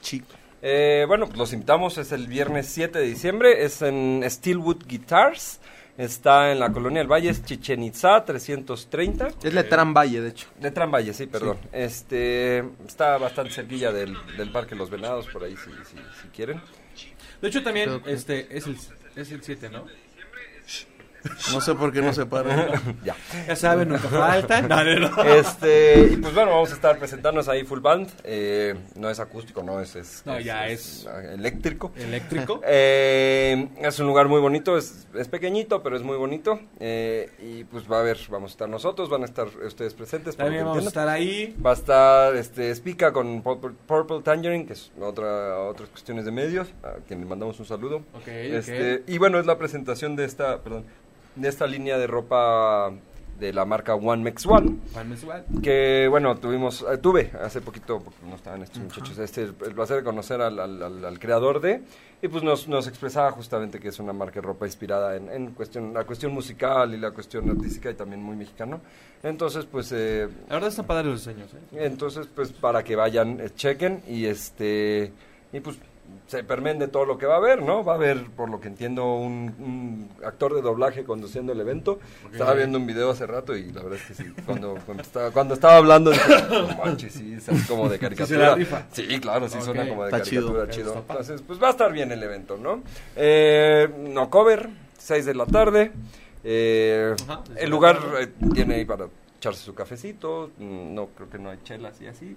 Eh, 0.60 1.04
bueno, 1.08 1.26
pues 1.26 1.38
los 1.38 1.52
invitamos, 1.54 1.98
es 1.98 2.12
el 2.12 2.26
viernes 2.26 2.66
7 2.68 2.98
de 2.98 3.04
diciembre, 3.06 3.64
es 3.64 3.82
en 3.82 4.22
Steelwood 4.28 4.84
Guitars, 4.86 5.58
está 5.98 6.52
en 6.52 6.60
la 6.60 6.70
Colonia 6.70 7.00
del 7.00 7.10
Valle, 7.10 7.30
es 7.30 7.42
Chichen 7.44 7.82
Itza 7.82 8.24
330. 8.24 9.28
Es 9.42 9.52
Letrán 9.54 9.92
Valle, 9.92 10.20
de 10.20 10.28
hecho. 10.28 10.46
De 10.60 10.70
Valle, 10.70 11.14
sí, 11.14 11.26
perdón. 11.26 11.56
Este, 11.72 12.58
está 12.86 13.18
bastante 13.18 13.50
cerquilla 13.52 13.90
del, 13.90 14.14
del 14.36 14.52
Parque 14.52 14.76
Los 14.76 14.88
Venados, 14.90 15.26
por 15.32 15.42
ahí 15.42 15.56
si, 15.56 15.70
si, 15.70 15.96
si 16.22 16.28
quieren. 16.28 16.60
De 17.40 17.48
hecho, 17.48 17.62
también 17.64 18.00
este 18.06 18.56
es 18.56 18.66
el, 18.68 18.76
es 19.16 19.30
el 19.32 19.42
7, 19.42 19.70
¿no? 19.70 19.86
No 21.52 21.60
sé 21.60 21.74
por 21.74 21.92
qué 21.92 22.00
no 22.02 22.12
se 22.12 22.26
para. 22.26 22.68
ya. 23.04 23.14
Ya 23.46 23.56
saben, 23.56 23.88
nunca 23.88 24.08
faltan. 24.08 24.68
No, 24.68 24.82
no, 24.84 25.08
no. 25.10 25.22
Este, 25.24 26.08
y 26.12 26.16
pues 26.16 26.34
bueno, 26.34 26.50
vamos 26.52 26.70
a 26.70 26.74
estar 26.74 26.98
presentándonos 26.98 27.48
ahí 27.48 27.64
full 27.64 27.80
band. 27.80 28.08
eh, 28.24 28.74
no 28.96 29.08
es 29.10 29.20
acústico, 29.20 29.62
no, 29.62 29.80
es, 29.80 29.94
es, 29.96 30.22
No, 30.24 30.38
ya 30.40 30.66
es- 30.68 31.06
eléctrico. 31.32 31.92
Eléctrico. 31.96 32.60
Eh, 32.94 33.68
es 33.80 33.98
un 33.98 34.06
lugar 34.06 34.28
muy 34.28 34.40
bonito, 34.40 34.76
es, 34.78 35.06
es 35.14 35.28
pequeñito, 35.28 35.82
pero 35.82 35.96
es 35.96 36.02
muy 36.02 36.16
bonito. 36.16 36.58
eh, 36.80 37.30
y 37.40 37.64
pues 37.64 37.90
va 37.90 37.98
a 37.98 38.00
haber, 38.00 38.18
vamos 38.30 38.50
a 38.50 38.54
estar 38.54 38.68
nosotros, 38.68 39.08
van 39.08 39.22
a 39.22 39.26
estar 39.26 39.46
ustedes 39.64 39.94
presentes. 39.94 40.36
También 40.36 40.60
que 40.62 40.68
vamos 40.68 40.84
a 40.84 40.88
estar 40.88 41.08
ahí. 41.08 41.54
Va 41.64 41.70
a 41.70 41.74
estar 41.74 42.36
este 42.36 42.74
Spica 42.74 43.12
con 43.12 43.42
Purple, 43.42 43.72
Purple 43.86 44.22
Tangerine, 44.22 44.66
que 44.66 44.72
es 44.74 44.90
otra 45.00 45.58
otras 45.60 45.88
cuestiones 45.90 46.24
de 46.24 46.30
medios, 46.32 46.68
a 46.82 46.94
quien 47.06 47.20
le 47.20 47.26
mandamos 47.26 47.58
un 47.60 47.66
saludo. 47.66 47.96
Ok, 48.14 48.26
Este. 48.28 49.02
Y 49.06 49.18
bueno, 49.18 49.38
es 49.38 49.46
la 49.46 49.58
presentación 49.58 50.16
de 50.16 50.24
esta, 50.24 50.60
perdón, 50.62 50.84
de 51.36 51.48
esta 51.48 51.66
línea 51.66 51.98
de 51.98 52.06
ropa 52.06 52.92
de 53.38 53.52
la 53.52 53.64
marca 53.64 53.94
One 53.96 54.22
Mex 54.22 54.46
One. 54.46 54.76
Juan 54.92 55.08
Mensual. 55.08 55.44
Que 55.62 56.06
bueno, 56.08 56.36
tuvimos, 56.36 56.84
eh, 56.88 56.98
tuve 56.98 57.32
hace 57.42 57.60
poquito, 57.60 57.98
porque 57.98 58.18
no 58.24 58.36
estaban 58.36 58.62
estos 58.62 58.80
muchachos, 58.82 59.18
este, 59.18 59.42
el 59.42 59.74
placer 59.74 59.96
de 59.96 60.04
conocer 60.04 60.40
al, 60.40 60.60
al- 60.60 60.80
al- 60.82 61.04
al 61.04 61.18
creador 61.18 61.60
de, 61.60 61.82
y 62.20 62.28
pues 62.28 62.44
nos, 62.44 62.68
nos 62.68 62.86
expresaba 62.86 63.32
justamente 63.32 63.80
que 63.80 63.88
es 63.88 63.98
una 63.98 64.12
marca 64.12 64.34
de 64.40 64.42
ropa 64.46 64.66
inspirada 64.66 65.16
en, 65.16 65.28
en 65.28 65.50
cuestión, 65.52 65.92
la 65.92 66.04
cuestión 66.04 66.32
musical 66.32 66.94
y 66.94 66.98
la 66.98 67.10
cuestión 67.10 67.50
artística 67.50 67.90
y 67.90 67.94
también 67.94 68.22
muy 68.22 68.36
mexicano. 68.36 68.80
Entonces, 69.24 69.64
pues, 69.64 69.90
eh, 69.90 70.28
La 70.48 70.54
verdad 70.56 70.68
están 70.68 70.86
padres 70.86 71.06
los 71.06 71.24
diseños, 71.24 71.52
¿eh? 71.54 71.84
entonces, 71.84 72.28
pues 72.32 72.52
para 72.52 72.84
que 72.84 72.94
vayan, 72.94 73.40
eh, 73.40 73.50
chequen 73.56 74.02
y 74.06 74.26
este, 74.26 75.10
y 75.52 75.58
pues 75.58 75.78
se 76.26 76.44
permen 76.44 76.78
de 76.78 76.88
todo 76.88 77.04
lo 77.04 77.18
que 77.18 77.26
va 77.26 77.34
a 77.34 77.38
haber, 77.38 77.62
¿no? 77.62 77.84
Va 77.84 77.92
a 77.92 77.96
haber, 77.96 78.24
por 78.30 78.48
lo 78.50 78.60
que 78.60 78.68
entiendo, 78.68 79.14
un, 79.14 79.54
un 79.58 80.10
actor 80.24 80.54
de 80.54 80.62
doblaje 80.62 81.04
conduciendo 81.04 81.52
el 81.52 81.60
evento. 81.60 81.98
Estaba 82.32 82.54
viendo 82.54 82.78
un 82.78 82.86
video 82.86 83.10
hace 83.10 83.26
rato 83.26 83.56
y 83.56 83.70
la 83.72 83.82
verdad 83.82 83.98
es 83.98 84.04
que 84.06 84.14
sí, 84.14 84.32
cuando, 84.46 84.78
cuando, 84.86 85.02
estaba, 85.02 85.30
cuando 85.30 85.54
estaba 85.54 85.76
hablando, 85.76 86.10
dije, 86.10 86.32
no 86.50 86.76
manches, 86.78 87.12
sí, 87.12 87.34
es 87.34 87.66
como 87.68 87.88
de 87.88 87.98
caricatura. 88.00 88.56
Sí, 88.92 89.06
claro, 89.20 89.48
sí 89.48 89.60
suena 89.60 89.88
como 89.88 90.02
de 90.04 90.10
está 90.10 90.18
caricatura, 90.22 90.68
chido. 90.70 90.92
chido. 90.92 91.04
Entonces, 91.08 91.42
pues 91.46 91.62
va 91.62 91.68
a 91.68 91.70
estar 91.72 91.92
bien 91.92 92.10
el 92.12 92.22
evento, 92.22 92.56
¿no? 92.56 92.82
Eh, 93.16 93.88
no 94.10 94.30
cover, 94.30 94.68
6 94.98 95.26
de 95.26 95.34
la 95.34 95.46
tarde. 95.46 95.92
Eh, 96.44 97.14
Ajá, 97.28 97.42
el 97.56 97.70
lugar 97.70 97.98
eh, 98.20 98.28
tiene 98.52 98.74
ahí 98.76 98.84
para 98.84 99.06
echarse 99.38 99.62
su 99.64 99.74
cafecito. 99.74 100.50
mm, 100.58 100.94
No 100.94 101.06
creo 101.16 101.30
que 101.30 101.38
no 101.38 101.50
hay 101.50 101.58
chelas 101.62 102.00
y 102.00 102.06
así. 102.06 102.36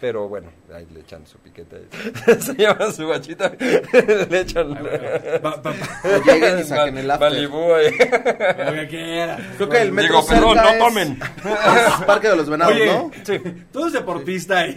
Pero 0.00 0.28
bueno, 0.28 0.48
ahí 0.72 0.86
le 0.94 1.00
echan 1.00 1.26
su 1.26 1.38
piquete. 1.38 1.88
Se 2.40 2.54
llama 2.54 2.92
su 2.92 3.08
bachita. 3.08 3.50
le 4.30 4.40
echan. 4.40 4.76
Ay, 4.76 4.82
bueno. 4.82 5.40
Va- 5.44 5.56
va- 5.56 5.74
O 6.04 6.22
lleguen 6.24 6.58
y 6.60 6.62
saquen 6.62 6.98
el 6.98 7.10
after. 7.10 7.30
Malibú 7.30 7.74
ahí. 7.74 7.90
va- 7.98 8.70
lo 8.70 8.72
que 8.82 8.88
quiera. 8.88 9.38
Creo 9.56 9.68
que 9.68 9.82
el 9.82 9.90
metro 9.92 10.18
Digo, 10.22 10.26
perdón, 10.28 10.56
no 10.56 10.78
tomen. 10.86 11.18
es 11.20 12.04
Parque 12.06 12.28
de 12.28 12.36
los 12.36 12.48
Venados, 12.48 12.74
Oye, 12.74 12.86
¿no? 12.86 13.10
Sí. 13.24 13.38
Tú 13.72 13.80
eres 13.80 13.92
deportista 13.94 14.58
ahí. 14.58 14.76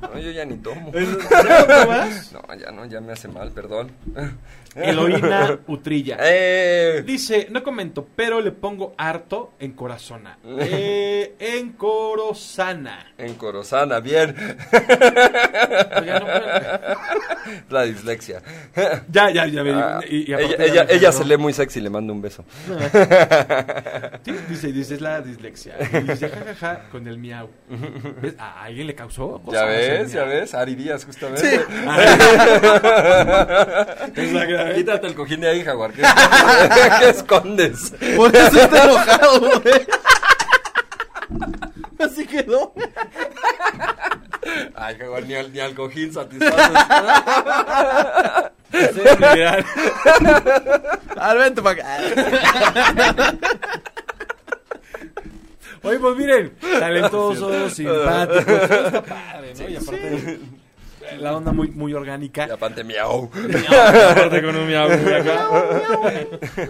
No, 0.00 0.18
yo 0.18 0.30
ya 0.30 0.44
ni 0.46 0.56
tomo. 0.56 0.90
¿Cómo 0.90 1.86
vas? 1.88 2.32
No, 2.32 2.54
ya 2.54 2.70
no, 2.70 2.86
ya 2.86 3.00
me 3.02 3.12
hace 3.12 3.28
mal, 3.28 3.50
perdón. 3.52 3.92
Eloína 4.74 5.58
Utrilla. 5.66 6.16
¡Eh! 6.20 7.02
Dice, 7.04 7.48
no 7.50 7.62
comento, 7.62 8.06
pero 8.14 8.40
le 8.40 8.52
pongo 8.52 8.94
harto 8.96 9.52
en 9.58 9.72
Corazona. 9.72 10.38
Eh, 10.60 11.34
en 11.38 11.72
Corozana. 11.72 13.12
En 13.16 13.34
Corozana, 13.34 14.00
bien. 14.00 14.34
Oiga, 16.00 16.20
no, 16.20 16.26
La 17.70 17.82
dislexia. 17.84 18.42
ya, 19.10 19.30
ya, 19.30 19.46
ya. 19.46 19.62
Ah, 19.74 20.00
y, 20.08 20.30
y 20.30 20.34
ella 20.34 20.86
ella 20.88 21.12
se 21.12 21.24
lee 21.24 21.36
muy 21.36 21.52
sexy, 21.52 21.80
le 21.80 21.90
mando 21.90 22.12
un 22.12 22.20
beso. 22.22 22.44
Sí, 24.28 24.36
dice, 24.50 24.72
dice, 24.72 24.94
es 24.96 25.00
la 25.00 25.22
dislexia. 25.22 25.74
Y 25.80 26.00
dice, 26.02 26.28
jajaja, 26.28 26.88
con 26.90 27.06
el 27.08 27.16
miau. 27.18 27.48
¿Ves? 28.20 28.34
¿A 28.38 28.64
alguien 28.64 28.86
le 28.86 28.94
causó? 28.94 29.40
Ya 29.50 29.64
ves, 29.64 30.12
ya 30.12 30.24
ves, 30.24 30.52
Ari 30.54 30.74
Díaz 30.74 31.06
justamente. 31.06 31.54
Exactamente. 34.16 34.74
Quítate 34.74 35.06
el 35.06 35.14
cojín 35.14 35.40
de 35.40 35.48
ahí, 35.48 35.64
Jaguar. 35.64 35.92
¿Qué, 35.92 36.02
qué 37.00 37.08
escondes? 37.08 37.94
Por 38.16 38.36
eso 38.36 38.60
está 38.60 38.84
enojado, 38.90 39.40
güey. 39.40 39.86
Así 41.98 42.26
quedó. 42.26 42.74
Ay, 44.74 44.96
Jaguar, 44.98 45.22
ni 45.24 45.34
al, 45.36 45.50
ni 45.52 45.60
al 45.60 45.74
cojín 45.74 46.12
satisfaces. 46.12 46.78
Sí, 48.70 49.00
literal. 49.00 49.64
A 51.16 51.34
ver, 51.34 51.42
vente 51.44 51.62
para 51.62 51.82
acá. 51.82 51.96
Oye, 55.82 55.98
pues 55.98 56.16
miren, 56.16 56.52
talentoso, 56.60 57.70
simpático, 57.70 58.44
todo 58.44 58.86
está 58.86 59.02
padre, 59.02 59.54
¿no? 59.58 59.68
y 59.68 59.76
aparte, 59.76 60.38
la 61.18 61.36
onda 61.36 61.52
muy, 61.52 61.68
muy 61.68 61.94
orgánica. 61.94 62.46
Y 62.48 62.50
aparte, 62.50 62.84
miau. 62.84 63.30
Aparte 64.10 64.42
con 64.42 64.56
un 64.56 64.66
miau, 64.66 64.88
muy 64.90 65.12
acá. 65.12 65.48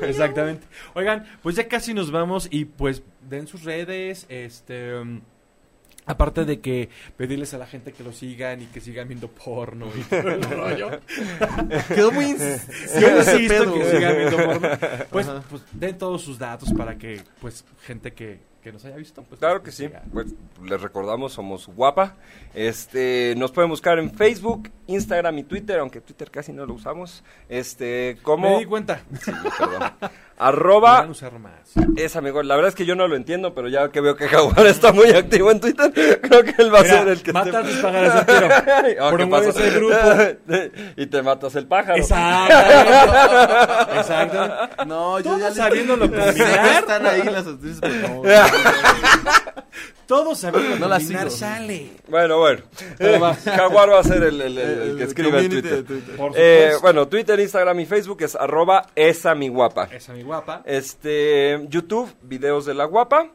Exactamente. 0.02 0.66
Oigan, 0.94 1.26
pues 1.42 1.56
ya 1.56 1.66
casi 1.66 1.92
nos 1.94 2.10
vamos 2.10 2.48
y 2.50 2.64
pues 2.64 3.02
den 3.28 3.46
sus 3.46 3.64
redes, 3.64 4.26
este... 4.28 4.94
um, 4.94 5.20
Aparte 6.08 6.46
de 6.46 6.58
que 6.58 6.88
pedirles 7.18 7.52
a 7.52 7.58
la 7.58 7.66
gente 7.66 7.92
que 7.92 8.02
lo 8.02 8.14
sigan 8.14 8.62
y 8.62 8.66
que 8.66 8.80
sigan 8.80 9.08
viendo 9.08 9.28
porno 9.28 9.88
y 9.94 10.00
todo 10.04 10.30
el 10.30 10.42
rollo. 10.50 11.00
Quedó 11.94 12.10
muy. 12.12 12.34
Yo 12.34 13.18
insisto 13.18 13.74
que 13.74 13.90
sigan 13.90 14.16
viendo 14.16 14.36
porno. 14.38 14.68
Pues, 15.10 15.26
pues 15.50 15.62
den 15.70 15.98
todos 15.98 16.22
sus 16.22 16.38
datos 16.38 16.72
para 16.72 16.96
que, 16.96 17.20
pues, 17.42 17.62
gente 17.82 18.14
que, 18.14 18.38
que 18.62 18.72
nos 18.72 18.84
haya 18.84 18.96
visto, 18.96 19.22
pues. 19.22 19.38
Claro 19.38 19.62
que 19.62 19.70
sí. 19.70 19.88
Pues, 20.12 20.34
les 20.64 20.80
recordamos, 20.80 21.32
somos 21.32 21.66
guapa. 21.66 22.16
Este, 22.54 23.34
nos 23.36 23.52
pueden 23.52 23.70
buscar 23.70 23.98
en 23.98 24.10
Facebook, 24.10 24.70
Instagram 24.86 25.38
y 25.38 25.44
Twitter, 25.44 25.78
aunque 25.78 26.00
Twitter 26.00 26.30
casi 26.30 26.52
no 26.52 26.66
lo 26.66 26.74
usamos. 26.74 27.22
Este, 27.48 28.18
como 28.22 28.50
Me 28.50 28.58
di 28.58 28.64
cuenta. 28.66 29.02
Sí, 29.22 29.32
perdón. 29.58 29.92
Arroba 30.38 31.00
Van 31.00 31.08
a 31.08 31.10
usar 31.10 31.38
más. 31.38 31.52
es 31.96 32.16
amigo. 32.16 32.42
La 32.42 32.54
verdad 32.56 32.68
es 32.68 32.74
que 32.74 32.86
yo 32.86 32.94
no 32.94 33.08
lo 33.08 33.16
entiendo, 33.16 33.54
pero 33.54 33.68
ya 33.68 33.88
que 33.90 34.00
veo 34.00 34.14
que 34.16 34.28
Jaguar 34.28 34.66
está 34.68 34.92
muy 34.92 35.10
activo 35.10 35.50
en 35.50 35.60
Twitter, 35.60 35.90
creo 36.22 36.44
que 36.44 36.54
él 36.58 36.72
va 36.72 36.78
a 36.80 36.82
Mira, 36.82 36.98
ser 36.98 37.08
el 37.08 37.22
que 37.22 37.32
mata 37.32 37.48
esté- 37.48 37.56
a 37.58 37.62
tus 37.62 37.76
pájaros 37.76 38.24
¿qué 38.24 38.96
Promueves 39.16 39.56
el 39.56 39.74
grupo. 39.74 39.96
y 40.96 41.06
te 41.06 41.22
matas 41.22 41.54
el 41.56 41.66
pájaro. 41.66 41.96
Exacto. 41.98 42.54
Exacto. 43.96 44.84
No, 44.86 45.20
yo 45.20 45.38
ya 45.38 45.50
sabiéndolo 45.52 46.06
Sé 46.06 46.34
que 46.34 46.78
están 46.78 47.06
ahí 47.06 47.22
las 47.24 47.46
actrices, 47.46 47.78
pero 47.80 48.08
no. 48.08 48.22
Todos 50.08 50.38
sabemos 50.38 50.80
No 50.80 50.88
la 50.88 50.98
sigo. 50.98 51.28
sale. 51.30 51.90
Bueno, 52.08 52.38
bueno. 52.38 52.62
Jaguar 53.44 53.90
va 53.90 54.00
a 54.00 54.02
ser 54.04 54.22
el, 54.24 54.40
el- 54.40 54.58
el- 54.58 54.80
el 54.90 54.96
que 54.98 55.04
escribe 55.04 55.38
en 55.38 55.50
Twitter. 55.50 55.84
Twitter. 55.84 56.16
Por 56.16 56.32
Eh, 56.34 56.72
bueno, 56.82 57.06
Twitter, 57.06 57.38
Instagram 57.38 57.78
y 57.80 57.86
Facebook 57.86 58.22
es 58.22 58.34
arroba 58.34 58.86
esa 58.96 59.34
mi 59.36 59.48
guapa. 59.48 59.84
Esa 59.92 60.14
mi 60.14 60.22
guapa. 60.22 60.62
Este, 60.64 61.64
YouTube, 61.68 62.10
videos 62.22 62.64
de 62.66 62.74
la 62.74 62.86
guapa. 62.86 63.28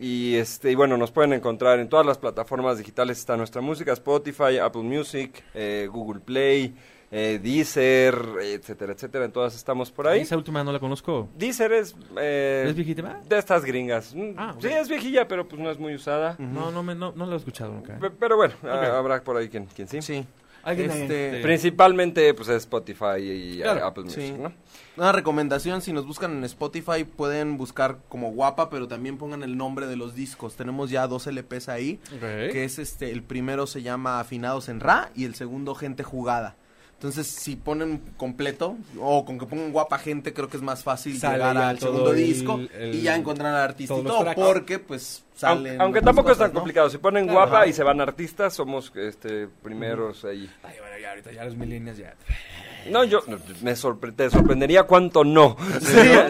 Y 0.00 0.36
este, 0.36 0.70
y 0.70 0.74
bueno, 0.76 0.96
nos 0.96 1.10
pueden 1.10 1.32
encontrar 1.32 1.80
en 1.80 1.88
todas 1.88 2.06
las 2.06 2.18
plataformas 2.18 2.78
digitales 2.78 3.18
está 3.18 3.36
nuestra 3.36 3.60
música, 3.60 3.92
Spotify, 3.94 4.58
Apple 4.62 4.82
Music, 4.82 5.42
eh, 5.54 5.88
Google 5.90 6.20
Play, 6.20 6.72
eh, 7.10 7.40
Deezer, 7.42 8.14
etcétera, 8.42 8.92
etcétera. 8.92 9.24
En 9.24 9.32
todas 9.32 9.54
estamos 9.56 9.90
por 9.90 10.06
ahí. 10.08 10.20
Esa 10.20 10.36
última 10.36 10.62
no 10.64 10.72
la 10.72 10.78
conozco. 10.78 11.28
Deezer 11.36 11.72
es 11.72 11.94
eh, 12.20 12.64
¿Es 12.68 12.74
viejita? 12.74 13.20
de 13.28 13.38
estas 13.38 13.64
gringas. 13.64 14.14
Mm, 14.14 14.32
Ah, 14.36 14.54
Sí, 14.60 14.68
es 14.68 14.88
viejilla, 14.88 15.26
pero 15.28 15.48
pues 15.48 15.60
no 15.60 15.70
es 15.70 15.78
muy 15.78 15.94
usada. 15.94 16.36
No, 16.38 16.70
no, 16.70 16.82
me, 16.82 16.94
no, 16.94 17.12
no 17.12 17.26
la 17.26 17.34
he 17.34 17.38
escuchado 17.38 17.72
nunca. 17.72 17.94
¿eh? 17.94 17.98
Pe- 18.00 18.10
Pero 18.10 18.36
bueno, 18.36 18.54
ah, 18.64 18.96
habrá 18.98 19.22
por 19.22 19.36
ahí 19.36 19.48
quien, 19.48 19.66
quien 19.66 19.88
sí. 19.88 20.26
Este, 20.66 21.36
ahí, 21.36 21.42
Principalmente 21.42 22.34
pues 22.34 22.48
es 22.48 22.56
Spotify 22.56 23.20
y 23.20 23.60
Claro, 23.62 23.86
Apple 23.86 24.04
Music, 24.04 24.22
sí. 24.22 24.32
¿no? 24.38 24.52
Una 24.98 25.12
recomendación, 25.12 25.80
si 25.80 25.94
nos 25.94 26.04
buscan 26.04 26.32
en 26.36 26.44
Spotify 26.44 27.04
pueden 27.04 27.56
buscar 27.56 27.98
como 28.10 28.32
guapa, 28.32 28.68
pero 28.68 28.86
también 28.86 29.16
pongan 29.16 29.42
el 29.44 29.56
nombre 29.56 29.86
de 29.86 29.96
los 29.96 30.14
discos. 30.14 30.56
Tenemos 30.56 30.90
ya 30.90 31.06
dos 31.06 31.26
LPs 31.26 31.70
ahí, 31.70 31.98
que 32.20 32.64
es 32.64 32.78
este, 32.78 33.12
el 33.12 33.22
primero 33.22 33.66
se 33.66 33.80
llama 33.80 34.20
Afinados 34.20 34.68
en 34.68 34.80
Ra 34.80 35.10
y 35.14 35.24
el 35.24 35.34
segundo 35.36 35.74
Gente 35.74 36.02
Jugada. 36.02 36.56
Entonces, 36.98 37.28
si 37.28 37.54
ponen 37.54 37.98
completo 38.16 38.76
o 38.98 39.24
con 39.24 39.38
que 39.38 39.46
pongan 39.46 39.70
guapa 39.70 39.98
gente, 39.98 40.32
creo 40.34 40.48
que 40.48 40.56
es 40.56 40.62
más 40.64 40.82
fácil 40.82 41.16
Sale 41.16 41.34
llegar 41.38 41.56
al 41.56 41.78
segundo 41.78 42.10
el- 42.10 42.16
disco 42.16 42.58
el- 42.76 42.92
y 42.96 43.02
ya 43.02 43.14
encontrar 43.14 43.54
al 43.54 43.62
artista 43.62 43.94
y 43.96 44.02
todo, 44.02 44.34
porque 44.34 44.80
pues 44.80 45.22
salen 45.36 45.80
aunque 45.80 46.02
tampoco 46.02 46.32
es 46.32 46.38
tan 46.38 46.48
¿no? 46.48 46.54
complicado. 46.54 46.90
Si 46.90 46.98
ponen 46.98 47.26
Claro. 47.26 47.38
guapa 47.38 47.56
Ajá. 47.58 47.66
y 47.68 47.72
se 47.72 47.84
van 47.84 48.00
artistas, 48.00 48.52
somos 48.54 48.90
este 48.96 49.46
primeros 49.62 50.24
ahí. 50.24 50.50
Ay, 50.64 50.74
bueno, 50.80 50.98
ya 51.00 51.10
ahorita 51.10 51.30
ya 51.30 51.44
los 51.44 51.56
millennials 51.56 51.98
ya. 51.98 52.14
No, 52.90 53.04
yo 53.04 53.20
me 53.62 53.72
sorpre- 53.74 54.14
te 54.14 54.30
sorprendería 54.30 54.84
cuánto 54.84 55.24
no. 55.24 55.56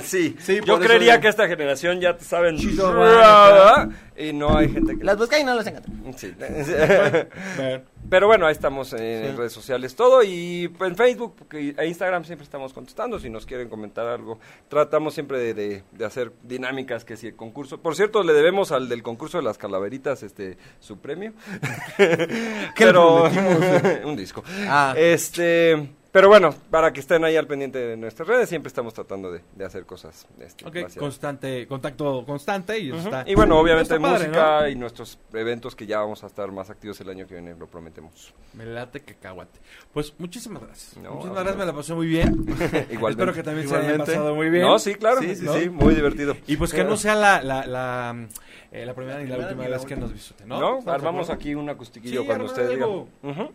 Sí, 0.02 0.36
Sí, 0.40 0.56
Yo 0.64 0.74
por 0.74 0.80
eso 0.80 0.88
creería 0.88 1.20
que 1.20 1.28
esta 1.28 1.46
generación 1.48 2.00
ya 2.00 2.16
te 2.16 2.24
saben 2.24 2.56
Chido, 2.56 2.92
y 4.16 4.32
no 4.32 4.56
hay 4.56 4.68
gente 4.68 4.96
que 4.98 5.04
Las 5.04 5.16
buscan 5.16 5.40
y 5.40 5.44
no 5.44 5.54
las 5.54 5.66
encuentran. 5.66 6.14
Sí. 6.16 6.34
Bueno, 7.56 7.84
Pero 8.10 8.26
bueno, 8.26 8.46
ahí 8.46 8.52
estamos 8.52 8.94
en 8.94 9.36
redes 9.36 9.52
sociales 9.52 9.94
todo 9.94 10.22
y 10.22 10.72
en 10.80 10.96
Facebook 10.96 11.36
e 11.52 11.86
Instagram 11.86 12.24
siempre 12.24 12.42
estamos 12.44 12.72
contestando 12.72 13.18
si 13.18 13.28
nos 13.28 13.44
quieren 13.44 13.68
comentar 13.68 14.06
algo. 14.06 14.38
Tratamos 14.68 15.12
siempre 15.12 15.38
de, 15.38 15.52
de- 15.54 15.82
de 15.92 16.04
hacer 16.06 16.32
dinámicas 16.42 17.04
que 17.04 17.16
si 17.18 17.26
el 17.26 17.36
concurso. 17.36 17.78
Por 17.78 17.94
cierto, 17.96 18.22
le 18.22 18.32
debemos 18.32 18.72
al 18.72 18.88
del 18.88 19.02
concurso 19.02 19.36
de 19.38 19.44
las 19.44 19.58
calaveritas 19.58 20.22
este 20.22 20.56
su 20.80 20.98
premio. 20.98 21.34
¿Qué 21.98 22.06
le 22.06 22.74
Pero 22.76 23.24
un 24.04 24.16
disco. 24.16 24.42
Ah. 24.66 24.94
Este, 24.96 25.90
pero 26.18 26.30
bueno, 26.30 26.52
para 26.68 26.92
que 26.92 26.98
estén 26.98 27.24
ahí 27.24 27.36
al 27.36 27.46
pendiente 27.46 27.78
de 27.78 27.96
nuestras 27.96 28.26
redes, 28.26 28.48
siempre 28.48 28.66
estamos 28.66 28.92
tratando 28.92 29.30
de, 29.30 29.40
de 29.54 29.64
hacer 29.64 29.86
cosas. 29.86 30.26
Este, 30.40 30.66
ok, 30.66 30.74
demasiado. 30.74 31.06
constante, 31.06 31.66
contacto 31.68 32.24
constante 32.26 32.76
y 32.76 32.90
está. 32.90 33.24
Bueno, 33.36 33.56
obviamente 33.56 33.94
está 33.94 34.02
padre, 34.02 34.26
música 34.26 34.60
¿no? 34.62 34.68
y 34.68 34.74
nuestros 34.74 35.16
eventos 35.32 35.76
que 35.76 35.86
ya 35.86 36.00
vamos 36.00 36.24
a 36.24 36.26
estar 36.26 36.50
más 36.50 36.70
activos 36.70 37.00
el 37.02 37.10
año 37.10 37.24
que 37.28 37.34
viene, 37.34 37.54
lo 37.54 37.68
prometemos. 37.68 38.34
Me 38.54 38.66
late 38.66 39.02
que 39.02 39.14
caguate. 39.14 39.60
Pues 39.92 40.12
muchísimas 40.18 40.60
gracias. 40.64 40.96
No, 40.96 41.10
muchísimas 41.12 41.28
no, 41.28 41.34
gracias, 41.44 41.56
me 41.56 41.66
la 41.66 41.72
pasé 41.72 41.94
muy 41.94 42.08
bien. 42.08 42.34
Igualmente. 42.90 43.10
Espero 43.10 43.32
que 43.32 43.42
también 43.44 43.68
se 43.68 43.74
haya 43.76 43.84
Igualmente. 43.84 44.12
pasado 44.12 44.34
muy 44.34 44.50
bien. 44.50 44.64
No, 44.64 44.78
sí, 44.80 44.96
claro, 44.96 45.20
Sí, 45.20 45.36
sí, 45.36 45.46
sí, 45.46 45.70
muy 45.70 45.94
divertido. 45.94 46.36
Y 46.48 46.56
pues 46.56 46.72
que 46.72 46.82
no 46.82 46.96
sea 46.96 47.14
la, 47.14 47.40
la, 47.42 47.64
la, 47.64 48.26
eh, 48.72 48.84
la 48.84 48.92
primera 48.94 49.18
ni 49.20 49.26
la 49.28 49.36
primera 49.36 49.48
última 49.50 49.68
la 49.68 49.76
vez 49.76 49.86
que 49.86 49.94
nos 49.94 50.12
visiten, 50.12 50.48
¿No? 50.48 50.58
¿no? 50.58 50.78
¿Estamos 50.80 50.84
de 50.84 50.90
Armamos 50.90 51.30
aquí 51.30 51.54
un 51.54 51.70
acustiquillo 51.70 52.22
Sí, 52.22 52.26
cuando 52.26 52.44
ustedes 52.46 52.70
digan. 52.70 52.88
Ujú. 52.90 53.52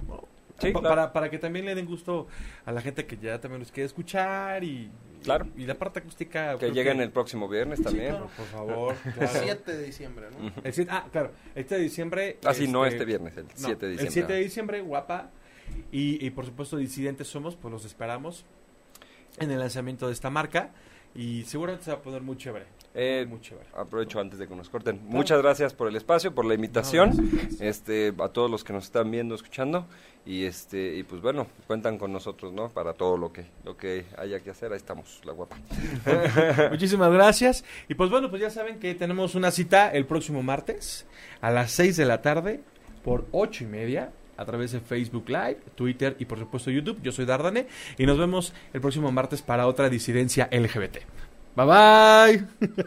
Sí, 0.67 0.71
Pa- 0.73 0.79
claro. 0.79 0.95
para, 0.95 1.13
para 1.13 1.29
que 1.29 1.37
también 1.37 1.65
le 1.65 1.75
den 1.75 1.85
gusto 1.85 2.27
a 2.65 2.71
la 2.71 2.81
gente 2.81 3.05
que 3.05 3.17
ya 3.17 3.39
también 3.39 3.59
los 3.59 3.71
quiere 3.71 3.85
escuchar 3.87 4.63
y, 4.63 4.89
Claro. 5.23 5.47
y 5.55 5.65
la 5.65 5.75
parte 5.75 5.99
acústica. 5.99 6.57
Que 6.57 6.71
lleguen 6.71 6.99
el 7.01 7.11
próximo 7.11 7.47
viernes 7.47 7.81
también. 7.81 8.09
claro. 8.09 8.29
Por 8.35 8.45
favor. 8.47 8.95
El 9.05 9.11
claro. 9.13 9.31
7 9.43 9.77
de 9.77 9.83
diciembre, 9.83 10.27
¿no? 10.37 10.51
El 10.63 10.73
siete- 10.73 10.91
ah, 10.93 11.07
claro. 11.11 11.31
Este 11.55 11.75
de 11.75 11.81
diciembre. 11.81 12.37
Ah, 12.43 12.53
sí, 12.53 12.67
no 12.67 12.85
este 12.85 13.05
viernes, 13.05 13.37
el 13.37 13.45
no, 13.45 13.51
7 13.55 13.85
de 13.85 13.91
diciembre. 13.93 14.05
El 14.07 14.11
7 14.11 14.33
de 14.33 14.39
diciembre, 14.39 14.81
guapa. 14.81 15.29
Y, 15.91 16.25
y 16.25 16.29
por 16.31 16.45
supuesto, 16.45 16.75
disidentes 16.77 17.27
somos, 17.27 17.55
pues 17.55 17.71
los 17.71 17.85
esperamos 17.85 18.45
en 19.39 19.49
el 19.51 19.59
lanzamiento 19.59 20.07
de 20.07 20.13
esta 20.13 20.29
marca. 20.29 20.71
Y 21.15 21.43
seguramente 21.43 21.85
se 21.85 21.91
va 21.91 21.97
a 21.97 22.01
poner 22.01 22.21
muy 22.21 22.37
chévere. 22.37 22.65
Eh, 22.95 23.25
muy 23.27 23.41
chévere. 23.41 23.67
Aprovecho 23.75 24.19
antes 24.19 24.37
de 24.37 24.47
que 24.47 24.55
nos 24.55 24.69
corten. 24.69 24.99
Muchas 25.05 25.41
gracias 25.41 25.73
por 25.73 25.87
el 25.87 25.95
espacio, 25.95 26.33
por 26.33 26.45
la 26.45 26.53
invitación. 26.53 27.11
No. 27.15 27.65
Este, 27.65 28.13
a 28.19 28.29
todos 28.29 28.49
los 28.49 28.63
que 28.63 28.73
nos 28.73 28.85
están 28.85 29.09
viendo, 29.09 29.33
escuchando 29.33 29.87
y 30.25 30.45
este 30.45 30.95
y 30.95 31.03
pues 31.03 31.21
bueno, 31.21 31.47
cuentan 31.67 31.97
con 31.97 32.13
nosotros, 32.13 32.53
¿no? 32.53 32.69
Para 32.69 32.93
todo 32.93 33.17
lo 33.17 33.33
que 33.33 33.45
lo 33.65 33.75
que 33.75 34.05
haya 34.17 34.39
que 34.39 34.51
hacer, 34.51 34.71
ahí 34.71 34.77
estamos, 34.77 35.21
la 35.23 35.33
guapa. 35.33 35.57
Muchísimas 36.71 37.11
gracias. 37.11 37.65
Y 37.89 37.95
pues 37.95 38.09
bueno, 38.09 38.29
pues 38.29 38.41
ya 38.41 38.49
saben 38.49 38.79
que 38.79 38.93
tenemos 38.95 39.35
una 39.35 39.51
cita 39.51 39.91
el 39.91 40.05
próximo 40.05 40.43
martes 40.43 41.05
a 41.41 41.49
las 41.51 41.71
6 41.71 41.97
de 41.97 42.05
la 42.05 42.21
tarde 42.21 42.61
por 43.03 43.25
ocho 43.31 43.63
y 43.63 43.67
media 43.67 44.11
a 44.37 44.45
través 44.45 44.71
de 44.71 44.79
Facebook 44.79 45.25
Live, 45.27 45.59
Twitter 45.75 46.15
y 46.19 46.25
por 46.25 46.39
supuesto 46.39 46.71
YouTube. 46.71 46.99
Yo 47.01 47.11
soy 47.11 47.25
Dardane 47.25 47.67
y 47.97 48.05
nos 48.05 48.17
vemos 48.17 48.53
el 48.73 48.81
próximo 48.81 49.11
martes 49.11 49.41
para 49.41 49.67
otra 49.67 49.89
disidencia 49.89 50.49
LGBT. 50.51 50.97
Bye 51.55 51.65
bye. 51.65 52.47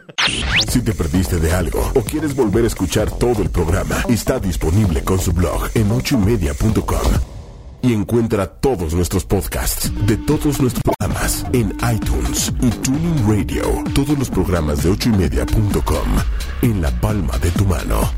Si 0.67 0.81
te 0.81 0.93
perdiste 0.93 1.39
de 1.39 1.53
algo 1.53 1.79
o 1.95 2.01
quieres 2.01 2.35
volver 2.35 2.65
a 2.65 2.67
escuchar 2.67 3.09
todo 3.09 3.41
el 3.41 3.49
programa, 3.49 4.03
está 4.09 4.39
disponible 4.39 5.03
con 5.03 5.19
su 5.19 5.31
blog 5.31 5.69
en 5.75 5.89
ochoymedia.com. 5.91 7.37
Y 7.81 7.93
encuentra 7.93 8.47
todos 8.47 8.93
nuestros 8.93 9.23
podcasts 9.23 9.91
de 10.05 10.17
todos 10.17 10.59
nuestros 10.59 10.83
programas 10.83 11.45
en 11.53 11.77
iTunes 11.93 12.51
y 12.59 12.69
Tuning 12.69 13.27
Radio. 13.27 13.83
Todos 13.93 14.17
los 14.17 14.29
programas 14.29 14.83
de 14.83 14.89
ochoymedia.com 14.89 16.07
en 16.63 16.81
la 16.81 16.91
palma 16.99 17.37
de 17.37 17.51
tu 17.51 17.65
mano. 17.65 18.11